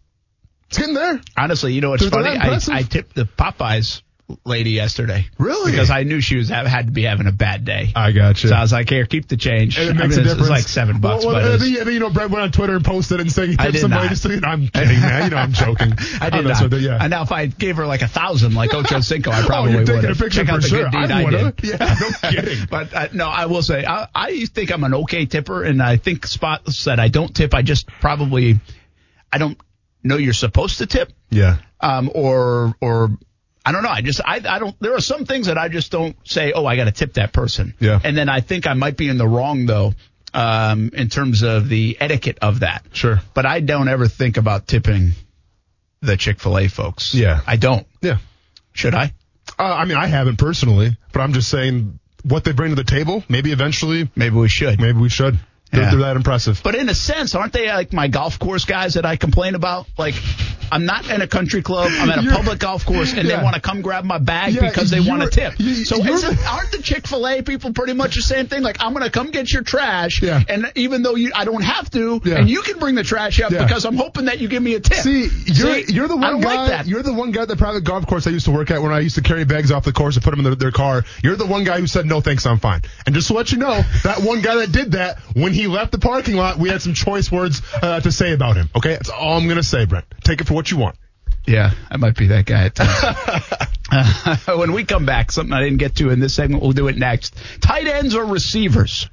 It's 0.69 0.79
getting 0.79 0.95
there. 0.95 1.21
Honestly, 1.37 1.73
you 1.73 1.81
know 1.81 1.91
what's 1.91 2.03
They're 2.03 2.11
funny? 2.11 2.31
I, 2.31 2.35
impressive? 2.35 2.75
I 2.75 2.83
tipped 2.83 3.15
the 3.15 3.25
Popeyes 3.25 4.03
lady 4.45 4.71
yesterday. 4.73 5.27
Really? 5.39 5.71
Because 5.73 5.91
I 5.91 6.03
knew 6.03 6.21
she 6.21 6.37
was 6.37 6.49
had 6.51 6.87
to 6.87 6.93
be 6.93 7.05
having 7.05 7.27
a 7.27 7.33
bad 7.33 7.65
day. 7.65 7.89
I 7.97 8.13
got 8.13 8.43
you. 8.43 8.51
So 8.51 8.55
I 8.55 8.61
was 8.61 8.73
like, 8.73 8.89
here, 8.91 9.07
keep 9.07 9.27
the 9.29 9.37
change. 9.37 9.79
It 9.79 9.89
I 9.91 9.93
makes 9.95 10.17
mean, 10.17 10.21
a 10.27 10.29
difference. 10.29 10.41
It's 10.41 10.51
like 10.51 10.69
seven 10.69 11.01
bucks, 11.01 11.25
Well, 11.25 11.35
well, 11.35 11.43
but 11.45 11.53
I 11.53 11.59
think, 11.59 11.87
I 11.87 11.91
you 11.91 11.99
know, 12.01 12.11
Brent 12.11 12.31
went 12.31 12.43
on 12.43 12.53
Twitter 12.53 12.77
and 12.77 12.85
posted 12.85 13.21
and 13.21 13.33
saying 13.33 13.51
he 13.53 13.57
I 13.59 13.65
tipped 13.65 13.73
did 13.75 13.81
some 13.81 13.91
not. 13.91 14.03
ladies. 14.03 14.21
to- 14.23 14.41
I'm 14.45 14.69
kidding, 14.69 15.01
man. 15.01 15.25
You 15.25 15.31
know, 15.31 15.37
I'm 15.39 15.53
joking. 15.53 15.93
I 16.21 16.31
did 16.31 16.45
know, 16.45 16.51
not. 16.51 16.71
so, 16.71 16.77
yeah. 16.77 16.99
And 17.01 17.11
now 17.11 17.23
if 17.23 17.33
I 17.33 17.47
gave 17.47 17.77
her 17.77 17.87
like 17.87 18.03
a 18.03 18.09
thousand, 18.09 18.55
like 18.55 18.75
Ocho 18.75 19.01
Cinco, 19.09 19.31
I 19.31 19.43
oh, 19.43 19.47
probably 19.47 19.73
you're 19.73 19.81
would 19.81 19.87
taking 19.87 20.11
a 20.11 20.15
picture 20.15 20.45
Check 20.45 20.55
for 20.55 20.61
the 20.61 20.69
sure. 20.69 20.89
I 20.93 21.05
I, 21.05 21.31
did. 21.31 21.55
Yeah, 21.65 21.97
no 22.01 22.31
kidding. 22.31 22.67
But 22.71 22.93
uh, 22.95 23.09
no, 23.15 23.29
I 23.29 23.47
will 23.47 23.63
say 23.63 23.85
I, 23.87 24.09
I 24.15 24.45
think 24.47 24.71
I'm 24.71 24.85
an 24.85 24.95
okay 24.95 25.25
tipper, 25.27 25.65
and 25.65 25.83
I 25.83 25.97
think 25.97 26.27
Spot 26.27 26.69
said 26.69 27.01
I 27.01 27.09
don't 27.09 27.35
tip. 27.35 27.55
I 27.55 27.63
just 27.63 27.87
probably 28.01 28.61
I 29.33 29.39
don't 29.39 29.59
know 30.03 30.17
you're 30.17 30.33
supposed 30.35 30.79
to 30.79 30.87
tip, 30.87 31.13
Yeah. 31.31 31.57
um, 31.81 32.11
or 32.15 32.75
or 32.81 33.11
I 33.69 33.73
don't 33.73 33.83
know. 33.83 33.91
I 33.91 34.01
just 34.01 34.23
I 34.25 34.37
I 34.37 34.59
don't. 34.59 34.75
There 34.81 34.95
are 34.95 35.01
some 35.01 35.27
things 35.27 35.49
that 35.49 35.59
I 35.59 35.69
just 35.69 35.93
don't 35.93 36.17
say. 36.25 36.53
Oh, 36.55 36.65
I 36.65 36.77
got 36.77 36.85
to 36.85 36.91
tip 36.91 37.13
that 37.15 37.35
person. 37.35 37.75
Yeah. 37.79 38.01
And 38.03 38.17
then 38.17 38.31
I 38.31 38.41
think 38.41 38.67
I 38.67 38.73
might 38.73 38.97
be 38.97 39.09
in 39.11 39.19
the 39.19 39.29
wrong 39.29 39.67
though, 39.67 39.93
um, 40.33 40.91
in 40.95 41.11
terms 41.11 41.43
of 41.43 41.69
the 41.69 41.99
etiquette 42.01 42.39
of 42.41 42.61
that. 42.61 42.87
Sure. 42.93 43.21
But 43.35 43.45
I 43.45 43.61
don't 43.61 43.89
ever 43.89 44.09
think 44.09 44.39
about 44.39 44.67
tipping 44.67 45.13
the 46.01 46.17
Chick 46.17 46.41
Fil 46.41 46.57
A 46.57 46.69
folks. 46.69 47.13
Yeah. 47.15 47.43
I 47.47 47.57
don't. 47.57 47.87
Yeah. 48.01 48.19
Should 48.73 48.95
I? 48.95 49.13
Uh, 49.59 49.63
I 49.65 49.85
mean, 49.85 49.99
I 49.99 50.07
haven't 50.07 50.39
personally, 50.39 50.97
but 51.13 51.21
I'm 51.21 51.35
just 51.35 51.49
saying 51.51 51.99
what 52.23 52.45
they 52.45 52.53
bring 52.53 52.71
to 52.71 52.77
the 52.77 52.85
table. 52.85 53.23
Maybe 53.29 53.53
eventually, 53.53 54.09
Maybe 54.17 54.35
we 54.35 54.49
should. 54.49 54.81
maybe 54.81 54.99
we 54.99 55.11
should. 55.11 55.39
They're, 55.71 55.83
Yeah. 55.83 55.91
they're 55.91 55.99
that 56.01 56.17
impressive. 56.17 56.61
But 56.63 56.75
in 56.75 56.89
a 56.89 56.95
sense, 56.95 57.35
aren't 57.35 57.53
they 57.53 57.69
like 57.69 57.93
my 57.93 58.09
golf 58.09 58.39
course 58.39 58.65
guys 58.65 58.95
that 58.95 59.05
I 59.07 59.17
complain 59.17 59.55
about? 59.55 59.87
Like, 59.99 60.15
I'm 60.71 60.85
not 60.85 61.09
in 61.11 61.23
a 61.23 61.27
country 61.27 61.63
club. 61.63 61.91
I'm 61.99 62.11
at 62.11 62.19
a 62.27 62.31
public 62.31 62.59
golf 62.59 62.85
course, 62.85 63.15
and 63.15 63.27
Yeah. 63.27 63.37
they 63.39 63.43
want 63.43 63.55
to 63.55 63.61
come 63.61 63.81
grab 63.81 64.05
my 64.05 64.19
bag 64.19 64.53
Yeah, 64.55 64.69
because 64.69 64.91
they 64.91 65.01
want 65.01 65.23
a 65.23 65.29
tip. 65.29 65.55
you- 65.59 65.85
so 65.87 65.97
you're 65.97 66.15
isn't, 66.15 66.37
the- 66.39 66.47
aren't 66.47 66.73
the 66.73 66.79
Chick 66.83 67.07
Fil 67.07 67.27
A 67.27 67.41
people 67.43 67.73
pretty 67.73 67.95
much 67.95 68.17
the 68.17 68.21
same 68.23 68.49
thing? 68.49 68.63
Like, 68.63 68.77
I'm 68.81 68.93
going 68.93 69.05
to 69.05 69.11
come 69.11 69.31
get 69.31 69.51
your 69.51 69.63
trash, 69.63 70.21
Yeah. 70.21 70.43
and 70.47 70.71
even 70.75 71.03
though 71.03 71.15
you, 71.15 71.33
I 71.35 71.47
don't 71.47 71.63
have 71.63 71.91
to, 71.93 72.21
and 72.27 72.51
you 72.51 72.61
can 72.61 72.79
bring 72.79 72.97
the 72.97 73.03
trash 73.03 73.41
up 73.41 73.51
because 73.51 73.87
I'm 73.87 73.97
hoping 73.97 74.27
that 74.27 74.41
you 74.41 74.49
give 74.49 74.63
me 74.63 74.75
a 74.75 74.81
tip. 74.81 74.99
See, 74.99 75.31
you're 75.47 75.75
See, 75.87 75.93
you're 75.95 76.09
the 76.09 76.17
one 76.19 76.41
guy. 76.41 76.55
like 76.57 76.69
that. 76.71 76.87
You're 76.87 77.03
the 77.03 77.15
one 77.15 77.31
guy 77.33 77.43
at 77.43 77.49
the 77.49 77.57
private 77.57 77.85
golf 77.85 78.07
course 78.07 78.27
I 78.27 78.31
used 78.31 78.45
to 78.45 78.51
work 78.51 78.71
at 78.71 78.83
when 78.83 78.93
I 78.93 79.01
used 79.01 79.15
to 79.15 79.23
carry 79.23 79.45
bags 79.45 79.73
off 79.73 79.85
the 79.85 79.93
course 79.93 80.17
and 80.17 80.25
put 80.25 80.33
them 80.33 80.41
in 80.41 80.45
their, 80.45 80.55
their 80.55 80.71
car. 80.71 81.05
You're 81.23 81.37
the 81.37 81.47
one 81.47 81.65
guy 81.65 81.81
who 81.81 81.87
said 81.87 82.05
no, 82.05 82.21
thanks, 82.21 82.45
I'm 82.45 82.59
fine. 82.59 82.83
And 83.07 83.15
just 83.15 83.29
to 83.29 83.33
let 83.35 83.53
you 83.53 83.59
know, 83.59 83.83
that 84.05 84.21
one 84.21 84.43
guy 84.43 84.57
that 84.57 84.71
did 84.71 84.93
that 84.93 85.19
when 85.33 85.55
he 85.55 85.58
left 85.67 85.93
the 85.93 85.99
parking 85.99 86.37
lot, 86.37 86.59
we 86.59 86.69
had 86.69 86.81
some 86.83 86.95
choice 86.95 87.31
words 87.31 87.63
uh, 87.83 88.01
to 88.01 88.13
say 88.13 88.33
about 88.33 88.57
him. 88.57 88.71
Okay, 88.77 88.91
that's 88.91 89.11
all 89.11 89.39
I'm 89.39 89.49
gonna 89.49 89.63
say, 89.63 89.85
Brent. 89.85 90.07
Take 90.23 90.41
it 90.41 90.47
for 90.47 90.55
what 90.55 90.71
you 90.71 90.77
want. 90.77 90.97
Yeah, 91.47 91.73
I 91.91 91.97
might 91.97 92.17
be 92.17 92.29
that 92.29 92.45
guy 92.45 92.65
at 92.65 92.75
times. 92.75 93.69
Uh, 93.91 94.37
when 94.59 94.73
we 94.73 94.85
come 94.85 95.07
back, 95.07 95.33
something 95.33 95.53
I 95.53 95.63
didn't 95.63 95.79
get 95.79 95.97
to 95.97 96.11
in 96.11 96.21
this 96.21 96.35
segment, 96.35 96.63
we'll 96.63 96.73
do 96.73 96.89
it 96.89 96.97
next. 96.97 97.35
Tight 97.61 97.87
ends 97.87 98.15
or 98.15 98.27
receivers? 98.27 99.09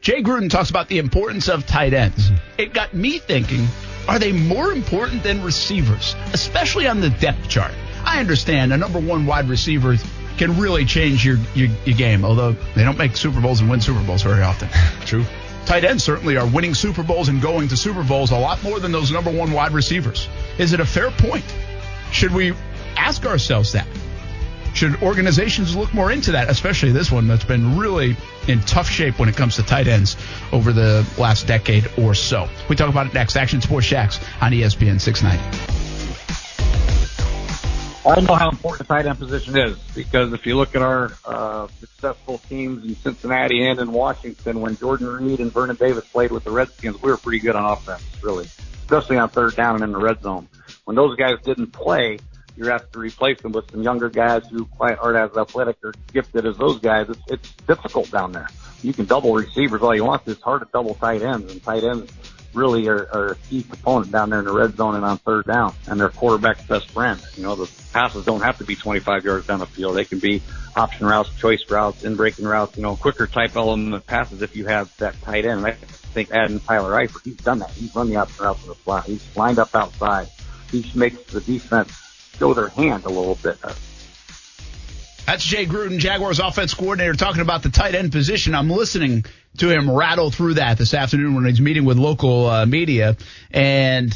Jay 0.00 0.22
Gruden 0.22 0.50
talks 0.50 0.70
about 0.70 0.88
the 0.88 0.98
importance 0.98 1.48
of 1.48 1.66
tight 1.66 1.92
ends. 1.92 2.30
It 2.58 2.72
got 2.72 2.94
me 2.94 3.18
thinking, 3.18 3.68
are 4.08 4.18
they 4.18 4.32
more 4.32 4.72
important 4.72 5.22
than 5.22 5.44
receivers, 5.44 6.16
especially 6.32 6.88
on 6.88 7.00
the 7.00 7.10
depth 7.10 7.48
chart? 7.48 7.72
I 8.04 8.18
understand 8.18 8.72
a 8.72 8.76
number 8.76 8.98
one 8.98 9.26
wide 9.26 9.48
receiver 9.48 9.96
can 10.40 10.58
really 10.58 10.86
change 10.86 11.22
your, 11.22 11.36
your, 11.54 11.68
your 11.84 11.94
game, 11.94 12.24
although 12.24 12.52
they 12.74 12.82
don't 12.82 12.96
make 12.96 13.14
Super 13.14 13.42
Bowls 13.42 13.60
and 13.60 13.68
win 13.68 13.82
Super 13.82 14.02
Bowls 14.04 14.22
very 14.22 14.42
often. 14.42 14.70
True. 15.06 15.22
Tight 15.66 15.84
ends 15.84 16.02
certainly 16.02 16.38
are 16.38 16.46
winning 16.46 16.72
Super 16.72 17.02
Bowls 17.02 17.28
and 17.28 17.42
going 17.42 17.68
to 17.68 17.76
Super 17.76 18.02
Bowls 18.02 18.30
a 18.30 18.38
lot 18.38 18.62
more 18.62 18.80
than 18.80 18.90
those 18.90 19.10
number 19.10 19.30
one 19.30 19.52
wide 19.52 19.72
receivers. 19.72 20.30
Is 20.56 20.72
it 20.72 20.80
a 20.80 20.86
fair 20.86 21.10
point? 21.10 21.44
Should 22.10 22.32
we 22.32 22.54
ask 22.96 23.26
ourselves 23.26 23.72
that? 23.72 23.86
Should 24.72 25.02
organizations 25.02 25.76
look 25.76 25.92
more 25.92 26.10
into 26.10 26.32
that, 26.32 26.48
especially 26.48 26.92
this 26.92 27.12
one 27.12 27.28
that's 27.28 27.44
been 27.44 27.76
really 27.76 28.16
in 28.48 28.60
tough 28.60 28.88
shape 28.88 29.18
when 29.18 29.28
it 29.28 29.36
comes 29.36 29.56
to 29.56 29.62
tight 29.62 29.88
ends 29.88 30.16
over 30.52 30.72
the 30.72 31.06
last 31.18 31.46
decade 31.46 31.86
or 31.98 32.14
so? 32.14 32.48
We 32.70 32.76
talk 32.76 32.88
about 32.88 33.08
it 33.08 33.12
next. 33.12 33.36
Action 33.36 33.60
Sports 33.60 33.88
Jax 33.88 34.20
on 34.40 34.52
ESPN 34.52 34.98
690. 34.98 35.89
I 38.06 38.18
know 38.22 38.34
how 38.34 38.48
important 38.48 38.88
the 38.88 38.94
tight 38.94 39.04
end 39.06 39.18
position 39.18 39.58
is 39.58 39.76
because 39.94 40.32
if 40.32 40.46
you 40.46 40.56
look 40.56 40.74
at 40.74 40.80
our 40.80 41.12
uh, 41.24 41.68
successful 41.80 42.38
teams 42.48 42.82
in 42.82 42.96
Cincinnati 42.96 43.66
and 43.66 43.78
in 43.78 43.92
Washington, 43.92 44.62
when 44.62 44.76
Jordan 44.78 45.06
Reed 45.08 45.38
and 45.38 45.52
Vernon 45.52 45.76
Davis 45.76 46.08
played 46.08 46.32
with 46.32 46.44
the 46.44 46.50
Redskins, 46.50 47.00
we 47.02 47.10
were 47.10 47.18
pretty 47.18 47.40
good 47.40 47.56
on 47.56 47.70
offense, 47.70 48.02
really, 48.22 48.46
especially 48.84 49.18
on 49.18 49.28
third 49.28 49.54
down 49.54 49.74
and 49.74 49.84
in 49.84 49.92
the 49.92 49.98
red 49.98 50.22
zone. 50.22 50.48
When 50.84 50.96
those 50.96 51.14
guys 51.16 51.36
didn't 51.44 51.72
play, 51.72 52.18
you're 52.56 52.70
asked 52.70 52.90
to 52.94 52.98
replace 52.98 53.42
them 53.42 53.52
with 53.52 53.70
some 53.70 53.82
younger 53.82 54.08
guys 54.08 54.46
who 54.50 54.64
quite 54.64 54.98
aren't 54.98 55.18
as 55.18 55.36
athletic 55.36 55.76
or 55.84 55.92
gifted 56.10 56.46
as 56.46 56.56
those 56.56 56.78
guys. 56.78 57.10
It's, 57.10 57.20
it's 57.28 57.52
difficult 57.66 58.10
down 58.10 58.32
there. 58.32 58.48
You 58.82 58.94
can 58.94 59.04
double 59.04 59.34
receivers 59.34 59.82
all 59.82 59.94
you 59.94 60.04
want. 60.04 60.22
It's 60.26 60.40
hard 60.40 60.62
to 60.62 60.68
double 60.72 60.94
tight 60.94 61.20
ends, 61.20 61.52
and 61.52 61.62
tight 61.62 61.84
ends 61.84 62.10
really 62.54 62.88
are, 62.88 63.08
are 63.12 63.26
a 63.32 63.34
key 63.36 63.62
component 63.62 64.12
down 64.12 64.30
there 64.30 64.40
in 64.40 64.44
the 64.44 64.52
red 64.52 64.76
zone 64.76 64.94
and 64.94 65.04
on 65.04 65.18
third 65.18 65.46
down, 65.46 65.74
and 65.86 66.00
they're 66.00 66.08
quarterback's 66.08 66.62
best 66.64 66.90
friend. 66.90 67.20
You 67.36 67.44
know, 67.44 67.54
the 67.54 67.70
passes 67.92 68.24
don't 68.24 68.42
have 68.42 68.58
to 68.58 68.64
be 68.64 68.76
25 68.76 69.24
yards 69.24 69.46
down 69.46 69.60
the 69.60 69.66
field. 69.66 69.96
They 69.96 70.04
can 70.04 70.18
be 70.18 70.42
option 70.76 71.06
routes, 71.06 71.30
choice 71.38 71.68
routes, 71.68 72.04
in 72.04 72.16
breaking 72.16 72.46
routes, 72.46 72.76
you 72.76 72.82
know, 72.82 72.96
quicker 72.96 73.26
type 73.26 73.56
element 73.56 74.06
passes 74.06 74.42
if 74.42 74.56
you 74.56 74.66
have 74.66 74.94
that 74.98 75.20
tight 75.22 75.44
end. 75.44 75.66
I 75.66 75.72
think 75.72 76.30
adding 76.32 76.60
Tyler 76.60 76.92
Eifert, 76.92 77.24
he's 77.24 77.36
done 77.36 77.60
that. 77.60 77.70
He's 77.70 77.94
run 77.94 78.08
the 78.08 78.16
option 78.16 78.44
routes 78.44 78.62
in 78.62 78.68
the 78.68 78.74
slot. 78.76 79.04
He's 79.04 79.36
lined 79.36 79.58
up 79.58 79.74
outside. 79.74 80.28
He 80.70 80.84
makes 80.94 81.22
the 81.24 81.40
defense 81.40 81.92
show 82.38 82.54
their 82.54 82.68
hand 82.68 83.04
a 83.04 83.08
little 83.08 83.36
bit. 83.36 83.58
That's 85.30 85.44
Jay 85.44 85.64
Gruden, 85.64 86.00
Jaguars 86.00 86.40
offense 86.40 86.74
coordinator, 86.74 87.14
talking 87.14 87.40
about 87.40 87.62
the 87.62 87.68
tight 87.68 87.94
end 87.94 88.10
position. 88.10 88.52
I'm 88.52 88.68
listening 88.68 89.24
to 89.58 89.70
him 89.70 89.88
rattle 89.88 90.32
through 90.32 90.54
that 90.54 90.76
this 90.76 90.92
afternoon 90.92 91.36
when 91.36 91.44
he's 91.44 91.60
meeting 91.60 91.84
with 91.84 91.98
local 91.98 92.46
uh, 92.48 92.66
media, 92.66 93.16
and 93.52 94.12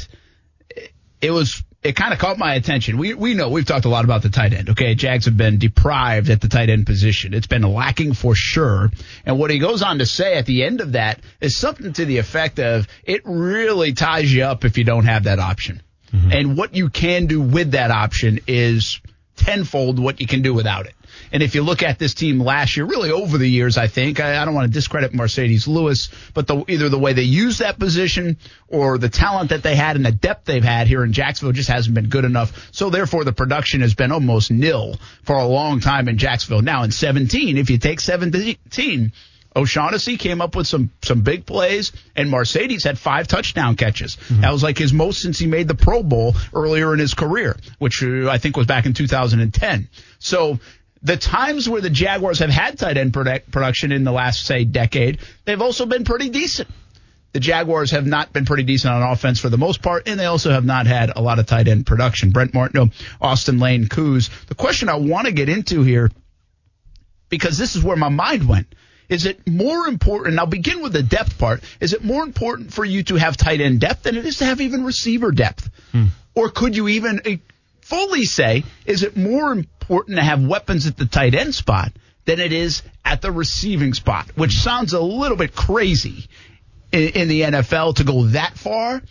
it 1.21 1.31
was 1.31 1.63
it 1.83 1.95
kind 1.95 2.11
of 2.11 2.19
caught 2.19 2.37
my 2.37 2.55
attention. 2.55 2.97
We 2.97 3.13
we 3.13 3.33
know 3.33 3.47
we've 3.47 3.65
talked 3.65 3.85
a 3.85 3.89
lot 3.89 4.03
about 4.03 4.23
the 4.23 4.29
tight 4.29 4.51
end. 4.51 4.71
Okay, 4.71 4.93
Jags 4.93 5.23
have 5.23 5.37
been 5.37 5.57
deprived 5.57 6.29
at 6.29 6.41
the 6.41 6.49
tight 6.49 6.69
end 6.69 6.85
position. 6.85 7.33
It's 7.33 7.47
been 7.47 7.63
lacking 7.63 8.13
for 8.13 8.35
sure. 8.35 8.91
And 9.25 9.39
what 9.39 9.51
he 9.51 9.57
goes 9.57 9.83
on 9.83 9.99
to 9.99 10.05
say 10.05 10.35
at 10.35 10.45
the 10.45 10.63
end 10.65 10.81
of 10.81 10.91
that 10.91 11.21
is 11.39 11.55
something 11.55 11.93
to 11.93 12.03
the 12.03 12.17
effect 12.17 12.59
of 12.59 12.89
it 13.05 13.21
really 13.23 13.93
ties 13.93 14.33
you 14.33 14.43
up 14.43 14.65
if 14.65 14.77
you 14.77 14.83
don't 14.83 15.05
have 15.05 15.23
that 15.23 15.39
option. 15.39 15.81
Mm-hmm. 16.11 16.31
And 16.33 16.57
what 16.57 16.75
you 16.75 16.89
can 16.89 17.27
do 17.27 17.39
with 17.39 17.71
that 17.71 17.89
option 17.89 18.41
is 18.47 18.99
tenfold 19.35 19.99
what 19.99 20.19
you 20.19 20.27
can 20.27 20.41
do 20.41 20.53
without 20.53 20.87
it. 20.87 20.94
And 21.31 21.43
if 21.43 21.55
you 21.55 21.63
look 21.63 21.83
at 21.83 21.99
this 21.99 22.13
team 22.13 22.39
last 22.39 22.77
year, 22.77 22.85
really 22.85 23.11
over 23.11 23.37
the 23.37 23.49
years, 23.49 23.77
I 23.77 23.87
think 23.87 24.19
I, 24.19 24.41
I 24.41 24.45
don't 24.45 24.53
want 24.53 24.67
to 24.67 24.73
discredit 24.73 25.13
Marcedes 25.13 25.67
Lewis, 25.67 26.09
but 26.33 26.47
the, 26.47 26.63
either 26.67 26.89
the 26.89 26.99
way 26.99 27.13
they 27.13 27.23
use 27.23 27.59
that 27.59 27.79
position 27.79 28.37
or 28.67 28.97
the 28.97 29.09
talent 29.09 29.49
that 29.49 29.63
they 29.63 29.75
had 29.75 29.95
and 29.95 30.05
the 30.05 30.11
depth 30.11 30.45
they've 30.45 30.63
had 30.63 30.87
here 30.87 31.03
in 31.03 31.13
Jacksonville 31.13 31.53
just 31.53 31.69
hasn't 31.69 31.95
been 31.95 32.09
good 32.09 32.25
enough. 32.25 32.69
So 32.71 32.89
therefore, 32.89 33.23
the 33.23 33.33
production 33.33 33.81
has 33.81 33.93
been 33.93 34.11
almost 34.11 34.51
nil 34.51 34.95
for 35.23 35.35
a 35.35 35.45
long 35.45 35.79
time 35.79 36.07
in 36.07 36.17
Jacksonville. 36.17 36.61
Now 36.61 36.83
in 36.83 36.91
17, 36.91 37.57
if 37.57 37.69
you 37.69 37.77
take 37.77 37.99
17. 37.99 39.11
O'Shaughnessy 39.55 40.17
came 40.17 40.41
up 40.41 40.55
with 40.55 40.67
some 40.67 40.91
some 41.01 41.21
big 41.21 41.45
plays, 41.45 41.93
and 42.15 42.29
Marcedes 42.29 42.83
had 42.83 42.99
five 42.99 43.27
touchdown 43.27 43.75
catches. 43.75 44.17
Mm-hmm. 44.17 44.41
That 44.41 44.51
was 44.51 44.61
like 44.61 44.77
his 44.77 44.91
most 44.91 45.21
since 45.21 45.39
he 45.39 45.47
made 45.47 45.67
the 45.67 45.75
Pro 45.75 46.03
Bowl 46.03 46.35
earlier 46.53 46.93
in 46.93 46.99
his 46.99 47.13
career, 47.13 47.55
which 47.79 48.03
uh, 48.03 48.29
I 48.29 48.37
think 48.37 48.57
was 48.57 48.67
back 48.67 48.85
in 48.85 48.93
2010. 48.93 49.87
So 50.19 50.59
the 51.05 51.17
times 51.17 51.69
where 51.69 51.81
the 51.81 51.89
Jaguars 51.89 52.39
have 52.39 52.49
had 52.49 52.79
tight 52.79 52.97
end 52.97 53.13
product, 53.13 53.51
production 53.51 53.91
in 53.91 54.03
the 54.03 54.11
last, 54.11 54.43
say, 54.45 54.63
decade, 54.63 55.19
they've 55.45 55.61
also 55.61 55.85
been 55.85 56.03
pretty 56.03 56.29
decent. 56.29 56.67
The 57.33 57.39
Jaguars 57.39 57.91
have 57.91 58.07
not 58.07 58.33
been 58.33 58.45
pretty 58.45 58.63
decent 58.63 58.91
on 58.91 59.03
offense 59.03 59.39
for 59.39 59.49
the 59.49 59.57
most 59.57 59.83
part, 59.83 60.07
and 60.07 60.19
they 60.19 60.25
also 60.25 60.49
have 60.49 60.65
not 60.65 60.87
had 60.87 61.11
a 61.15 61.21
lot 61.21 61.37
of 61.37 61.45
tight 61.45 61.67
end 61.67 61.85
production. 61.85 62.31
Brent 62.31 62.55
Martineau, 62.55 62.89
Austen 63.21 63.59
Lane, 63.59 63.87
Coos. 63.87 64.29
The 64.47 64.55
question 64.55 64.89
I 64.89 64.95
want 64.95 65.27
to 65.27 65.31
get 65.31 65.47
into 65.47 65.83
here, 65.83 66.09
because 67.29 67.57
this 67.57 67.75
is 67.75 67.83
where 67.83 67.97
my 67.97 68.09
mind 68.09 68.47
went. 68.47 68.73
Is 69.07 69.27
it 69.27 69.47
more 69.47 69.85
important? 69.85 70.39
I'll 70.39 70.47
begin 70.47 70.81
with 70.81 70.93
the 70.93 71.03
depth 71.03 71.37
part. 71.37 71.61
Is 71.79 71.93
it 71.93 72.03
more 72.03 72.23
important 72.23 72.73
for 72.73 72.83
you 72.83 73.03
to 73.03 73.15
have 73.15 73.37
tight 73.37 73.61
end 73.61 73.79
depth 73.79 74.03
than 74.03 74.15
it 74.15 74.25
is 74.25 74.37
to 74.37 74.45
have 74.45 74.59
even 74.59 74.83
receiver 74.83 75.31
depth? 75.31 75.69
Hmm. 75.91 76.05
Or 76.33 76.49
could 76.49 76.75
you 76.75 76.87
even 76.87 77.21
fully 77.85 78.25
say, 78.25 78.63
is 78.85 79.03
it 79.03 79.15
more 79.15 79.51
important 79.51 80.17
to 80.17 80.23
have 80.23 80.43
weapons 80.43 80.87
at 80.87 80.97
the 80.97 81.05
tight 81.05 81.35
end 81.35 81.53
spot 81.53 81.91
than 82.25 82.39
it 82.39 82.51
is 82.51 82.81
at 83.03 83.21
the 83.21 83.31
receiving 83.31 83.93
spot, 83.93 84.31
which 84.35 84.53
sounds 84.57 84.93
a 84.93 84.99
little 84.99 85.37
bit 85.37 85.55
crazy 85.55 86.27
in, 86.91 87.09
in 87.09 87.27
the 87.27 87.41
NFL 87.41 87.97
to 87.97 88.03
go 88.03 88.23
that 88.27 88.57
far. 88.57 89.03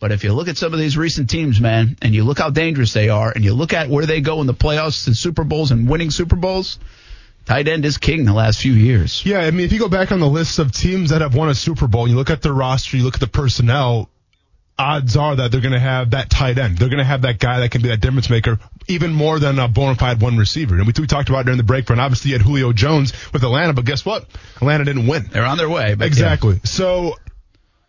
But 0.00 0.12
if 0.12 0.24
you 0.24 0.32
look 0.32 0.48
at 0.48 0.56
some 0.56 0.72
of 0.72 0.80
these 0.80 0.96
recent 0.96 1.30
teams, 1.30 1.60
man, 1.60 1.96
and 2.02 2.14
you 2.14 2.24
look 2.24 2.38
how 2.38 2.50
dangerous 2.50 2.92
they 2.92 3.08
are, 3.08 3.32
and 3.32 3.44
you 3.44 3.54
look 3.54 3.72
at 3.72 3.88
where 3.88 4.06
they 4.06 4.20
go 4.20 4.40
in 4.40 4.46
the 4.46 4.54
playoffs 4.54 5.06
and 5.06 5.16
Super 5.16 5.44
Bowls 5.44 5.70
and 5.70 5.88
winning 5.88 6.10
Super 6.10 6.36
Bowls, 6.36 6.78
tight 7.46 7.68
end 7.68 7.84
is 7.84 7.98
king 7.98 8.24
the 8.24 8.32
last 8.32 8.60
few 8.60 8.72
years. 8.72 9.24
Yeah, 9.24 9.40
I 9.40 9.50
mean, 9.52 9.64
if 9.64 9.72
you 9.72 9.78
go 9.78 9.88
back 9.88 10.10
on 10.10 10.18
the 10.18 10.28
list 10.28 10.58
of 10.58 10.72
teams 10.72 11.10
that 11.10 11.20
have 11.20 11.36
won 11.36 11.48
a 11.48 11.54
Super 11.54 11.86
Bowl, 11.86 12.08
you 12.08 12.16
look 12.16 12.30
at 12.30 12.42
their 12.42 12.52
roster, 12.52 12.96
you 12.96 13.04
look 13.04 13.14
at 13.14 13.20
the 13.20 13.28
personnel, 13.28 14.08
odds 14.78 15.16
are 15.16 15.36
that 15.36 15.50
they're 15.50 15.60
going 15.60 15.72
to 15.72 15.80
have 15.80 16.10
that 16.10 16.30
tight 16.30 16.58
end. 16.58 16.78
They're 16.78 16.88
going 16.88 16.98
to 16.98 17.04
have 17.04 17.22
that 17.22 17.38
guy 17.38 17.60
that 17.60 17.70
can 17.70 17.82
be 17.82 17.88
that 17.88 18.00
difference 18.00 18.30
maker 18.30 18.58
even 18.86 19.12
more 19.12 19.38
than 19.38 19.58
a 19.58 19.68
bona 19.68 19.96
fide 19.96 20.20
one 20.20 20.38
receiver. 20.38 20.76
And 20.76 20.86
we, 20.86 20.92
we 20.98 21.06
talked 21.06 21.28
about 21.28 21.44
during 21.44 21.58
the 21.58 21.64
break 21.64 21.90
and 21.90 22.00
obviously 22.00 22.30
you 22.30 22.38
had 22.38 22.46
Julio 22.46 22.72
Jones 22.72 23.12
with 23.32 23.42
Atlanta, 23.42 23.72
but 23.72 23.84
guess 23.84 24.04
what? 24.04 24.26
Atlanta 24.56 24.84
didn't 24.84 25.06
win. 25.06 25.28
They're 25.30 25.44
on 25.44 25.58
their 25.58 25.68
way. 25.68 25.96
exactly. 25.98 26.54
Yeah. 26.54 26.60
So 26.64 27.14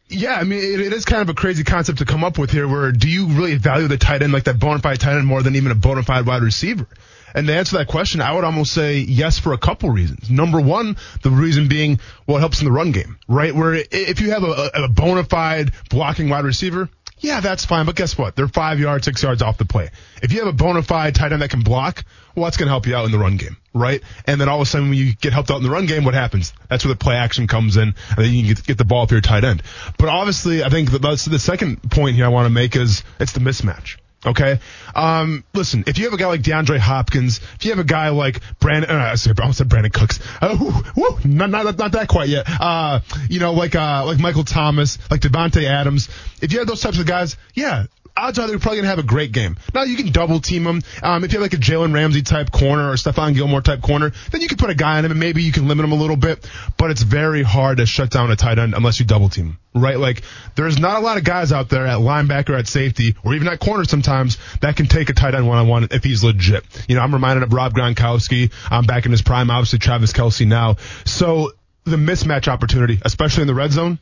yeah, 0.09 0.33
I 0.33 0.43
mean, 0.43 0.59
it, 0.59 0.79
it 0.79 0.93
is 0.93 1.05
kind 1.05 1.21
of 1.21 1.29
a 1.29 1.35
crazy 1.35 1.63
concept 1.63 1.99
to 1.99 2.05
come 2.05 2.23
up 2.23 2.39
with 2.39 2.49
here 2.49 2.67
where 2.67 2.91
do 2.91 3.07
you 3.07 3.27
really 3.27 3.55
value 3.55 3.87
the 3.87 3.97
tight 3.97 4.23
end 4.23 4.33
like 4.33 4.45
that 4.45 4.59
bona 4.59 4.79
fide 4.79 4.99
tight 4.99 5.17
end 5.17 5.27
more 5.27 5.43
than 5.43 5.55
even 5.55 5.71
a 5.71 5.75
bona 5.75 6.03
fide 6.03 6.25
wide 6.25 6.41
receiver? 6.41 6.87
And 7.33 7.47
to 7.47 7.55
answer 7.55 7.77
that 7.77 7.87
question, 7.87 8.21
I 8.21 8.33
would 8.33 8.43
almost 8.43 8.73
say 8.73 8.99
yes 8.99 9.39
for 9.39 9.53
a 9.53 9.57
couple 9.57 9.89
reasons. 9.89 10.29
Number 10.29 10.59
one, 10.59 10.97
the 11.21 11.29
reason 11.29 11.67
being, 11.67 11.99
well, 12.27 12.37
it 12.37 12.41
helps 12.41 12.59
in 12.59 12.65
the 12.65 12.71
run 12.71 12.91
game, 12.91 13.17
right? 13.27 13.53
Where 13.53 13.73
if 13.73 14.21
you 14.21 14.31
have 14.31 14.43
a, 14.43 14.71
a 14.73 14.87
bona 14.87 15.23
fide 15.23 15.71
blocking 15.89 16.29
wide 16.29 16.45
receiver, 16.45 16.89
yeah, 17.19 17.41
that's 17.41 17.65
fine. 17.65 17.85
But 17.85 17.95
guess 17.95 18.17
what? 18.17 18.35
They're 18.35 18.47
five 18.47 18.79
yards, 18.79 19.05
six 19.05 19.21
yards 19.21 19.41
off 19.41 19.57
the 19.57 19.65
play. 19.65 19.89
If 20.23 20.31
you 20.31 20.39
have 20.39 20.47
a 20.47 20.53
bona 20.53 20.81
fide 20.81 21.15
tight 21.15 21.33
end 21.33 21.41
that 21.41 21.49
can 21.49 21.61
block, 21.61 22.05
well, 22.35 22.45
that's 22.45 22.57
going 22.57 22.67
to 22.67 22.71
help 22.71 22.87
you 22.87 22.95
out 22.95 23.05
in 23.05 23.11
the 23.11 23.19
run 23.19 23.37
game, 23.37 23.57
right? 23.73 24.01
And 24.25 24.39
then 24.39 24.47
all 24.47 24.61
of 24.61 24.67
a 24.67 24.69
sudden, 24.69 24.89
when 24.89 24.97
you 24.97 25.13
get 25.15 25.33
helped 25.33 25.51
out 25.51 25.57
in 25.57 25.63
the 25.63 25.69
run 25.69 25.85
game, 25.85 26.05
what 26.05 26.13
happens? 26.13 26.53
That's 26.69 26.85
where 26.85 26.93
the 26.93 26.97
play 26.97 27.15
action 27.15 27.47
comes 27.47 27.75
in, 27.75 27.93
and 28.15 28.17
then 28.17 28.33
you 28.33 28.55
can 28.55 28.63
get, 28.65 28.77
the 28.77 28.85
ball 28.85 29.03
up 29.03 29.11
your 29.11 29.19
tight 29.19 29.43
end. 29.43 29.61
But 29.97 30.07
obviously, 30.07 30.63
I 30.63 30.69
think 30.69 30.91
the, 30.91 30.99
the 30.99 31.39
second 31.39 31.91
point 31.91 32.15
here 32.15 32.25
I 32.25 32.29
want 32.29 32.45
to 32.45 32.49
make 32.49 32.75
is 32.77 33.03
it's 33.19 33.33
the 33.33 33.41
mismatch. 33.41 33.97
Okay. 34.25 34.59
Um, 34.95 35.45
listen, 35.53 35.85
if 35.87 35.97
you 35.97 36.05
have 36.05 36.13
a 36.13 36.17
guy 36.17 36.27
like 36.27 36.41
DeAndre 36.41 36.77
Hopkins, 36.77 37.39
if 37.55 37.63
you 37.63 37.71
have 37.71 37.79
a 37.79 37.85
guy 37.85 38.09
like 38.09 38.41
Brandon, 38.59 38.89
uh, 38.89 38.93
I 38.93 39.41
almost 39.41 39.57
said 39.57 39.69
Brandin 39.69 39.93
Cooks, 39.93 40.19
uh, 40.41 40.57
whoo, 40.59 40.73
whoo, 40.95 41.19
not, 41.23 41.49
not, 41.49 41.77
not 41.77 41.91
that 41.93 42.09
quite 42.09 42.27
yet. 42.27 42.45
Uh, 42.47 42.99
you 43.29 43.39
know, 43.39 43.53
like, 43.53 43.75
uh, 43.75 44.03
like 44.05 44.19
Michael 44.19 44.43
Thomas, 44.43 44.97
like 45.09 45.21
Davante 45.21 45.63
Adams. 45.63 46.09
If 46.41 46.51
you 46.51 46.59
have 46.59 46.67
those 46.67 46.81
types 46.81 46.99
of 46.99 47.05
guys, 47.05 47.37
yeah, 47.53 47.85
odds 48.19 48.39
are 48.39 48.47
they're 48.47 48.59
probably 48.59 48.77
going 48.77 48.83
to 48.83 48.89
have 48.89 48.99
a 48.99 49.03
great 49.03 49.31
game. 49.31 49.57
Now 49.73 49.83
you 49.83 49.97
can 49.97 50.11
double 50.11 50.39
team 50.39 50.63
them. 50.63 50.81
Um, 51.01 51.23
if 51.23 51.33
you 51.33 51.39
have 51.39 51.43
like 51.51 51.53
a 51.53 51.61
Jalen 51.61 51.93
Ramsey 51.93 52.21
type 52.21 52.51
corner 52.51 52.89
or 52.89 52.93
Stephon 52.93 53.33
Gilmore 53.33 53.61
type 53.61 53.81
corner, 53.81 54.11
then 54.31 54.41
you 54.41 54.47
can 54.47 54.57
put 54.57 54.69
a 54.69 54.75
guy 54.75 54.97
on 54.97 55.05
him 55.05 55.11
and 55.11 55.19
maybe 55.19 55.43
you 55.43 55.51
can 55.51 55.67
limit 55.67 55.85
him 55.85 55.91
a 55.91 55.95
little 55.95 56.17
bit. 56.17 56.47
But 56.77 56.91
it's 56.91 57.01
very 57.01 57.43
hard 57.43 57.77
to 57.77 57.85
shut 57.85 58.09
down 58.11 58.31
a 58.31 58.35
tight 58.35 58.59
end 58.59 58.73
unless 58.73 58.99
you 58.99 59.05
double 59.05 59.29
team 59.29 59.57
right? 59.73 59.99
Like 59.99 60.23
there's 60.55 60.79
not 60.79 60.97
a 60.97 60.99
lot 60.99 61.17
of 61.17 61.23
guys 61.23 61.51
out 61.51 61.69
there 61.69 61.85
at 61.85 61.99
linebacker, 61.99 62.57
at 62.57 62.67
safety, 62.67 63.15
or 63.23 63.33
even 63.35 63.47
at 63.47 63.59
corner 63.59 63.83
sometimes 63.85 64.37
that 64.61 64.75
can 64.75 64.87
take 64.87 65.09
a 65.09 65.13
tight 65.13 65.35
end 65.35 65.47
one 65.47 65.57
on 65.57 65.67
one 65.67 65.87
if 65.91 66.03
he's 66.03 66.23
legit. 66.23 66.63
You 66.87 66.95
know, 66.95 67.01
I'm 67.01 67.13
reminded 67.13 67.43
of 67.43 67.53
Rob 67.53 67.73
Gronkowski. 67.73 68.51
I'm 68.69 68.85
back 68.85 69.05
in 69.05 69.11
his 69.11 69.21
prime, 69.21 69.49
obviously 69.49 69.79
Travis 69.79 70.13
Kelce 70.13 70.47
now. 70.47 70.77
So 71.05 71.51
the 71.85 71.97
mismatch 71.97 72.47
opportunity, 72.47 72.99
especially 73.03 73.41
in 73.41 73.47
the 73.47 73.53
red 73.53 73.71
zone, 73.71 73.99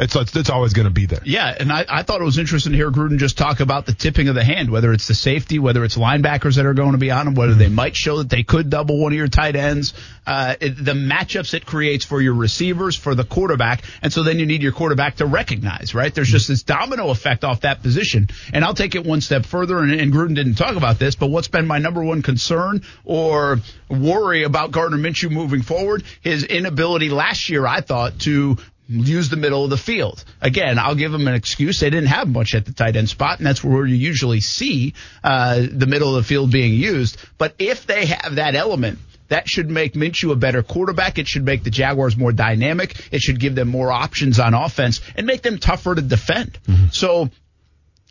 it's 0.00 0.16
it's, 0.34 0.48
always 0.48 0.72
going 0.72 0.86
to 0.86 0.92
be 0.92 1.04
there. 1.04 1.20
Yeah, 1.24 1.54
and 1.60 1.70
I, 1.70 1.84
I 1.86 2.02
thought 2.02 2.22
it 2.22 2.24
was 2.24 2.38
interesting 2.38 2.72
to 2.72 2.78
hear 2.78 2.90
Gruden 2.90 3.18
just 3.18 3.36
talk 3.36 3.60
about 3.60 3.84
the 3.84 3.92
tipping 3.92 4.28
of 4.28 4.34
the 4.34 4.42
hand, 4.42 4.70
whether 4.70 4.92
it's 4.92 5.06
the 5.06 5.14
safety, 5.14 5.58
whether 5.58 5.84
it's 5.84 5.96
linebackers 5.96 6.56
that 6.56 6.64
are 6.64 6.72
going 6.72 6.92
to 6.92 6.98
be 6.98 7.10
on 7.10 7.26
them, 7.26 7.34
whether 7.34 7.52
they 7.52 7.68
might 7.68 7.94
show 7.94 8.18
that 8.18 8.30
they 8.30 8.42
could 8.42 8.70
double 8.70 8.98
one 8.98 9.12
of 9.12 9.18
your 9.18 9.28
tight 9.28 9.56
ends, 9.56 9.92
uh, 10.26 10.54
it, 10.58 10.82
the 10.82 10.92
matchups 10.92 11.52
it 11.52 11.66
creates 11.66 12.06
for 12.06 12.20
your 12.20 12.32
receivers, 12.32 12.96
for 12.96 13.14
the 13.14 13.24
quarterback, 13.24 13.82
and 14.00 14.10
so 14.10 14.22
then 14.22 14.38
you 14.38 14.46
need 14.46 14.62
your 14.62 14.72
quarterback 14.72 15.16
to 15.16 15.26
recognize, 15.26 15.94
right? 15.94 16.14
There's 16.14 16.30
just 16.30 16.48
this 16.48 16.62
domino 16.62 17.10
effect 17.10 17.44
off 17.44 17.60
that 17.60 17.82
position, 17.82 18.28
and 18.54 18.64
I'll 18.64 18.74
take 18.74 18.94
it 18.94 19.04
one 19.04 19.20
step 19.20 19.44
further, 19.44 19.80
and, 19.80 19.92
and 19.92 20.12
Gruden 20.12 20.34
didn't 20.34 20.54
talk 20.54 20.76
about 20.76 20.98
this, 20.98 21.14
but 21.14 21.26
what's 21.26 21.48
been 21.48 21.66
my 21.66 21.78
number 21.78 22.02
one 22.02 22.22
concern 22.22 22.82
or 23.04 23.58
worry 23.90 24.44
about 24.44 24.70
Gardner 24.70 24.96
Minshew 24.96 25.30
moving 25.30 25.60
forward? 25.60 26.04
His 26.22 26.44
inability 26.44 27.10
last 27.10 27.50
year, 27.50 27.66
I 27.66 27.82
thought, 27.82 28.18
to 28.20 28.56
use 28.90 29.28
the 29.28 29.36
middle 29.36 29.62
of 29.64 29.70
the 29.70 29.76
field. 29.76 30.24
Again, 30.40 30.78
I'll 30.78 30.96
give 30.96 31.12
them 31.12 31.28
an 31.28 31.34
excuse. 31.34 31.80
They 31.80 31.90
didn't 31.90 32.08
have 32.08 32.28
much 32.28 32.54
at 32.54 32.66
the 32.66 32.72
tight 32.72 32.96
end 32.96 33.08
spot, 33.08 33.38
and 33.38 33.46
that's 33.46 33.62
where 33.62 33.86
you 33.86 33.94
usually 33.94 34.40
see 34.40 34.94
uh, 35.22 35.64
the 35.70 35.86
middle 35.86 36.16
of 36.16 36.22
the 36.22 36.28
field 36.28 36.50
being 36.50 36.74
used. 36.74 37.16
But 37.38 37.54
if 37.58 37.86
they 37.86 38.06
have 38.06 38.34
that 38.34 38.56
element, 38.56 38.98
that 39.28 39.48
should 39.48 39.70
make 39.70 39.94
Minshew 39.94 40.32
a 40.32 40.36
better 40.36 40.62
quarterback. 40.64 41.18
It 41.18 41.28
should 41.28 41.44
make 41.44 41.62
the 41.62 41.70
Jaguars 41.70 42.16
more 42.16 42.32
dynamic. 42.32 43.00
It 43.12 43.20
should 43.20 43.38
give 43.38 43.54
them 43.54 43.68
more 43.68 43.92
options 43.92 44.40
on 44.40 44.54
offense 44.54 45.00
and 45.14 45.24
make 45.26 45.42
them 45.42 45.58
tougher 45.58 45.94
to 45.94 46.02
defend. 46.02 46.58
So 46.90 47.30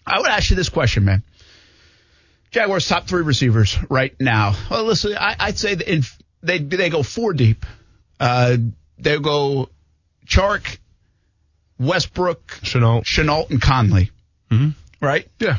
I 0.06 0.20
would 0.20 0.30
ask 0.30 0.50
you 0.50 0.56
this 0.56 0.70
question, 0.70 1.04
man. 1.04 1.24
Jaguars 2.52 2.88
top 2.88 3.06
three 3.06 3.22
receivers 3.22 3.78
right 3.90 4.16
now. 4.20 4.56
Well, 4.72 4.86
listen, 4.86 5.16
I, 5.16 5.36
I'd 5.40 5.60
say 5.60 5.76
that 5.76 5.88
in, 5.92 6.04
they 6.42 6.58
they 6.58 6.90
go 6.90 7.04
four 7.04 7.34
deep. 7.34 7.66
Uh, 8.20 8.58
they 8.98 9.20
go 9.20 9.70
Chark, 10.30 10.78
Westbrook, 11.80 12.46
Shenault. 12.62 13.04
Shenault, 13.04 13.50
and 13.50 13.62
Conley. 13.62 14.12
Right? 15.02 15.28
Yeah. 15.40 15.58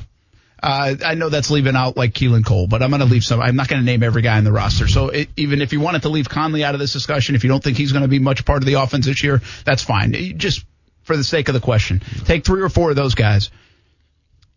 Uh, 0.63 0.95
I 1.05 1.15
know 1.15 1.31
that's 1.31 1.51
leaving 1.51 1.75
out 1.75 1.97
like 1.97 2.13
Keelan 2.13 2.45
Cole, 2.45 2.67
but 2.67 2.83
I'm 2.83 2.91
going 2.91 3.01
to 3.01 3.07
leave 3.07 3.25
some. 3.25 3.41
I'm 3.41 3.57
not 3.57 3.69
going 3.69 3.81
to 3.81 3.87
name 3.87 4.03
every 4.03 4.21
guy 4.21 4.37
in 4.37 4.45
the 4.45 4.53
roster. 4.53 4.89
So 4.89 5.09
it, 5.09 5.31
even 5.37 5.63
if 5.63 5.73
you 5.73 5.81
wanted 5.81 6.03
to 6.03 6.11
leave 6.11 6.29
Conley 6.29 6.63
out 6.65 6.75
of 6.75 6.81
this 6.81 6.93
discussion, 6.93 7.35
if 7.35 7.45
you 7.45 7.49
don't 7.49 7.65
think 7.65 7.79
he's 7.79 7.93
going 7.93 8.03
to 8.03 8.09
be 8.09 8.19
much 8.19 8.45
part 8.45 8.59
of 8.59 8.67
the 8.67 8.75
offense 8.75 9.07
this 9.07 9.23
year, 9.25 9.41
that's 9.65 9.83
fine. 9.83 10.13
You 10.13 10.35
Just 10.35 10.65
for 11.05 11.17
the 11.17 11.25
sake 11.25 11.49
of 11.49 11.55
the 11.55 11.61
question, 11.61 12.03
take 12.27 12.45
three 12.45 12.61
or 12.61 12.69
four 12.69 12.91
of 12.91 12.97
those 12.97 13.15
guys. 13.15 13.51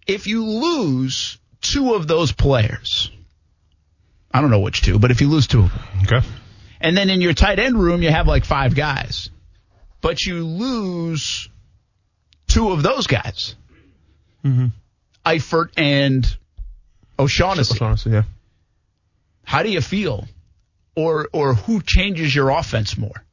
If 0.05 0.27
you 0.27 0.43
lose 0.45 1.37
two 1.61 1.93
of 1.93 2.05
those 2.07 2.33
players, 2.33 3.09
I 4.29 4.41
don't 4.41 4.51
know 4.51 4.59
which 4.59 4.81
two, 4.81 4.99
but 4.99 5.11
if 5.11 5.21
you 5.21 5.29
lose 5.29 5.47
two 5.47 5.61
of 5.61 5.71
them, 5.71 5.81
Okay. 6.03 6.27
and 6.81 6.97
then 6.97 7.09
in 7.09 7.21
your 7.21 7.33
tight 7.33 7.59
end 7.59 7.81
room 7.81 8.01
you 8.01 8.09
have 8.09 8.27
like 8.27 8.43
five 8.43 8.75
guys, 8.75 9.29
but 10.03 10.23
you 10.23 10.43
lose 10.45 11.49
two 12.47 12.69
of 12.69 12.83
those 12.83 13.07
guys, 13.07 13.55
Eifert 15.25 15.69
and 15.77 16.37
O'Shaughnessy. 17.17 17.79
Honestly, 17.81 18.11
yeah. 18.11 18.23
How 19.43 19.63
do 19.63 19.71
you 19.71 19.81
feel? 19.81 20.27
Or 20.95 21.27
or 21.33 21.55
who 21.55 21.81
changes 21.81 22.35
your 22.35 22.49
offense 22.51 22.95
more? 22.97 23.23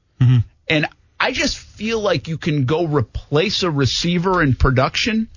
And 0.66 0.86
I 1.18 1.32
just 1.32 1.58
feel 1.58 2.00
like 2.00 2.28
you 2.28 2.38
can 2.38 2.64
go 2.64 2.86
replace 2.86 3.62
a 3.62 3.70
receiver 3.70 4.42
in 4.42 4.54
production. 4.54 5.28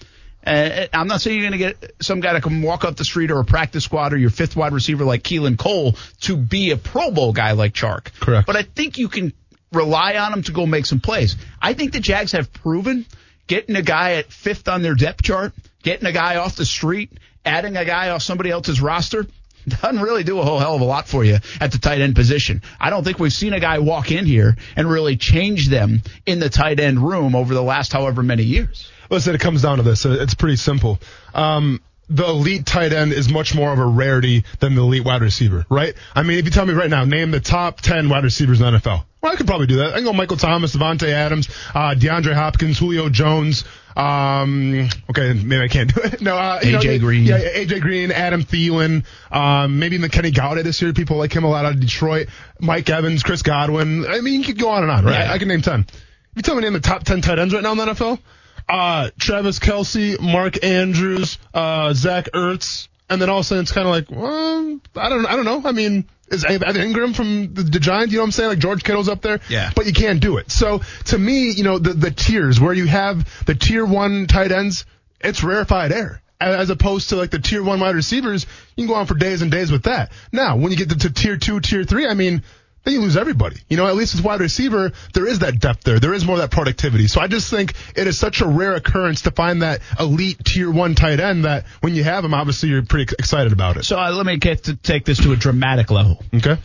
Uh, 0.46 0.88
I'm 0.94 1.08
not 1.08 1.22
saying 1.22 1.40
you're 1.40 1.50
going 1.50 1.60
to 1.60 1.74
get 1.74 1.96
some 2.02 2.20
guy 2.20 2.34
to 2.34 2.42
come 2.42 2.62
walk 2.62 2.84
up 2.84 2.96
the 2.98 3.06
street 3.06 3.32
or 3.32 3.40
a 3.40 3.46
practice 3.46 3.86
squad 3.86 4.14
or 4.14 4.18
your 4.18 4.30
fifth 4.30 4.56
wide 4.56 4.74
receiver 4.74 5.06
like 5.06 5.24
Keelan 5.24 5.58
Cole 5.58 5.96
to 6.22 6.36
be 6.36 6.72
a 6.72 6.78
Pro 6.78 7.12
Bowl 7.12 7.32
guy 7.32 7.54
like 7.54 7.74
Chark. 7.74 8.14
Correct. 8.20 8.46
But 8.46 8.58
I 8.58 8.64
think 8.64 8.98
you 8.98 9.08
can 9.08 9.34
rely 9.74 10.16
on 10.18 10.34
him 10.34 10.44
to 10.44 10.52
go 10.52 10.66
make 10.66 10.86
some 10.86 11.00
plays. 11.00 11.36
I 11.62 11.74
think 11.74 11.94
the 11.94 12.00
Jags 12.00 12.32
have 12.32 12.54
proven 12.54 13.06
getting 13.48 13.76
a 13.76 13.82
guy 13.82 14.14
at 14.14 14.32
fifth 14.32 14.68
on 14.68 14.82
their 14.82 14.96
depth 14.96 15.24
chart, 15.24 15.54
getting 15.84 16.08
a 16.08 16.12
guy 16.12 16.38
off 16.38 16.56
the 16.56 16.66
street, 16.66 17.12
adding 17.46 17.76
a 17.76 17.86
guy 17.86 18.10
off 18.10 18.22
somebody 18.22 18.50
else's 18.50 18.82
roster 18.82 19.26
doesn't 19.68 20.02
really 20.02 20.24
do 20.24 20.40
a 20.40 20.44
whole 20.44 20.60
hell 20.60 20.76
of 20.76 20.82
a 20.82 20.86
lot 20.86 21.08
for 21.08 21.24
you 21.24 21.38
at 21.60 21.72
the 21.72 21.78
tight 21.78 22.02
end 22.02 22.16
position. 22.16 22.62
I 22.80 22.90
don't 22.90 23.04
think 23.04 23.20
we've 23.20 23.34
seen 23.34 23.54
a 23.54 23.60
guy 23.60 23.80
walk 23.80 24.12
in 24.12 24.26
here 24.26 24.58
and 24.76 24.90
really 24.90 25.16
change 25.16 25.70
them 25.70 26.02
in 26.26 26.40
the 26.40 26.50
tight 26.50 26.80
end 26.80 27.00
room 27.00 27.36
over 27.36 27.54
the 27.54 27.64
last 27.64 27.94
however 27.94 28.24
many 28.24 28.44
years. 28.44 28.92
Listen, 29.10 29.36
it 29.36 29.42
comes 29.42 29.62
down 29.62 29.78
to 29.78 29.84
this. 29.84 30.06
It's 30.06 30.34
pretty 30.34 30.56
simple. 30.56 31.00
Um, 31.34 31.82
the 32.10 32.26
elite 32.26 32.66
tight 32.66 32.94
end 32.94 33.14
is 33.14 33.30
much 33.32 33.56
more 33.56 33.72
of 33.72 33.80
a 33.80 33.86
rarity 33.86 34.44
than 34.60 34.76
the 34.76 34.82
elite 34.82 35.06
wide 35.06 35.22
receiver, 35.22 35.66
right? 35.70 35.94
I 36.14 36.24
mean, 36.24 36.40
if 36.40 36.46
you 36.46 36.52
tell 36.52 36.66
me 36.66 36.74
right 36.74 36.90
now, 36.90 37.06
name 37.06 37.32
the 37.32 37.40
top 37.40 37.80
10 37.80 38.10
wide 38.10 38.24
receivers 38.24 38.60
in 38.60 38.72
the 38.72 38.80
NFL. 38.80 39.06
Well, 39.24 39.32
I 39.32 39.38
could 39.38 39.48
probably 39.48 39.68
do 39.68 39.78
that. 39.78 39.94
I 39.94 39.96
can 39.96 40.04
go 40.04 40.12
Michael 40.12 40.36
Thomas, 40.36 40.76
Davante 40.76 41.08
Adams, 41.08 41.48
uh, 41.74 41.96
DeAndre 41.98 42.34
Hopkins, 42.34 42.78
Julio 42.78 43.08
Jones. 43.08 43.64
Um, 43.96 44.90
okay, 45.10 45.32
maybe 45.32 45.64
I 45.64 45.70
can't 45.70 45.96
do 45.96 46.02
it. 46.02 46.22
No, 46.22 46.36
uh, 46.36 46.60
AJ 46.60 46.84
know, 46.84 47.00
Green. 47.00 47.24
Yeah, 47.24 47.40
AJ 47.40 47.80
Green, 47.80 48.12
Adam 48.12 48.44
Thielen, 48.44 49.06
um, 49.32 49.80
maybe 49.80 49.96
even 49.96 50.10
Kenny 50.10 50.32
Golladay 50.32 50.64
this 50.64 50.82
year. 50.82 50.92
People 50.92 51.16
like 51.16 51.34
him 51.34 51.46
a 51.46 51.50
lot 51.50 51.64
out 51.64 51.74
of 51.74 51.80
Detroit. 51.80 52.28
Mike 52.60 52.90
Evans, 52.90 53.24
Chris 53.24 53.44
Godwin. 53.44 54.06
I 54.06 54.20
mean, 54.20 54.42
you 54.42 54.46
could 54.46 54.60
go 54.60 54.68
on 54.70 54.84
and 54.84 54.92
on, 54.92 55.06
right? 55.06 55.26
Yeah. 55.26 55.32
I 55.32 55.38
can 55.38 55.48
name 55.48 55.62
10. 55.62 55.80
If 55.82 55.98
you 56.36 56.42
tell 56.42 56.56
me 56.56 56.62
to 56.62 56.66
name 56.66 56.74
the 56.74 56.82
top 56.82 57.04
10 57.04 57.22
tight 57.22 57.40
ends 57.40 57.54
right 57.54 57.64
now 57.64 57.72
in 57.72 57.78
the 57.78 57.86
NFL, 57.86 58.20
uh, 58.68 59.10
Travis 59.18 59.60
Kelce, 59.60 60.20
Mark 60.20 60.62
Andrews, 60.66 61.38
uh, 61.54 61.94
Zach 61.94 62.28
Ertz, 62.34 62.90
and 63.10 63.22
then 63.22 63.30
all 63.30 63.40
of 63.40 63.46
a 63.46 63.48
sudden 63.48 63.62
it's 63.62 63.72
kind 63.72 63.88
of 63.88 63.92
like, 63.92 64.12
well, 64.12 64.80
I 64.98 65.08
don't, 65.08 65.26
I 65.26 65.38
don't 65.38 65.46
know. 65.46 65.62
I 65.64 65.72
mean, 65.72 66.10
is 66.30 66.46
Evan 66.46 66.76
Engram 66.76 67.16
from 67.16 67.54
the, 67.54 67.64
the 67.64 67.80
Giants? 67.80 68.12
You 68.12 68.18
know 68.18 68.24
what 68.24 68.28
I'm 68.28 68.32
saying? 68.32 68.50
Like 68.50 68.60
George 68.60 68.84
Kittle's 68.84 69.10
up 69.10 69.22
there, 69.22 69.40
Yeah. 69.50 69.72
But 69.76 69.86
you 69.86 69.94
can't 69.94 70.20
do 70.20 70.38
it. 70.38 70.52
So 70.52 70.82
to 71.06 71.18
me, 71.18 71.52
you 71.52 71.64
know, 71.64 71.80
the 71.80 71.94
the 71.94 72.12
tiers 72.12 72.60
where 72.60 72.74
you 72.74 72.86
have 72.88 73.46
the 73.46 73.56
tier 73.56 73.86
one 73.86 74.28
tight 74.28 74.52
ends, 74.52 74.86
it's 75.22 75.44
rarefied 75.44 75.92
air. 75.92 76.22
As 76.40 76.70
opposed 76.70 77.10
to 77.10 77.16
like 77.16 77.32
the 77.32 77.40
tier 77.40 77.64
one 77.64 77.80
wide 77.80 77.96
receivers, 77.96 78.46
you 78.76 78.86
can 78.86 78.94
go 78.94 79.00
on 79.00 79.06
for 79.06 79.14
days 79.14 79.42
and 79.42 79.50
days 79.50 79.72
with 79.72 79.84
that. 79.84 80.12
Now, 80.32 80.58
when 80.58 80.72
you 80.72 80.78
get 80.78 80.90
to, 80.90 80.98
to 80.98 81.10
tier 81.10 81.38
two, 81.38 81.62
tier 81.62 81.86
three, 81.86 82.06
I 82.06 82.16
mean, 82.16 82.44
then 82.84 82.96
you 82.96 83.02
lose 83.02 83.16
everybody. 83.16 83.58
You 83.70 83.78
know, 83.78 83.88
at 83.88 83.96
least 83.96 84.16
with 84.16 84.26
wide 84.26 84.42
receiver, 84.42 84.92
there 85.14 85.26
is 85.26 85.40
that 85.40 85.60
depth 85.60 85.84
there. 85.84 86.00
There 86.00 86.14
is 86.14 86.26
more 86.26 86.36
of 86.36 86.42
that 86.42 86.52
productivity. 86.52 87.08
So 87.08 87.22
I 87.22 87.28
just 87.28 87.50
think 87.50 87.74
it 87.96 88.08
is 88.08 88.20
such 88.20 88.42
a 88.42 88.48
rare 88.48 88.76
occurrence 88.76 89.22
to 89.22 89.32
find 89.32 89.62
that 89.62 89.82
elite 90.00 90.44
tier 90.44 90.70
one 90.70 90.96
tight 90.96 91.20
end 91.20 91.46
that 91.46 91.66
when 91.80 91.96
you 91.96 92.04
have 92.04 92.26
him, 92.26 92.34
obviously 92.34 92.70
you're 92.70 92.84
pretty 92.84 93.14
excited 93.18 93.54
about 93.54 93.78
it. 93.78 93.86
So 93.86 93.98
uh, 93.98 94.12
let 94.12 94.26
me 94.26 94.38
get 94.38 94.66
to 94.66 94.76
take 94.76 95.06
this 95.06 95.20
to 95.20 95.32
a 95.32 95.36
dramatic 95.36 95.92
level. 95.92 96.22
Okay. 96.34 96.58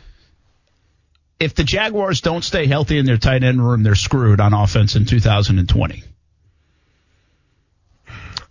If 1.39 1.55
the 1.55 1.63
Jaguars 1.63 2.21
don't 2.21 2.43
stay 2.43 2.67
healthy 2.67 2.99
in 2.99 3.07
their 3.07 3.17
tight 3.17 3.45
end 3.45 3.65
room, 3.65 3.85
they're 3.85 3.95
screwed 3.95 4.41
on 4.41 4.53
offense 4.53 4.97
in 4.97 5.05
2020. 5.05 6.03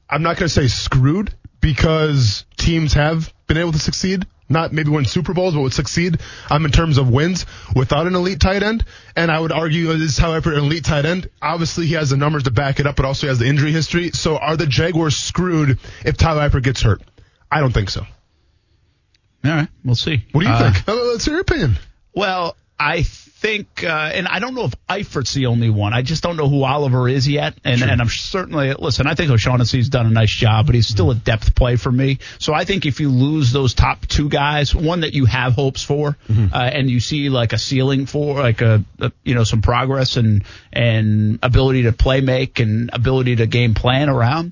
I'm 0.09 0.23
not 0.23 0.37
going 0.37 0.47
to 0.47 0.49
say 0.49 0.67
screwed 0.67 1.33
because 1.59 2.45
teams 2.55 2.93
have 2.93 3.33
been 3.45 3.57
able 3.57 3.73
to 3.73 3.79
succeed. 3.79 4.25
Not 4.49 4.71
maybe 4.71 4.89
win 4.89 5.03
Super 5.05 5.33
Bowls, 5.33 5.53
but 5.55 5.61
would 5.61 5.73
succeed 5.73 6.19
um, 6.49 6.63
in 6.65 6.71
terms 6.71 6.97
of 6.97 7.09
wins 7.09 7.45
without 7.75 8.07
an 8.07 8.15
elite 8.15 8.39
tight 8.39 8.63
end. 8.63 8.85
And 9.15 9.29
I 9.29 9.39
would 9.39 9.51
argue 9.51 9.87
this 9.87 10.11
is, 10.13 10.17
however, 10.17 10.53
an 10.53 10.59
elite 10.59 10.85
tight 10.85 11.05
end. 11.05 11.29
Obviously, 11.41 11.85
he 11.87 11.95
has 11.95 12.09
the 12.11 12.17
numbers 12.17 12.43
to 12.43 12.51
back 12.51 12.79
it 12.79 12.87
up, 12.87 12.95
but 12.95 13.05
also 13.05 13.27
he 13.27 13.29
has 13.29 13.39
the 13.39 13.45
injury 13.47 13.73
history. 13.73 14.11
So 14.11 14.37
are 14.37 14.55
the 14.55 14.65
Jaguars 14.65 15.17
screwed 15.17 15.79
if 16.05 16.15
Tyler 16.15 16.47
Eifert 16.49 16.63
gets 16.63 16.81
hurt? 16.81 17.01
I 17.51 17.59
don't 17.59 17.73
think 17.73 17.89
so. 17.89 18.01
All 19.45 19.51
right, 19.51 19.67
we'll 19.83 19.95
see. 19.95 20.25
What 20.31 20.41
do 20.41 20.47
you 20.47 20.53
Uh, 20.53 20.71
think? 20.73 20.87
Uh, 20.87 20.93
Let's 20.95 21.25
hear 21.25 21.33
your 21.35 21.41
opinion. 21.41 21.77
Well, 22.13 22.55
I 22.79 23.03
think, 23.03 23.83
uh, 23.83 23.87
and 23.87 24.27
I 24.27 24.39
don't 24.39 24.55
know 24.55 24.65
if 24.65 24.73
Eifert's 24.87 25.33
the 25.33 25.47
only 25.47 25.69
one. 25.69 25.93
I 25.93 26.01
just 26.01 26.23
don't 26.23 26.37
know 26.37 26.47
who 26.47 26.63
Oliver 26.63 27.07
is 27.07 27.27
yet. 27.27 27.55
And, 27.63 27.81
and 27.89 28.01
I'm 28.01 28.09
certainly, 28.09 28.73
listen, 28.73 29.07
I 29.07 29.13
think 29.13 29.31
O'Shaughnessy's 29.31 29.89
done 29.89 30.05
a 30.05 30.09
nice 30.09 30.31
job, 30.31 30.65
but 30.65 30.75
he's 30.75 30.87
still 30.87 31.11
a 31.11 31.15
depth 31.15 31.55
play 31.55 31.75
for 31.75 31.91
me. 31.91 32.19
So 32.39 32.53
I 32.53 32.65
think 32.65 32.85
if 32.85 32.99
you 32.99 33.09
lose 33.09 33.51
those 33.51 33.73
top 33.73 34.05
two 34.07 34.29
guys, 34.29 34.75
one 34.75 35.01
that 35.01 35.13
you 35.13 35.25
have 35.25 35.53
hopes 35.53 35.83
for, 35.83 36.17
uh, 36.29 36.57
and 36.57 36.89
you 36.89 36.99
see 36.99 37.29
like 37.29 37.53
a 37.53 37.57
ceiling 37.57 38.05
for, 38.05 38.39
like 38.39 38.61
a, 38.61 38.83
a, 38.99 39.11
you 39.23 39.35
know, 39.35 39.43
some 39.43 39.61
progress 39.61 40.17
and, 40.17 40.43
and 40.73 41.39
ability 41.43 41.83
to 41.83 41.93
play 41.93 42.21
make 42.21 42.59
and 42.59 42.89
ability 42.93 43.37
to 43.37 43.47
game 43.47 43.73
plan 43.73 44.09
around. 44.09 44.51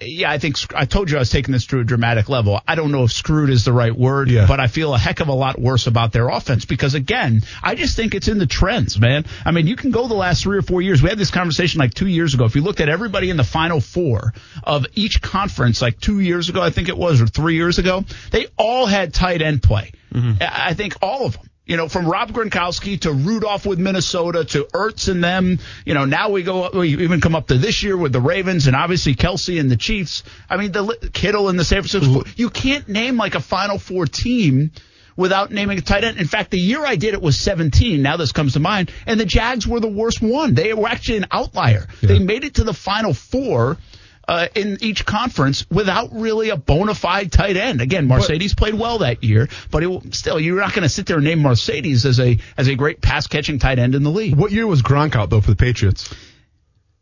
Yeah, 0.00 0.30
I 0.30 0.38
think 0.38 0.56
I 0.74 0.84
told 0.86 1.10
you 1.10 1.16
I 1.16 1.20
was 1.20 1.30
taking 1.30 1.52
this 1.52 1.66
to 1.66 1.78
a 1.78 1.84
dramatic 1.84 2.28
level. 2.28 2.60
I 2.66 2.74
don't 2.74 2.90
know 2.90 3.04
if 3.04 3.12
screwed 3.12 3.48
is 3.48 3.64
the 3.64 3.72
right 3.72 3.94
word, 3.94 4.28
Yeah. 4.28 4.46
but 4.46 4.58
I 4.60 4.66
feel 4.66 4.92
a 4.92 4.98
heck 4.98 5.20
of 5.20 5.28
a 5.28 5.32
lot 5.32 5.58
worse 5.58 5.86
about 5.86 6.12
their 6.12 6.28
offense 6.28 6.64
because 6.64 6.94
again, 6.94 7.42
I 7.62 7.74
just 7.74 7.96
think 7.96 8.14
it's 8.14 8.26
in 8.28 8.38
the 8.38 8.46
trends, 8.46 8.98
man. 8.98 9.24
I 9.44 9.52
mean, 9.52 9.66
you 9.66 9.76
can 9.76 9.92
go 9.92 10.08
the 10.08 10.14
last 10.14 10.42
three 10.42 10.58
or 10.58 10.62
four 10.62 10.82
years. 10.82 11.00
We 11.02 11.08
had 11.08 11.18
this 11.18 11.30
conversation 11.30 11.78
like 11.78 11.94
two 11.94 12.08
years 12.08 12.34
ago. 12.34 12.44
If 12.44 12.56
you 12.56 12.62
looked 12.62 12.80
at 12.80 12.88
everybody 12.88 13.30
in 13.30 13.36
the 13.36 13.44
final 13.44 13.80
four 13.80 14.34
of 14.64 14.84
each 14.94 15.22
conference, 15.22 15.80
like 15.80 16.00
two 16.00 16.18
years 16.20 16.48
ago, 16.48 16.60
I 16.60 16.70
think 16.70 16.88
it 16.88 16.98
was, 16.98 17.22
or 17.22 17.26
three 17.26 17.54
years 17.54 17.78
ago, 17.78 18.04
they 18.32 18.46
all 18.58 18.86
had 18.86 19.14
tight 19.14 19.42
end 19.42 19.62
play. 19.62 19.92
Mm-hmm. 20.12 20.42
I 20.42 20.70
I 20.70 20.74
think 20.74 20.96
all 21.02 21.24
of 21.26 21.34
them. 21.34 21.48
You 21.66 21.78
know, 21.78 21.88
from 21.88 22.06
Rob 22.06 22.30
Gronkowski 22.30 23.00
to 23.00 23.12
Rudolph 23.12 23.64
with 23.64 23.78
Minnesota 23.78 24.44
to 24.44 24.64
Ertz 24.74 25.08
and 25.08 25.24
them. 25.24 25.58
You 25.86 25.94
know, 25.94 26.04
now 26.04 26.28
we 26.28 26.42
go, 26.42 26.68
we 26.74 27.02
even 27.02 27.22
come 27.22 27.34
up 27.34 27.46
to 27.46 27.56
this 27.56 27.82
year 27.82 27.96
with 27.96 28.12
the 28.12 28.20
Ravens 28.20 28.66
and 28.66 28.76
obviously 28.76 29.14
Kelce 29.14 29.58
and 29.58 29.70
the 29.70 29.76
Chiefs. 29.78 30.24
I 30.50 30.58
mean, 30.58 30.72
the 30.72 31.10
Kittle 31.14 31.48
and 31.48 31.58
the 31.58 31.64
San 31.64 31.82
Francisco. 31.82 32.24
You 32.36 32.50
can't 32.50 32.86
name 32.88 33.16
like 33.16 33.34
a 33.34 33.40
Final 33.40 33.78
Four 33.78 34.04
team 34.06 34.72
without 35.16 35.50
naming 35.52 35.78
a 35.78 35.80
tight 35.80 36.04
end. 36.04 36.18
In 36.18 36.26
fact, 36.26 36.50
the 36.50 36.58
year 36.58 36.84
I 36.84 36.96
did 36.96 37.14
it 37.14 37.22
was 37.22 37.38
17. 37.38 38.02
Now 38.02 38.16
this 38.16 38.32
comes 38.32 38.54
to 38.54 38.60
mind, 38.60 38.90
and 39.06 39.18
the 39.18 39.24
Jags 39.24 39.66
were 39.66 39.80
the 39.80 39.88
worst 39.88 40.20
one. 40.20 40.54
They 40.54 40.74
were 40.74 40.88
actually 40.88 41.18
an 41.18 41.26
outlier. 41.30 41.86
They 42.02 42.18
made 42.18 42.44
it 42.44 42.56
to 42.56 42.64
the 42.64 42.74
Final 42.74 43.14
Four. 43.14 43.78
Uh, 44.26 44.46
in 44.54 44.78
each 44.80 45.04
conference 45.04 45.66
without 45.70 46.08
really 46.12 46.48
a 46.48 46.56
bona 46.56 46.94
fide 46.94 47.30
tight 47.30 47.58
end. 47.58 47.82
Again, 47.82 48.08
Marcedes 48.08 48.56
played 48.56 48.72
well 48.72 48.98
that 48.98 49.22
year, 49.22 49.48
but 49.70 49.82
it, 49.82 50.14
still, 50.14 50.40
you're 50.40 50.58
not 50.60 50.72
going 50.72 50.82
to 50.84 50.88
sit 50.88 51.04
there 51.04 51.16
and 51.16 51.24
name 51.26 51.40
Marcedes 51.40 52.06
as 52.06 52.18
a 52.18 52.38
as 52.56 52.68
a 52.68 52.74
great 52.74 53.02
pass 53.02 53.26
catching 53.26 53.58
tight 53.58 53.78
end 53.78 53.94
in 53.94 54.02
the 54.02 54.10
league. 54.10 54.34
What 54.34 54.50
year 54.50 54.66
was 54.66 54.80
Gronk 54.82 55.14
out 55.14 55.28
though 55.28 55.42
for 55.42 55.50
the 55.50 55.56
Patriots? 55.56 56.14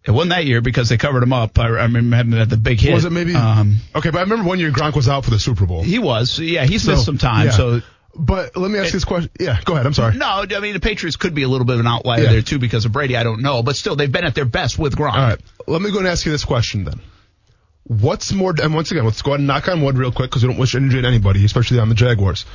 It 0.04 0.10
wasn't 0.10 0.30
that 0.30 0.46
year 0.46 0.60
because 0.60 0.88
they 0.88 0.96
covered 0.96 1.22
him 1.22 1.32
up. 1.32 1.56
I, 1.60 1.66
I 1.66 1.68
remember 1.84 2.16
having 2.16 2.32
that 2.32 2.50
the 2.50 2.56
big 2.56 2.80
hit. 2.80 2.92
Was 2.92 3.04
it 3.04 3.12
maybe? 3.12 3.36
Um, 3.36 3.76
okay, 3.94 4.10
but 4.10 4.18
I 4.18 4.22
remember 4.22 4.48
one 4.48 4.58
year 4.58 4.72
Gronk 4.72 4.96
was 4.96 5.08
out 5.08 5.24
for 5.24 5.30
the 5.30 5.38
Super 5.38 5.64
Bowl. 5.64 5.84
he 5.84 6.00
was. 6.00 6.40
Yeah, 6.40 6.64
he's 6.64 6.82
So, 6.82 6.90
missed 6.92 7.04
some 7.04 7.18
time. 7.18 7.46
yeah. 7.46 7.52
So 7.52 7.82
But 8.16 8.56
let 8.56 8.68
me 8.68 8.80
ask 8.80 8.86
you 8.86 8.92
this 8.94 9.04
question. 9.04 9.30
Yeah, 9.38 9.60
go 9.64 9.74
ahead. 9.74 9.86
I'm 9.86 9.94
sorry. 9.94 10.16
No, 10.16 10.26
I 10.26 10.58
mean 10.58 10.74
the 10.74 10.80
Patriots 10.80 11.14
could 11.16 11.36
be 11.36 11.44
a 11.44 11.48
little 11.48 11.64
bit 11.66 11.74
of 11.74 11.80
an 11.80 11.86
outlier 11.86 12.24
Yeah. 12.24 12.32
there 12.32 12.42
too 12.42 12.58
because 12.58 12.84
of 12.84 12.90
Brady. 12.90 13.16
I 13.16 13.22
don't 13.22 13.42
know, 13.42 13.62
but 13.62 13.76
still 13.76 13.94
they've 13.94 14.10
been 14.10 14.24
at 14.24 14.34
their 14.34 14.44
best 14.44 14.76
with 14.76 14.96
Gronk. 14.96 15.12
All 15.12 15.22
right. 15.22 15.40
Let 15.68 15.80
me 15.80 15.92
go 15.92 15.98
and 15.98 16.08
ask 16.08 16.26
you 16.26 16.32
this 16.32 16.44
question 16.44 16.82
then. 16.82 17.00
What's 17.84 18.32
more, 18.32 18.54
and 18.62 18.74
once 18.74 18.90
again, 18.92 19.04
let's 19.04 19.22
go 19.22 19.32
ahead 19.32 19.40
and 19.40 19.46
knock 19.48 19.68
on 19.68 19.82
wood 19.82 19.98
real 19.98 20.12
quick 20.12 20.30
because 20.30 20.42
we 20.44 20.50
don't 20.50 20.58
wish 20.60 20.74
injury 20.74 21.02
to 21.02 21.08
anybody, 21.08 21.44
especially 21.44 21.78
on 21.80 21.88
the 21.88 21.94
Jaguars. 21.96 22.46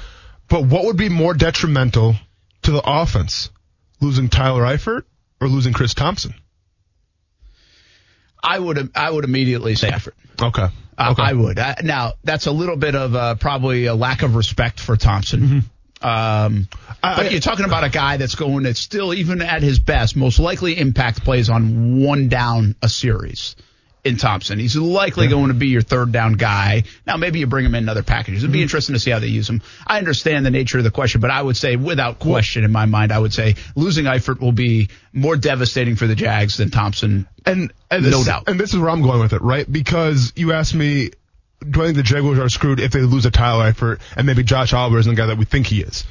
But 0.47 0.63
what 0.65 0.85
would 0.85 0.95
be 0.97 1.09
more 1.09 1.33
detrimental 1.33 2.15
to 2.63 2.71
the 2.71 2.81
offense? 2.85 3.49
Losing 3.99 4.29
Tyler 4.29 4.63
Eifert 4.63 5.03
or 5.41 5.47
losing 5.49 5.73
Chris 5.73 5.93
Thompson? 5.93 6.33
I 8.43 8.57
would 8.59 8.91
I 8.95 9.09
would 9.09 9.25
immediately 9.25 9.75
say 9.75 9.89
Eifert. 9.89 10.13
Okay. 10.41 10.67
Uh, 10.97 11.09
okay. 11.11 11.23
I 11.23 11.33
would. 11.33 11.59
Uh, 11.59 11.75
now 11.83 12.13
that's 12.23 12.45
a 12.45 12.51
little 12.51 12.75
bit 12.77 12.95
of 12.95 13.15
uh, 13.15 13.35
probably 13.35 13.85
a 13.87 13.95
lack 13.95 14.21
of 14.23 14.35
respect 14.35 14.79
for 14.79 14.95
Thompson. 14.95 15.43
Um, 15.43 15.67
Mm-hmm. 15.99 16.61
I- 17.03 17.15
but 17.15 17.31
you're 17.31 17.41
talking 17.41 17.65
about 17.65 17.83
a 17.83 17.89
guy 17.89 18.17
that's 18.17 18.35
going 18.35 18.63
to 18.65 18.73
still, 18.75 19.13
even 19.13 19.41
at 19.41 19.63
his 19.63 19.79
best, 19.79 20.15
most 20.15 20.39
likely 20.39 20.77
impact 20.77 21.23
plays 21.23 21.49
on 21.49 21.99
one 22.03 22.27
down 22.29 22.75
a 22.83 22.87
series. 22.89 23.55
In 24.07 24.15
Thompson, 24.15 24.57
he's 24.57 24.77
likely 24.77 25.27
going 25.27 25.49
to 25.49 25.53
be 25.53 25.67
your 25.67 25.81
third 25.81 26.13
down 26.13 26.33
guy. 26.33 26.83
Now, 27.05 27.17
maybe 27.17 27.39
you 27.39 27.47
bring 27.47 27.65
him 27.65 27.75
in 27.75 27.89
other 27.89 28.03
packages. 28.03 28.41
It'd 28.41 28.53
be 28.53 28.59
mm-hmm. 28.59 28.63
interesting 28.63 28.93
to 28.93 28.99
see 28.99 29.11
how 29.11 29.19
they 29.19 29.27
use 29.27 29.49
him. 29.49 29.61
I 29.85 29.97
understand 29.97 30.45
the 30.45 30.49
nature 30.49 30.77
of 30.77 30.85
the 30.85 30.91
question, 30.91 31.19
but 31.19 31.29
I 31.29 31.41
would 31.41 31.57
say, 31.57 31.75
without 31.75 32.17
question, 32.17 32.63
in 32.63 32.71
my 32.71 32.85
mind, 32.85 33.11
I 33.11 33.19
would 33.19 33.33
say 33.33 33.55
losing 33.75 34.05
Eifert 34.05 34.39
will 34.39 34.53
be 34.53 34.87
more 35.11 35.35
devastating 35.35 35.97
for 35.97 36.07
the 36.07 36.15
Jags 36.15 36.55
than 36.55 36.69
Thompson. 36.69 37.27
And, 37.45 37.73
and 37.91 38.03
No 38.03 38.09
this, 38.09 38.25
doubt. 38.25 38.45
And 38.47 38.57
this 38.57 38.73
is 38.73 38.79
where 38.79 38.89
I'm 38.89 39.01
going 39.01 39.19
with 39.19 39.33
it, 39.33 39.41
right? 39.41 39.69
Because 39.69 40.31
you 40.37 40.53
asked 40.53 40.73
me, 40.73 41.11
do 41.69 41.81
I 41.81 41.85
think 41.85 41.97
the 41.97 42.03
Jaguars 42.03 42.39
are 42.39 42.47
screwed 42.47 42.79
if 42.79 42.91
they 42.91 43.01
lose 43.01 43.25
a 43.25 43.31
Tyler 43.31 43.71
Eifert 43.71 43.99
and 44.15 44.25
maybe 44.25 44.43
Josh 44.43 44.71
Oliver 44.71 44.99
isn't 44.99 45.13
the 45.13 45.19
guy 45.21 45.27
that 45.27 45.37
we 45.37 45.43
think 45.43 45.67
he 45.67 45.81
is? 45.81 46.05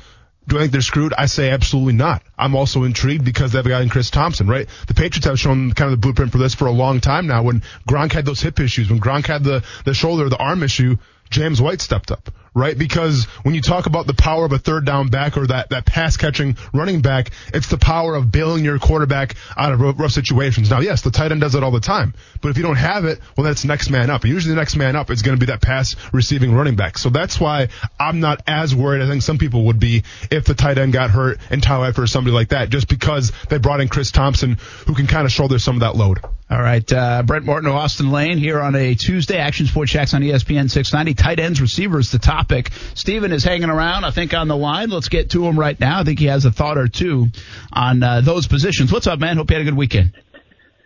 Do 0.48 0.56
I 0.56 0.60
think 0.60 0.72
they're 0.72 0.80
screwed? 0.80 1.12
I 1.16 1.26
say 1.26 1.50
absolutely 1.50 1.94
not. 1.94 2.22
I'm 2.38 2.54
also 2.54 2.84
intrigued 2.84 3.24
because 3.24 3.52
they 3.52 3.58
have 3.58 3.66
a 3.66 3.70
guy 3.70 3.82
in 3.82 3.88
Chris 3.88 4.10
Thompson, 4.10 4.46
right? 4.46 4.68
The 4.86 4.94
Patriots 4.94 5.26
have 5.26 5.40
shown 5.40 5.72
kind 5.72 5.92
of 5.92 5.98
the 5.98 6.00
blueprint 6.00 6.30
for 6.30 6.38
this 6.38 6.54
for 6.54 6.66
a 6.66 6.72
long 6.72 7.00
time 7.00 7.26
now. 7.26 7.42
When 7.42 7.62
Gronk 7.88 8.12
had 8.12 8.24
those 8.24 8.40
hip 8.40 8.60
issues, 8.60 8.88
when 8.88 9.00
Gronk 9.00 9.26
had 9.26 9.42
the, 9.42 9.64
the 9.84 9.94
shoulder, 9.94 10.28
the 10.28 10.36
arm 10.36 10.62
issue, 10.62 10.96
James 11.30 11.60
White 11.60 11.80
stepped 11.80 12.12
up, 12.12 12.30
right? 12.56 12.76
Because 12.76 13.24
when 13.42 13.54
you 13.54 13.60
talk 13.60 13.84
about 13.84 14.06
the 14.06 14.14
power 14.14 14.46
of 14.46 14.52
a 14.52 14.58
third 14.58 14.86
down 14.86 15.08
back 15.08 15.36
or 15.36 15.46
that, 15.46 15.68
that 15.68 15.84
pass 15.84 16.16
catching 16.16 16.56
running 16.72 17.02
back, 17.02 17.30
it's 17.52 17.68
the 17.68 17.76
power 17.76 18.14
of 18.14 18.32
bailing 18.32 18.64
your 18.64 18.78
quarterback 18.78 19.36
out 19.56 19.72
of 19.72 19.80
rough, 19.80 20.10
situations. 20.10 20.70
Now, 20.70 20.80
yes, 20.80 21.02
the 21.02 21.10
tight 21.10 21.32
end 21.32 21.42
does 21.42 21.54
it 21.54 21.62
all 21.62 21.70
the 21.70 21.80
time, 21.80 22.14
but 22.40 22.48
if 22.48 22.56
you 22.56 22.62
don't 22.62 22.76
have 22.76 23.04
it, 23.04 23.20
well, 23.36 23.44
that's 23.44 23.66
next 23.66 23.90
man 23.90 24.08
up. 24.08 24.24
And 24.24 24.32
usually 24.32 24.54
the 24.54 24.60
next 24.60 24.74
man 24.74 24.96
up 24.96 25.10
is 25.10 25.20
going 25.20 25.38
to 25.38 25.40
be 25.40 25.52
that 25.52 25.60
pass 25.60 25.94
receiving 26.12 26.54
running 26.54 26.76
back. 26.76 26.96
So 26.96 27.10
that's 27.10 27.38
why 27.38 27.68
I'm 28.00 28.20
not 28.20 28.40
as 28.46 28.74
worried. 28.74 29.02
I 29.02 29.06
think 29.06 29.22
some 29.22 29.36
people 29.36 29.66
would 29.66 29.78
be 29.78 30.04
if 30.30 30.46
the 30.46 30.54
tight 30.54 30.78
end 30.78 30.94
got 30.94 31.10
hurt 31.10 31.38
and 31.50 31.62
Tyler 31.62 31.92
Eifert 31.92 32.04
or 32.04 32.06
somebody 32.06 32.32
like 32.32 32.48
that, 32.48 32.70
just 32.70 32.88
because 32.88 33.32
they 33.50 33.58
brought 33.58 33.82
in 33.82 33.88
Chris 33.88 34.10
Thompson, 34.10 34.56
who 34.86 34.94
can 34.94 35.06
kind 35.06 35.26
of 35.26 35.32
shoulder 35.32 35.58
some 35.58 35.76
of 35.76 35.80
that 35.80 35.94
load. 35.94 36.20
All 36.48 36.62
right, 36.62 36.90
uh, 36.92 37.24
Brent 37.24 37.44
Martin, 37.44 37.68
of 37.68 37.74
Austen 37.74 38.12
Lane 38.12 38.38
here 38.38 38.60
on 38.60 38.76
a 38.76 38.94
Tuesday. 38.94 39.36
Action 39.38 39.66
Sports 39.66 39.90
Jax 39.90 40.14
on 40.14 40.22
ESPN 40.22 40.70
690. 40.70 41.14
Tight 41.20 41.40
ends, 41.40 41.60
receivers, 41.60 42.12
the 42.12 42.20
topic. 42.20 42.70
Steven 42.94 43.32
is 43.32 43.42
hanging 43.42 43.68
around, 43.68 44.04
I 44.04 44.12
think, 44.12 44.32
on 44.32 44.46
the 44.46 44.56
line. 44.56 44.88
Let's 44.90 45.08
get 45.08 45.30
to 45.30 45.44
him 45.44 45.58
right 45.58 45.78
now. 45.80 45.98
I 46.00 46.04
think 46.04 46.20
he 46.20 46.26
has 46.26 46.44
a 46.44 46.52
thought 46.52 46.78
or 46.78 46.86
two 46.86 47.26
on 47.72 48.00
uh, 48.00 48.20
those 48.20 48.46
positions. 48.46 48.92
What's 48.92 49.08
up, 49.08 49.18
man? 49.18 49.38
Hope 49.38 49.50
you 49.50 49.56
had 49.56 49.62
a 49.62 49.64
good 49.68 49.76
weekend. 49.76 50.12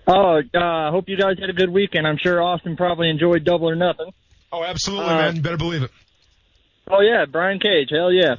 Oh, 0.06 0.38
uh, 0.54 0.90
hope 0.90 1.04
you 1.10 1.18
guys 1.18 1.36
had 1.38 1.50
a 1.50 1.52
good 1.52 1.70
weekend. 1.70 2.06
I'm 2.06 2.16
sure 2.16 2.42
Austen 2.42 2.74
probably 2.78 3.10
enjoyed 3.10 3.44
Double 3.44 3.68
or 3.68 3.76
Nothing. 3.76 4.12
Oh, 4.50 4.64
absolutely, 4.64 5.10
Uh, 5.12 5.16
man. 5.18 5.36
You 5.36 5.42
better 5.42 5.58
believe 5.58 5.82
it. 5.82 5.90
Oh 6.90 7.02
yeah, 7.02 7.26
Brian 7.30 7.60
Cage. 7.60 7.88
Hell 7.90 8.10
yeah. 8.10 8.36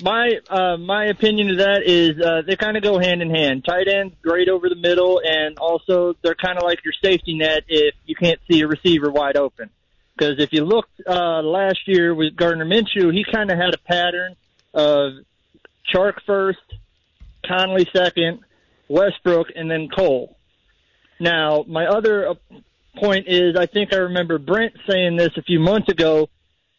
My 0.00 0.38
uh, 0.48 0.76
my 0.76 1.06
opinion 1.06 1.50
of 1.50 1.58
that 1.58 1.82
is 1.84 2.20
uh, 2.20 2.42
they 2.46 2.54
kind 2.54 2.76
of 2.76 2.84
go 2.84 3.00
hand 3.00 3.20
in 3.20 3.30
hand. 3.30 3.64
Tight 3.64 3.88
ends 3.88 4.14
great 4.22 4.48
over 4.48 4.68
the 4.68 4.76
middle, 4.76 5.20
and 5.24 5.58
also 5.58 6.14
they're 6.22 6.36
kind 6.36 6.56
of 6.56 6.62
like 6.62 6.84
your 6.84 6.94
safety 7.02 7.36
net 7.36 7.64
if 7.66 7.94
you 8.06 8.14
can't 8.14 8.38
see 8.48 8.60
a 8.60 8.68
receiver 8.68 9.10
wide 9.10 9.36
open. 9.36 9.70
Because 10.16 10.38
if 10.38 10.52
you 10.52 10.64
looked 10.64 11.00
uh, 11.04 11.42
last 11.42 11.80
year 11.86 12.14
with 12.14 12.36
Gardner 12.36 12.64
Minshew, 12.64 13.12
he 13.12 13.24
kind 13.24 13.50
of 13.50 13.58
had 13.58 13.74
a 13.74 13.78
pattern 13.78 14.36
of 14.72 15.14
Chark 15.92 16.14
first, 16.26 16.60
Conley 17.44 17.88
second, 17.92 18.40
Westbrook, 18.88 19.48
and 19.54 19.68
then 19.68 19.88
Cole. 19.88 20.36
Now, 21.18 21.64
my 21.66 21.86
other 21.86 22.28
uh, 22.28 22.34
point 22.96 23.26
is, 23.26 23.56
I 23.56 23.66
think 23.66 23.92
I 23.92 23.98
remember 23.98 24.38
Brent 24.38 24.74
saying 24.88 25.16
this 25.16 25.30
a 25.36 25.42
few 25.42 25.58
months 25.58 25.88
ago. 25.88 26.28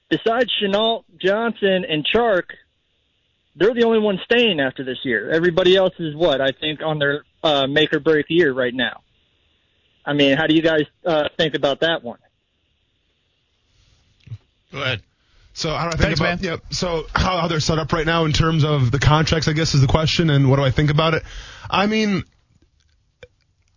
Besides 0.09 0.51
Shenault, 0.61 1.03
Johnson, 1.19 1.85
and 1.89 2.05
Chark, 2.05 2.43
they're 3.55 3.73
the 3.73 3.83
only 3.83 3.99
ones 3.99 4.19
staying 4.25 4.59
after 4.59 4.83
this 4.83 4.97
year. 5.03 5.29
Everybody 5.31 5.75
else 5.75 5.93
is 5.99 6.15
what 6.15 6.41
I 6.41 6.51
think 6.51 6.81
on 6.81 6.99
their 6.99 7.23
uh, 7.43 7.67
make 7.67 7.93
or 7.93 7.99
break 7.99 8.25
year 8.29 8.51
right 8.53 8.73
now. 8.73 9.01
I 10.05 10.13
mean, 10.13 10.37
how 10.37 10.47
do 10.47 10.55
you 10.55 10.61
guys 10.61 10.83
uh, 11.05 11.29
think 11.37 11.55
about 11.55 11.81
that 11.81 12.03
one? 12.03 12.19
Go 14.71 14.81
ahead. 14.81 15.01
So 15.53 15.69
how 15.69 15.83
do 15.83 15.87
I 15.87 15.91
think 15.91 16.01
Thanks, 16.01 16.19
about 16.19 16.41
man. 16.41 16.51
Yep. 16.51 16.61
So 16.71 17.05
how, 17.13 17.39
how 17.39 17.47
they're 17.47 17.59
set 17.59 17.77
up 17.77 17.93
right 17.93 18.05
now 18.05 18.25
in 18.25 18.33
terms 18.33 18.63
of 18.63 18.91
the 18.91 18.99
contracts, 18.99 19.47
I 19.47 19.53
guess, 19.53 19.75
is 19.75 19.81
the 19.81 19.87
question, 19.87 20.31
and 20.31 20.49
what 20.49 20.55
do 20.55 20.63
I 20.63 20.71
think 20.71 20.89
about 20.89 21.13
it? 21.13 21.23
I 21.69 21.85
mean, 21.85 22.23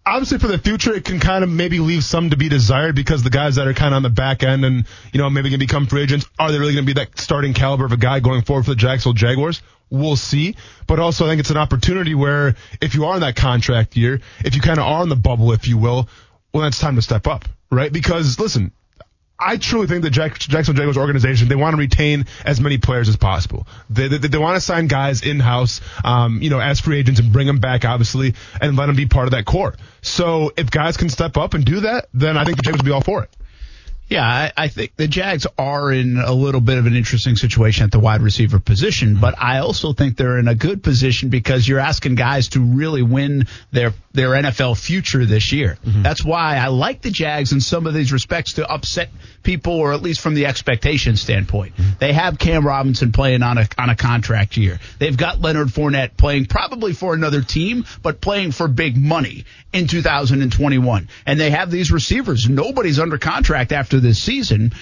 obviously 0.06 0.38
for 0.38 0.46
the 0.46 0.58
future, 0.58 0.94
it 0.94 1.04
can 1.04 1.18
kind 1.18 1.42
of 1.42 1.50
maybe 1.50 1.80
leave 1.80 2.04
some 2.04 2.30
to 2.30 2.36
be 2.36 2.48
desired 2.48 2.94
because 2.94 3.22
the 3.22 3.30
guys 3.30 3.56
that 3.56 3.66
are 3.66 3.74
kind 3.74 3.92
of 3.92 3.96
on 3.96 4.02
the 4.02 4.10
back 4.10 4.42
end 4.42 4.64
and 4.64 4.86
you 5.12 5.20
know 5.20 5.28
maybe 5.28 5.50
to 5.50 5.58
become 5.58 5.86
free 5.86 6.02
agents, 6.02 6.26
are 6.38 6.52
they 6.52 6.58
really 6.58 6.74
going 6.74 6.86
to 6.86 6.94
be 6.94 7.00
that 7.00 7.18
starting 7.18 7.52
caliber 7.52 7.84
of 7.84 7.92
a 7.92 7.96
guy 7.96 8.20
going 8.20 8.42
forward 8.42 8.64
for 8.64 8.70
the 8.70 8.76
Jacksonville 8.76 9.14
Jaguars? 9.14 9.60
We'll 9.90 10.16
see. 10.16 10.56
But 10.86 10.98
also, 10.98 11.26
I 11.26 11.28
think 11.28 11.40
it's 11.40 11.50
an 11.50 11.56
opportunity 11.56 12.14
where 12.14 12.56
if 12.80 12.94
you 12.94 13.04
are 13.06 13.14
in 13.14 13.20
that 13.20 13.36
contract 13.36 13.96
year, 13.96 14.20
if 14.44 14.54
you 14.54 14.60
kind 14.60 14.78
of 14.78 14.86
are 14.86 15.02
in 15.02 15.08
the 15.08 15.16
bubble, 15.16 15.52
if 15.52 15.68
you 15.68 15.78
will, 15.78 16.08
well, 16.52 16.62
then 16.62 16.68
it's 16.68 16.80
time 16.80 16.96
to 16.96 17.02
step 17.02 17.26
up, 17.26 17.44
right? 17.70 17.92
Because 17.92 18.38
listen, 18.38 18.72
I 19.38 19.58
truly 19.58 19.86
think 19.86 20.02
the 20.02 20.10
Jack, 20.10 20.38
Jacksonville 20.38 20.80
Jaguars 20.82 20.96
organization, 20.96 21.48
they 21.48 21.56
want 21.56 21.74
to 21.74 21.78
retain 21.78 22.26
as 22.44 22.60
many 22.60 22.78
players 22.78 23.08
as 23.08 23.16
possible. 23.16 23.66
They, 23.90 24.08
they, 24.08 24.18
they 24.18 24.38
want 24.38 24.56
to 24.56 24.60
sign 24.60 24.86
guys 24.86 25.22
in-house, 25.22 25.80
um, 26.04 26.40
you 26.40 26.48
know, 26.48 26.58
as 26.58 26.80
free 26.80 26.98
agents 26.98 27.20
and 27.20 27.32
bring 27.32 27.46
them 27.46 27.58
back, 27.58 27.84
obviously, 27.84 28.34
and 28.60 28.76
let 28.76 28.86
them 28.86 28.96
be 28.96 29.06
part 29.06 29.26
of 29.26 29.32
that 29.32 29.44
core. 29.44 29.74
So 30.00 30.52
if 30.56 30.70
guys 30.70 30.96
can 30.96 31.10
step 31.10 31.36
up 31.36 31.54
and 31.54 31.64
do 31.64 31.80
that, 31.80 32.08
then 32.14 32.38
I 32.38 32.44
think 32.44 32.56
the 32.56 32.62
Jaguars 32.62 32.80
will 32.80 32.86
be 32.86 32.92
all 32.92 33.02
for 33.02 33.24
it. 33.24 33.30
Yeah, 34.08 34.24
I, 34.24 34.52
I 34.56 34.68
think 34.68 34.94
the 34.94 35.08
Jags 35.08 35.48
are 35.58 35.90
in 35.90 36.16
a 36.16 36.32
little 36.32 36.60
bit 36.60 36.78
of 36.78 36.86
an 36.86 36.94
interesting 36.94 37.34
situation 37.34 37.84
at 37.84 37.90
the 37.90 37.98
wide 37.98 38.22
receiver 38.22 38.60
position, 38.60 39.18
but 39.20 39.34
I 39.36 39.58
also 39.58 39.94
think 39.94 40.16
they're 40.16 40.38
in 40.38 40.46
a 40.46 40.54
good 40.54 40.84
position 40.84 41.28
because 41.28 41.66
you're 41.66 41.80
asking 41.80 42.14
guys 42.14 42.50
to 42.50 42.60
really 42.60 43.02
win 43.02 43.48
their 43.72 43.92
their 44.16 44.30
NFL 44.30 44.76
future 44.78 45.24
this 45.24 45.52
year. 45.52 45.78
Mm-hmm. 45.84 46.02
That's 46.02 46.24
why 46.24 46.56
I 46.56 46.68
like 46.68 47.02
the 47.02 47.10
Jags 47.10 47.52
in 47.52 47.60
some 47.60 47.86
of 47.86 47.94
these 47.94 48.12
respects 48.12 48.54
to 48.54 48.68
upset 48.68 49.10
people, 49.42 49.74
or 49.74 49.92
at 49.92 50.02
least 50.02 50.20
from 50.20 50.34
the 50.34 50.46
expectation 50.46 51.16
standpoint. 51.16 51.76
Mm-hmm. 51.76 51.90
They 52.00 52.12
have 52.12 52.38
Cam 52.38 52.66
Robinson 52.66 53.12
playing 53.12 53.42
on 53.42 53.58
a 53.58 53.68
on 53.78 53.90
a 53.90 53.96
contract 53.96 54.56
year. 54.56 54.80
They've 54.98 55.16
got 55.16 55.40
Leonard 55.40 55.68
Fournette 55.68 56.16
playing 56.16 56.46
probably 56.46 56.92
for 56.92 57.14
another 57.14 57.42
team, 57.42 57.84
but 58.02 58.20
playing 58.20 58.52
for 58.52 58.66
big 58.66 58.96
money 58.96 59.44
in 59.72 59.86
2021. 59.86 61.08
And 61.26 61.38
they 61.38 61.50
have 61.50 61.70
these 61.70 61.92
receivers. 61.92 62.48
Nobody's 62.48 62.98
under 62.98 63.18
contract 63.18 63.72
after 63.72 64.00
this 64.00 64.22
season. 64.22 64.72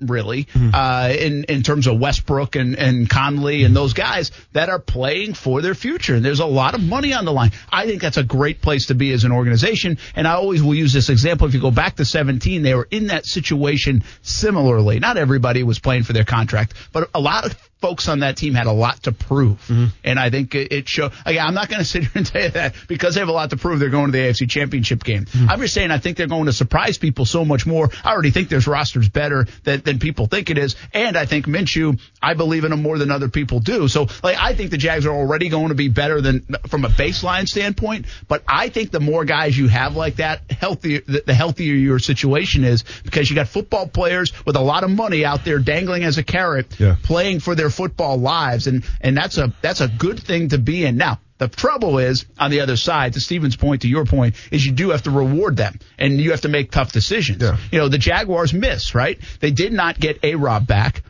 Really, 0.00 0.46
uh, 0.54 1.12
in 1.16 1.44
in 1.44 1.62
terms 1.62 1.86
of 1.86 1.98
Westbrook 1.98 2.56
and 2.56 2.76
and 2.76 3.08
Conley 3.08 3.64
and 3.64 3.76
those 3.76 3.92
guys 3.92 4.30
that 4.52 4.68
are 4.68 4.78
playing 4.78 5.34
for 5.34 5.60
their 5.60 5.74
future, 5.74 6.14
and 6.14 6.24
there's 6.24 6.40
a 6.40 6.46
lot 6.46 6.74
of 6.74 6.82
money 6.82 7.12
on 7.12 7.24
the 7.24 7.32
line. 7.32 7.52
I 7.70 7.86
think 7.86 8.00
that's 8.00 8.16
a 8.16 8.22
great 8.22 8.62
place 8.62 8.86
to 8.86 8.94
be 8.94 9.12
as 9.12 9.24
an 9.24 9.32
organization. 9.32 9.98
And 10.14 10.26
I 10.26 10.32
always 10.32 10.62
will 10.62 10.74
use 10.74 10.92
this 10.92 11.08
example. 11.08 11.46
If 11.46 11.54
you 11.54 11.60
go 11.60 11.70
back 11.70 11.96
to 11.96 12.04
17, 12.04 12.62
they 12.62 12.74
were 12.74 12.88
in 12.90 13.08
that 13.08 13.26
situation 13.26 14.04
similarly. 14.22 15.00
Not 15.00 15.16
everybody 15.16 15.62
was 15.62 15.78
playing 15.78 16.04
for 16.04 16.12
their 16.12 16.24
contract, 16.24 16.74
but 16.92 17.10
a 17.14 17.20
lot 17.20 17.46
of 17.46 17.69
folks 17.80 18.08
on 18.08 18.20
that 18.20 18.36
team 18.36 18.54
had 18.54 18.66
a 18.66 18.72
lot 18.72 19.02
to 19.04 19.12
prove. 19.12 19.58
Mm-hmm. 19.68 19.86
And 20.04 20.18
I 20.18 20.30
think 20.30 20.54
it, 20.54 20.88
showed. 20.88 21.12
Again, 21.24 21.46
I'm 21.46 21.54
not 21.54 21.68
going 21.68 21.78
to 21.80 21.84
sit 21.84 22.02
here 22.02 22.12
and 22.14 22.26
tell 22.26 22.42
you 22.42 22.50
that 22.50 22.74
because 22.88 23.14
they 23.14 23.20
have 23.20 23.28
a 23.28 23.32
lot 23.32 23.50
to 23.50 23.56
prove. 23.56 23.80
They're 23.80 23.88
going 23.90 24.06
to 24.06 24.12
the 24.12 24.18
AFC 24.24 24.48
Championship 24.48 25.04
game. 25.04 25.24
Mm-hmm. 25.24 25.50
I'm 25.50 25.60
just 25.60 25.74
saying 25.74 25.90
I 25.90 25.98
think 25.98 26.16
they're 26.16 26.26
going 26.26 26.46
to 26.46 26.52
surprise 26.52 26.98
people 26.98 27.24
so 27.24 27.44
much 27.44 27.66
more. 27.66 27.90
I 28.04 28.12
already 28.12 28.30
think 28.30 28.48
their 28.48 28.60
roster's 28.60 29.08
better 29.08 29.46
than, 29.64 29.80
than 29.80 29.98
people 29.98 30.26
think 30.26 30.50
it 30.50 30.58
is, 30.58 30.76
and 30.92 31.16
I 31.16 31.26
think 31.26 31.46
Minshew. 31.46 32.00
I 32.22 32.34
believe 32.34 32.64
in 32.64 32.72
him 32.72 32.82
more 32.82 32.98
than 32.98 33.10
other 33.10 33.28
people 33.28 33.60
do. 33.60 33.88
So, 33.88 34.08
like, 34.22 34.36
I 34.38 34.54
think 34.54 34.70
the 34.70 34.76
Jags 34.76 35.06
are 35.06 35.14
already 35.14 35.48
going 35.48 35.68
to 35.68 35.74
be 35.74 35.88
better 35.88 36.20
than 36.20 36.44
from 36.68 36.84
a 36.84 36.88
baseline 36.88 37.46
standpoint. 37.48 38.06
But 38.28 38.42
I 38.46 38.68
think 38.68 38.90
the 38.90 39.00
more 39.00 39.24
guys 39.24 39.56
you 39.56 39.68
have 39.68 39.96
like 39.96 40.16
that, 40.16 40.42
healthier 40.50 41.00
the, 41.06 41.22
the 41.26 41.34
healthier 41.34 41.74
your 41.74 41.98
situation 41.98 42.64
is 42.64 42.84
because 43.04 43.30
you 43.30 43.36
got 43.36 43.48
football 43.48 43.88
players 43.88 44.32
with 44.44 44.56
a 44.56 44.60
lot 44.60 44.84
of 44.84 44.90
money 44.90 45.24
out 45.24 45.44
there 45.44 45.58
dangling 45.58 46.04
as 46.04 46.18
a 46.18 46.22
carrot, 46.22 46.78
Yeah. 46.78 46.96
playing 47.02 47.40
for 47.40 47.54
their 47.54 47.69
football 47.70 48.18
lives, 48.18 48.66
and 48.66 48.84
and 49.00 49.16
that's 49.16 49.38
a 49.38 49.52
that's 49.62 49.80
a 49.80 49.88
good 49.88 50.20
thing 50.20 50.50
to 50.50 50.58
be 50.58 50.84
in. 50.84 50.96
Now, 50.96 51.20
the 51.38 51.48
trouble 51.48 51.98
is 51.98 52.26
on 52.38 52.50
the 52.50 52.60
other 52.60 52.76
side. 52.76 53.14
To 53.14 53.20
Stephen's 53.20 53.56
point, 53.56 53.82
to 53.82 53.88
your 53.88 54.04
point, 54.04 54.34
is 54.50 54.64
you 54.64 54.72
do 54.72 54.90
have 54.90 55.02
to 55.04 55.10
reward 55.10 55.56
them, 55.56 55.78
and 55.98 56.20
you 56.20 56.32
have 56.32 56.42
to 56.42 56.48
make 56.48 56.70
tough 56.70 56.92
decisions. 56.92 57.42
Yeah. 57.42 57.56
You 57.72 57.78
know, 57.78 57.88
the 57.88 57.98
Jaguars 57.98 58.52
miss 58.52 58.94
right. 58.94 59.18
They 59.40 59.50
did 59.50 59.72
not 59.72 59.98
get 59.98 60.22
a 60.22 60.34
Rob 60.34 60.66
back. 60.66 61.02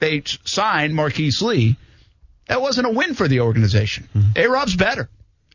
they 0.00 0.22
signed 0.44 0.94
Marquise 0.94 1.42
Lee, 1.42 1.76
that 2.48 2.60
wasn't 2.60 2.86
a 2.86 2.90
win 2.90 3.14
for 3.14 3.28
the 3.28 3.40
organization. 3.40 4.08
Mm-hmm. 4.16 4.30
A 4.36 4.46
Rob's 4.48 4.74
better. 4.74 5.08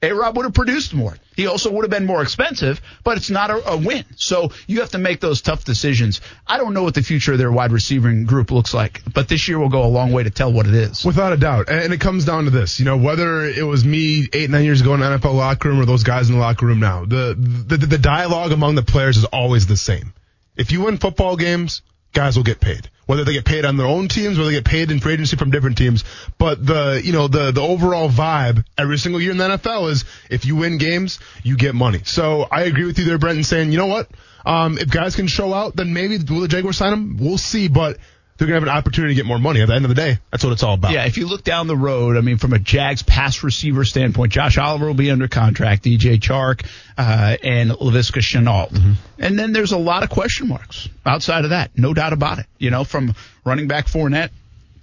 A 0.03 0.13
Rob 0.13 0.35
would 0.35 0.43
have 0.43 0.53
produced 0.53 0.93
more. 0.93 1.17
He 1.33 1.47
also 1.47 1.71
would 1.71 1.83
have 1.83 1.89
been 1.89 2.05
more 2.05 2.21
expensive, 2.21 2.81
but 3.05 3.15
it's 3.15 3.29
not 3.29 3.49
a, 3.49 3.71
a, 3.71 3.77
win. 3.77 4.03
So 4.17 4.51
you 4.67 4.81
have 4.81 4.91
to 4.91 4.97
make 4.97 5.21
those 5.21 5.41
tough 5.41 5.63
decisions. 5.63 6.19
I 6.45 6.57
don't 6.57 6.73
know 6.73 6.83
what 6.83 6.93
the 6.93 7.01
future 7.01 7.31
of 7.31 7.37
their 7.37 7.51
wide 7.53 7.71
receiving 7.71 8.25
group 8.25 8.51
looks 8.51 8.73
like, 8.73 9.01
but 9.13 9.29
this 9.29 9.47
year 9.47 9.57
will 9.57 9.69
go 9.69 9.83
a 9.83 9.87
long 9.87 10.11
way 10.11 10.23
to 10.23 10.29
tell 10.29 10.51
what 10.51 10.67
it 10.67 10.73
is. 10.73 11.05
Without 11.05 11.31
a 11.31 11.37
doubt. 11.37 11.69
And 11.69 11.93
it 11.93 12.01
comes 12.01 12.25
down 12.25 12.43
to 12.43 12.49
this, 12.49 12.79
you 12.79 12.85
know, 12.85 12.97
whether 12.97 13.45
it 13.45 13.65
was 13.65 13.85
me 13.85 14.27
eight, 14.33 14.49
nine 14.49 14.65
years 14.65 14.81
ago 14.81 14.93
in 14.93 14.99
the 14.99 15.05
NFL 15.05 15.35
locker 15.35 15.69
room 15.69 15.79
or 15.79 15.85
those 15.85 16.03
guys 16.03 16.27
in 16.27 16.35
the 16.35 16.41
locker 16.41 16.65
room 16.65 16.81
now, 16.81 17.05
the, 17.05 17.33
the, 17.37 17.77
the 17.77 17.97
dialogue 17.97 18.51
among 18.51 18.75
the 18.75 18.83
players 18.83 19.15
is 19.15 19.23
always 19.23 19.67
the 19.67 19.77
same. 19.77 20.13
If 20.57 20.73
you 20.73 20.81
win 20.81 20.97
football 20.97 21.37
games, 21.37 21.81
guys 22.11 22.35
will 22.35 22.43
get 22.43 22.59
paid. 22.59 22.89
Whether 23.05 23.25
they 23.25 23.33
get 23.33 23.45
paid 23.45 23.65
on 23.65 23.77
their 23.77 23.87
own 23.87 24.07
teams, 24.07 24.37
whether 24.37 24.49
they 24.49 24.55
get 24.55 24.65
paid 24.65 24.91
in 24.91 24.99
free 24.99 25.13
agency 25.13 25.35
from 25.35 25.51
different 25.51 25.77
teams. 25.77 26.03
But 26.37 26.65
the, 26.65 27.01
you 27.03 27.11
know, 27.11 27.27
the, 27.27 27.51
the 27.51 27.61
overall 27.61 28.09
vibe 28.09 28.63
every 28.77 28.97
single 28.97 29.21
year 29.21 29.31
in 29.31 29.37
the 29.37 29.43
NFL 29.43 29.91
is 29.91 30.05
if 30.29 30.45
you 30.45 30.55
win 30.55 30.77
games, 30.77 31.19
you 31.43 31.57
get 31.57 31.75
money. 31.75 32.01
So 32.05 32.47
I 32.49 32.63
agree 32.63 32.85
with 32.85 32.97
you 32.99 33.05
there, 33.05 33.17
Brenton, 33.17 33.43
saying, 33.43 33.71
you 33.71 33.77
know 33.77 33.87
what? 33.87 34.09
Um, 34.45 34.77
if 34.77 34.89
guys 34.89 35.15
can 35.15 35.27
show 35.27 35.53
out, 35.53 35.75
then 35.75 35.93
maybe 35.93 36.17
will 36.17 36.41
the 36.41 36.47
Jaguars 36.47 36.77
sign 36.77 36.91
them? 36.91 37.17
We'll 37.19 37.37
see, 37.37 37.67
but 37.67 37.97
they're 38.37 38.47
going 38.47 38.59
to 38.59 38.67
have 38.67 38.75
an 38.75 38.77
opportunity 38.77 39.13
to 39.13 39.15
get 39.15 39.27
more 39.27 39.37
money. 39.37 39.61
At 39.61 39.67
the 39.67 39.75
end 39.75 39.85
of 39.85 39.89
the 39.89 39.95
day, 39.95 40.17
that's 40.31 40.43
what 40.43 40.53
it's 40.53 40.63
all 40.63 40.73
about. 40.73 40.91
Yeah, 40.91 41.05
if 41.05 41.17
you 41.17 41.27
look 41.27 41.43
down 41.43 41.67
the 41.67 41.77
road, 41.77 42.17
I 42.17 42.21
mean, 42.21 42.37
from 42.37 42.53
a 42.53 42.59
Jags 42.59 43.03
pass 43.03 43.43
receiver 43.43 43.85
standpoint, 43.85 44.31
Josh 44.31 44.57
Oliver 44.57 44.87
will 44.87 44.93
be 44.93 45.11
under 45.11 45.27
contract, 45.27 45.83
DJ 45.83 46.19
Chark, 46.19 46.65
uh, 46.97 47.37
and 47.43 47.71
Laviska 47.71 48.21
Shenault. 48.21 48.71
Mm-hmm. 48.71 48.91
And 49.19 49.37
then 49.37 49.53
there's 49.53 49.71
a 49.71 49.77
lot 49.77 50.03
of 50.03 50.09
question 50.09 50.47
marks 50.47 50.89
outside 51.05 51.43
of 51.43 51.51
that, 51.51 51.77
no 51.77 51.93
doubt 51.93 52.13
about 52.13 52.39
it. 52.39 52.47
You 52.57 52.71
know, 52.71 52.83
from 52.83 53.13
running 53.45 53.67
back 53.67 53.85
Fournette 53.85 54.31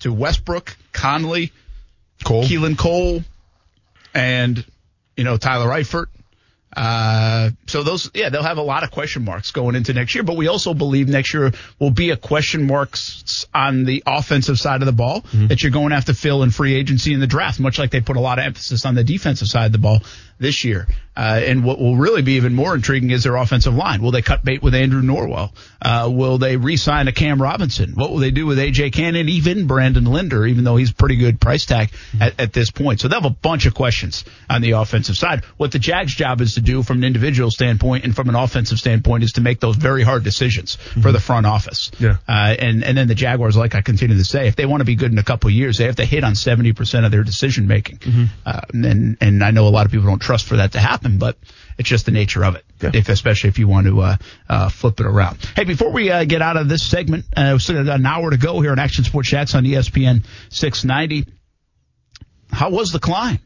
to 0.01 0.12
Westbrook, 0.12 0.76
Conley, 0.92 1.53
Cole. 2.24 2.44
Keelan 2.44 2.78
Cole, 2.78 3.22
and, 4.14 4.64
you 5.16 5.24
know, 5.24 5.36
Tyler 5.36 5.68
Eifert. 5.68 6.07
Uh, 6.76 7.50
so 7.66 7.82
those, 7.82 8.10
yeah, 8.14 8.28
they'll 8.28 8.42
have 8.42 8.58
a 8.58 8.62
lot 8.62 8.84
of 8.84 8.90
question 8.90 9.24
marks 9.24 9.50
going 9.50 9.74
into 9.74 9.92
next 9.92 10.14
year, 10.14 10.22
but 10.22 10.36
we 10.36 10.46
also 10.46 10.72
believe 10.72 11.08
next 11.08 11.34
year 11.34 11.52
will 11.78 11.90
be 11.90 12.10
a 12.10 12.16
question 12.16 12.66
marks 12.66 13.46
on 13.52 13.84
the 13.84 14.02
offensive 14.06 14.58
side 14.58 14.80
of 14.82 14.86
the 14.86 14.92
ball 14.92 15.22
mm-hmm. 15.22 15.48
that 15.48 15.62
you're 15.62 15.72
going 15.72 15.88
to 15.88 15.96
have 15.96 16.04
to 16.04 16.14
fill 16.14 16.42
in 16.42 16.50
free 16.50 16.74
agency 16.74 17.12
in 17.12 17.20
the 17.20 17.26
draft, 17.26 17.58
much 17.58 17.78
like 17.78 17.90
they 17.90 18.00
put 18.00 18.16
a 18.16 18.20
lot 18.20 18.38
of 18.38 18.44
emphasis 18.44 18.86
on 18.86 18.94
the 18.94 19.04
defensive 19.04 19.48
side 19.48 19.66
of 19.66 19.72
the 19.72 19.78
ball 19.78 20.00
this 20.41 20.64
year. 20.64 20.88
Uh, 21.16 21.38
and 21.45 21.64
what 21.64 21.78
will 21.78 21.97
really 21.97 22.22
be 22.22 22.32
even 22.32 22.55
more 22.55 22.74
intriguing 22.74 23.11
is 23.11 23.24
their 23.24 23.36
offensive 23.36 23.74
line. 23.74 24.01
Will 24.01 24.11
they 24.11 24.22
cut 24.22 24.43
bait 24.43 24.62
with 24.62 24.74
Andrew 24.74 25.03
Norwell? 25.03 25.53
Uh, 25.82 26.09
will 26.11 26.38
they 26.38 26.57
re-sign 26.57 27.09
a 27.09 27.12
Cam 27.12 27.43
Robinson? 27.43 27.93
What 27.95 28.11
will 28.11 28.18
they 28.18 28.30
do 28.30 28.47
with 28.47 28.59
AJ 28.59 28.95
Cannon, 28.95 29.28
even 29.28 29.66
Brandon 29.66 30.05
Linder, 30.05 30.47
even 30.47 30.64
though 30.64 30.76
he's 30.76 30.93
pretty 30.93 31.16
good 31.16 31.38
price 31.38 31.66
tag 31.66 31.91
at, 32.18 32.41
at 32.41 32.53
this 32.55 32.70
point? 32.70 33.01
So 33.01 33.09
they 33.09 33.16
have 33.16 33.26
a 33.26 33.30
bunch 33.30 33.66
of 33.66 33.74
questions 33.74 34.24
on 34.49 34.62
the 34.62 34.70
offensive 34.72 35.16
side. 35.16 35.45
What 35.59 35.72
the 35.72 35.78
Jags' 35.78 36.14
job 36.14 36.41
is 36.41 36.55
to 36.55 36.62
do 36.62 36.82
from 36.82 36.99
an 36.99 37.05
individual 37.05 37.51
standpoint 37.51 38.05
and 38.05 38.16
from 38.16 38.30
an 38.30 38.34
offensive 38.34 38.78
standpoint 38.78 39.24
is 39.24 39.32
to 39.32 39.43
make 39.43 39.61
those 39.61 39.76
very 39.76 40.03
hard 40.03 40.24
decisions 40.24 40.76
mm-hmm. 40.76 41.03
for 41.03 41.12
the 41.12 41.20
front 41.20 41.45
office. 41.45 41.91
Yeah. 41.99 42.16
Uh, 42.26 42.55
and, 42.59 42.82
and 42.82 42.97
then 42.97 43.09
the 43.09 43.14
Jaguars, 43.14 43.59
like 43.59 43.74
I 43.74 43.82
continue 43.82 44.16
to 44.16 44.24
say, 44.24 44.47
if 44.47 44.57
they 44.57 44.64
want 44.64 44.80
to 44.80 44.86
be 44.86 44.95
good 44.95 45.12
in 45.12 45.18
a 45.18 45.24
couple 45.24 45.49
of 45.49 45.55
years, 45.55 45.76
they 45.76 45.84
have 45.84 45.97
to 45.97 46.05
hit 46.07 46.24
on 46.24 46.32
70% 46.32 47.05
of 47.05 47.11
their 47.11 47.24
decision 47.24 47.66
making. 47.66 47.99
Mm-hmm. 47.99 48.24
Uh, 48.47 48.61
and, 48.72 49.18
and 49.20 49.45
I 49.45 49.51
know 49.51 49.66
a 49.66 49.70
lot 49.70 49.84
of 49.84 49.93
people 49.93 50.07
don't 50.07 50.22
trust 50.30 50.46
for 50.46 50.58
that 50.58 50.72
to 50.72 50.78
happen, 50.78 51.18
but 51.18 51.36
it's 51.76 51.88
just 51.88 52.06
the 52.06 52.12
nature 52.12 52.44
of 52.44 52.54
it. 52.54 52.64
Yeah. 52.80 52.90
If, 52.94 53.08
especially 53.08 53.48
if 53.48 53.58
you 53.58 53.66
want 53.66 53.88
to 53.88 54.00
uh, 54.00 54.16
uh, 54.48 54.68
flip 54.68 55.00
it 55.00 55.06
around. 55.06 55.38
Hey, 55.56 55.64
before 55.64 55.90
we 55.90 56.08
uh, 56.08 56.22
get 56.22 56.40
out 56.40 56.56
of 56.56 56.68
this 56.68 56.88
segment, 56.88 57.24
uh, 57.36 57.50
we 57.54 57.58
still 57.58 57.84
got 57.84 57.98
an 57.98 58.06
hour 58.06 58.30
to 58.30 58.36
go 58.36 58.60
here 58.60 58.70
on 58.70 58.78
Action 58.78 59.02
Sports 59.02 59.28
Jax 59.28 59.56
on 59.56 59.64
ESPN 59.64 60.24
690. 60.50 61.28
How 62.52 62.70
was 62.70 62.92
the 62.92 63.00
climb? 63.00 63.40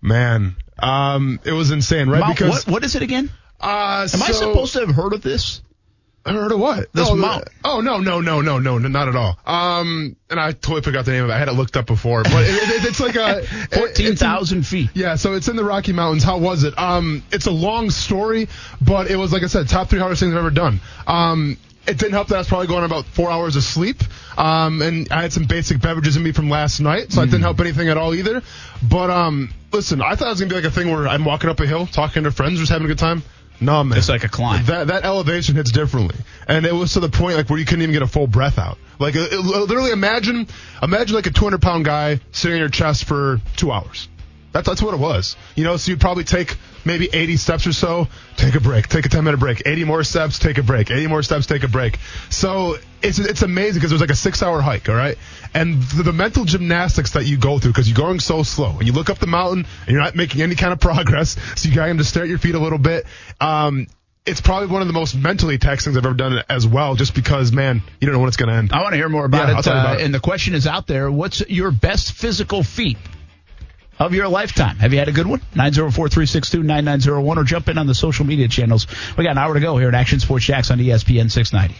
Man, 0.00 0.56
um, 0.78 1.40
it 1.44 1.52
was 1.52 1.72
insane, 1.72 2.08
right? 2.08 2.20
Mount, 2.20 2.38
because 2.38 2.64
what, 2.64 2.72
what 2.72 2.84
is 2.84 2.96
it 2.96 3.02
again? 3.02 3.30
Uh, 3.60 4.00
Am 4.00 4.08
so, 4.08 4.24
I 4.24 4.30
supposed 4.30 4.72
to 4.72 4.80
have 4.80 4.94
heard 4.94 5.12
of 5.12 5.20
this? 5.20 5.60
I 6.24 6.32
heard 6.32 6.52
of 6.52 6.60
what? 6.60 6.92
This 6.92 7.08
oh, 7.08 7.16
mount. 7.16 7.48
Oh 7.64 7.80
no 7.80 7.98
no 7.98 8.20
no 8.20 8.40
no 8.42 8.58
no 8.58 8.78
not 8.78 9.08
at 9.08 9.16
all. 9.16 9.38
Um, 9.46 10.16
and 10.28 10.38
I 10.38 10.52
totally 10.52 10.82
forgot 10.82 11.06
the 11.06 11.12
name 11.12 11.24
of 11.24 11.30
it. 11.30 11.32
I 11.32 11.38
had 11.38 11.48
it 11.48 11.52
looked 11.52 11.76
up 11.76 11.86
before, 11.86 12.22
but 12.22 12.44
it, 12.44 12.50
it, 12.50 12.84
it's 12.84 13.00
like 13.00 13.16
a 13.16 13.42
fourteen 13.72 14.16
thousand 14.16 14.66
feet. 14.66 14.90
Yeah, 14.94 15.16
so 15.16 15.34
it's 15.34 15.48
in 15.48 15.56
the 15.56 15.64
Rocky 15.64 15.92
Mountains. 15.92 16.22
How 16.22 16.38
was 16.38 16.64
it? 16.64 16.78
Um, 16.78 17.22
it's 17.32 17.46
a 17.46 17.50
long 17.50 17.90
story, 17.90 18.48
but 18.82 19.10
it 19.10 19.16
was 19.16 19.32
like 19.32 19.42
I 19.42 19.46
said, 19.46 19.68
top 19.68 19.88
three 19.88 19.98
hardest 19.98 20.20
things 20.20 20.32
I've 20.34 20.38
ever 20.38 20.50
done. 20.50 20.80
Um, 21.06 21.56
it 21.86 21.98
didn't 21.98 22.12
help 22.12 22.28
that 22.28 22.34
I 22.36 22.38
was 22.38 22.48
probably 22.48 22.66
going 22.66 22.84
about 22.84 23.06
four 23.06 23.30
hours 23.30 23.56
of 23.56 23.62
sleep. 23.62 24.02
Um, 24.36 24.82
and 24.82 25.08
I 25.10 25.22
had 25.22 25.32
some 25.32 25.44
basic 25.44 25.80
beverages 25.80 26.16
in 26.16 26.22
me 26.22 26.32
from 26.32 26.50
last 26.50 26.80
night, 26.80 27.12
so 27.12 27.20
mm. 27.20 27.24
it 27.24 27.26
didn't 27.26 27.42
help 27.42 27.60
anything 27.60 27.88
at 27.88 27.96
all 27.96 28.14
either. 28.14 28.42
But 28.82 29.10
um, 29.10 29.52
listen, 29.72 30.02
I 30.02 30.14
thought 30.14 30.26
it 30.26 30.30
was 30.30 30.40
gonna 30.40 30.50
be 30.50 30.56
like 30.56 30.64
a 30.64 30.70
thing 30.70 30.90
where 30.90 31.08
I'm 31.08 31.24
walking 31.24 31.48
up 31.48 31.60
a 31.60 31.66
hill, 31.66 31.86
talking 31.86 32.24
to 32.24 32.30
friends, 32.30 32.58
just 32.58 32.70
having 32.70 32.84
a 32.84 32.88
good 32.88 32.98
time. 32.98 33.22
No, 33.60 33.84
man. 33.84 33.98
It's 33.98 34.08
like 34.08 34.24
a 34.24 34.28
climb. 34.28 34.64
That 34.66 34.88
that 34.88 35.04
elevation 35.04 35.54
hits 35.54 35.70
differently, 35.70 36.16
and 36.48 36.64
it 36.64 36.74
was 36.74 36.94
to 36.94 37.00
the 37.00 37.10
point 37.10 37.36
like 37.36 37.50
where 37.50 37.58
you 37.58 37.66
couldn't 37.66 37.82
even 37.82 37.92
get 37.92 38.02
a 38.02 38.06
full 38.06 38.26
breath 38.26 38.58
out. 38.58 38.78
Like 38.98 39.14
it, 39.14 39.32
it, 39.32 39.40
literally, 39.40 39.92
imagine 39.92 40.46
imagine 40.82 41.14
like 41.14 41.26
a 41.26 41.30
200 41.30 41.60
pound 41.60 41.84
guy 41.84 42.20
sitting 42.32 42.54
on 42.54 42.60
your 42.60 42.68
chest 42.70 43.04
for 43.04 43.40
two 43.56 43.70
hours. 43.70 44.08
That's 44.52 44.66
that's 44.66 44.82
what 44.82 44.94
it 44.94 45.00
was. 45.00 45.36
You 45.56 45.64
know, 45.64 45.76
so 45.76 45.90
you'd 45.90 46.00
probably 46.00 46.24
take 46.24 46.56
maybe 46.84 47.08
80 47.12 47.36
steps 47.36 47.66
or 47.66 47.72
so, 47.72 48.08
take 48.36 48.54
a 48.54 48.60
break, 48.60 48.88
take 48.88 49.06
a 49.06 49.08
10 49.08 49.22
minute 49.24 49.38
break, 49.38 49.62
80 49.66 49.84
more 49.84 50.02
steps, 50.02 50.38
take 50.38 50.58
a 50.58 50.62
break, 50.62 50.90
80 50.90 51.06
more 51.06 51.22
steps, 51.22 51.46
take 51.46 51.62
a 51.62 51.68
break. 51.68 51.98
So 52.30 52.76
it's 53.02 53.18
it's 53.18 53.42
amazing 53.42 53.74
because 53.74 53.92
it 53.92 53.94
was 53.94 54.00
like 54.00 54.10
a 54.10 54.16
six 54.16 54.42
hour 54.42 54.60
hike, 54.60 54.88
all 54.88 54.94
right. 54.94 55.16
And 55.54 55.82
the, 55.82 56.04
the 56.04 56.12
mental 56.12 56.44
gymnastics 56.44 57.12
that 57.12 57.26
you 57.26 57.36
go 57.36 57.58
through 57.58 57.72
because 57.72 57.88
you're 57.88 57.96
going 57.96 58.20
so 58.20 58.42
slow 58.42 58.76
and 58.78 58.86
you 58.86 58.92
look 58.92 59.10
up 59.10 59.18
the 59.18 59.26
mountain 59.26 59.66
and 59.82 59.88
you're 59.88 60.02
not 60.02 60.14
making 60.14 60.42
any 60.42 60.54
kind 60.54 60.72
of 60.72 60.80
progress, 60.80 61.36
so 61.56 61.68
you 61.68 61.74
got 61.74 61.86
to 61.86 62.04
stare 62.04 62.24
at 62.24 62.28
your 62.28 62.38
feet 62.38 62.54
a 62.54 62.58
little 62.58 62.78
bit. 62.78 63.06
Um, 63.40 63.86
it's 64.26 64.40
probably 64.40 64.68
one 64.68 64.82
of 64.82 64.86
the 64.86 64.92
most 64.92 65.14
mentally 65.16 65.56
taxing 65.58 65.92
things 65.92 65.96
I've 65.96 66.06
ever 66.06 66.14
done 66.14 66.42
as 66.48 66.66
well, 66.66 66.94
just 66.94 67.14
because, 67.14 67.52
man, 67.52 67.82
you 68.00 68.06
don't 68.06 68.12
know 68.12 68.20
when 68.20 68.28
it's 68.28 68.36
going 68.36 68.50
to 68.50 68.54
end. 68.54 68.70
I 68.72 68.82
want 68.82 68.92
to 68.92 68.96
hear 68.96 69.08
more 69.08 69.24
about, 69.24 69.48
yeah, 69.48 69.58
it, 69.58 69.66
uh, 69.66 69.70
about. 69.70 70.00
And 70.00 70.14
the 70.14 70.20
question 70.20 70.54
is 70.54 70.66
out 70.66 70.86
there: 70.86 71.10
What's 71.10 71.40
your 71.48 71.70
best 71.70 72.12
physical 72.12 72.62
feat? 72.62 72.98
of 73.98 74.14
your 74.14 74.28
lifetime. 74.28 74.78
Have 74.78 74.94
you 74.94 74.98
had 74.98 75.08
a 75.08 75.12
good 75.12 75.26
one? 75.26 75.40
904-362-9901 75.54 77.36
or 77.36 77.44
jump 77.44 77.68
in 77.68 77.76
on 77.76 77.86
the 77.86 77.94
social 77.94 78.24
media 78.24 78.48
channels. 78.48 78.86
We 79.16 79.24
got 79.24 79.32
an 79.32 79.38
hour 79.38 79.52
to 79.52 79.60
go 79.60 79.76
here 79.76 79.88
at 79.88 79.94
Action 79.94 80.20
Sports 80.20 80.46
Jax 80.46 80.70
on 80.70 80.78
ESPN 80.78 81.30
690. 81.30 81.78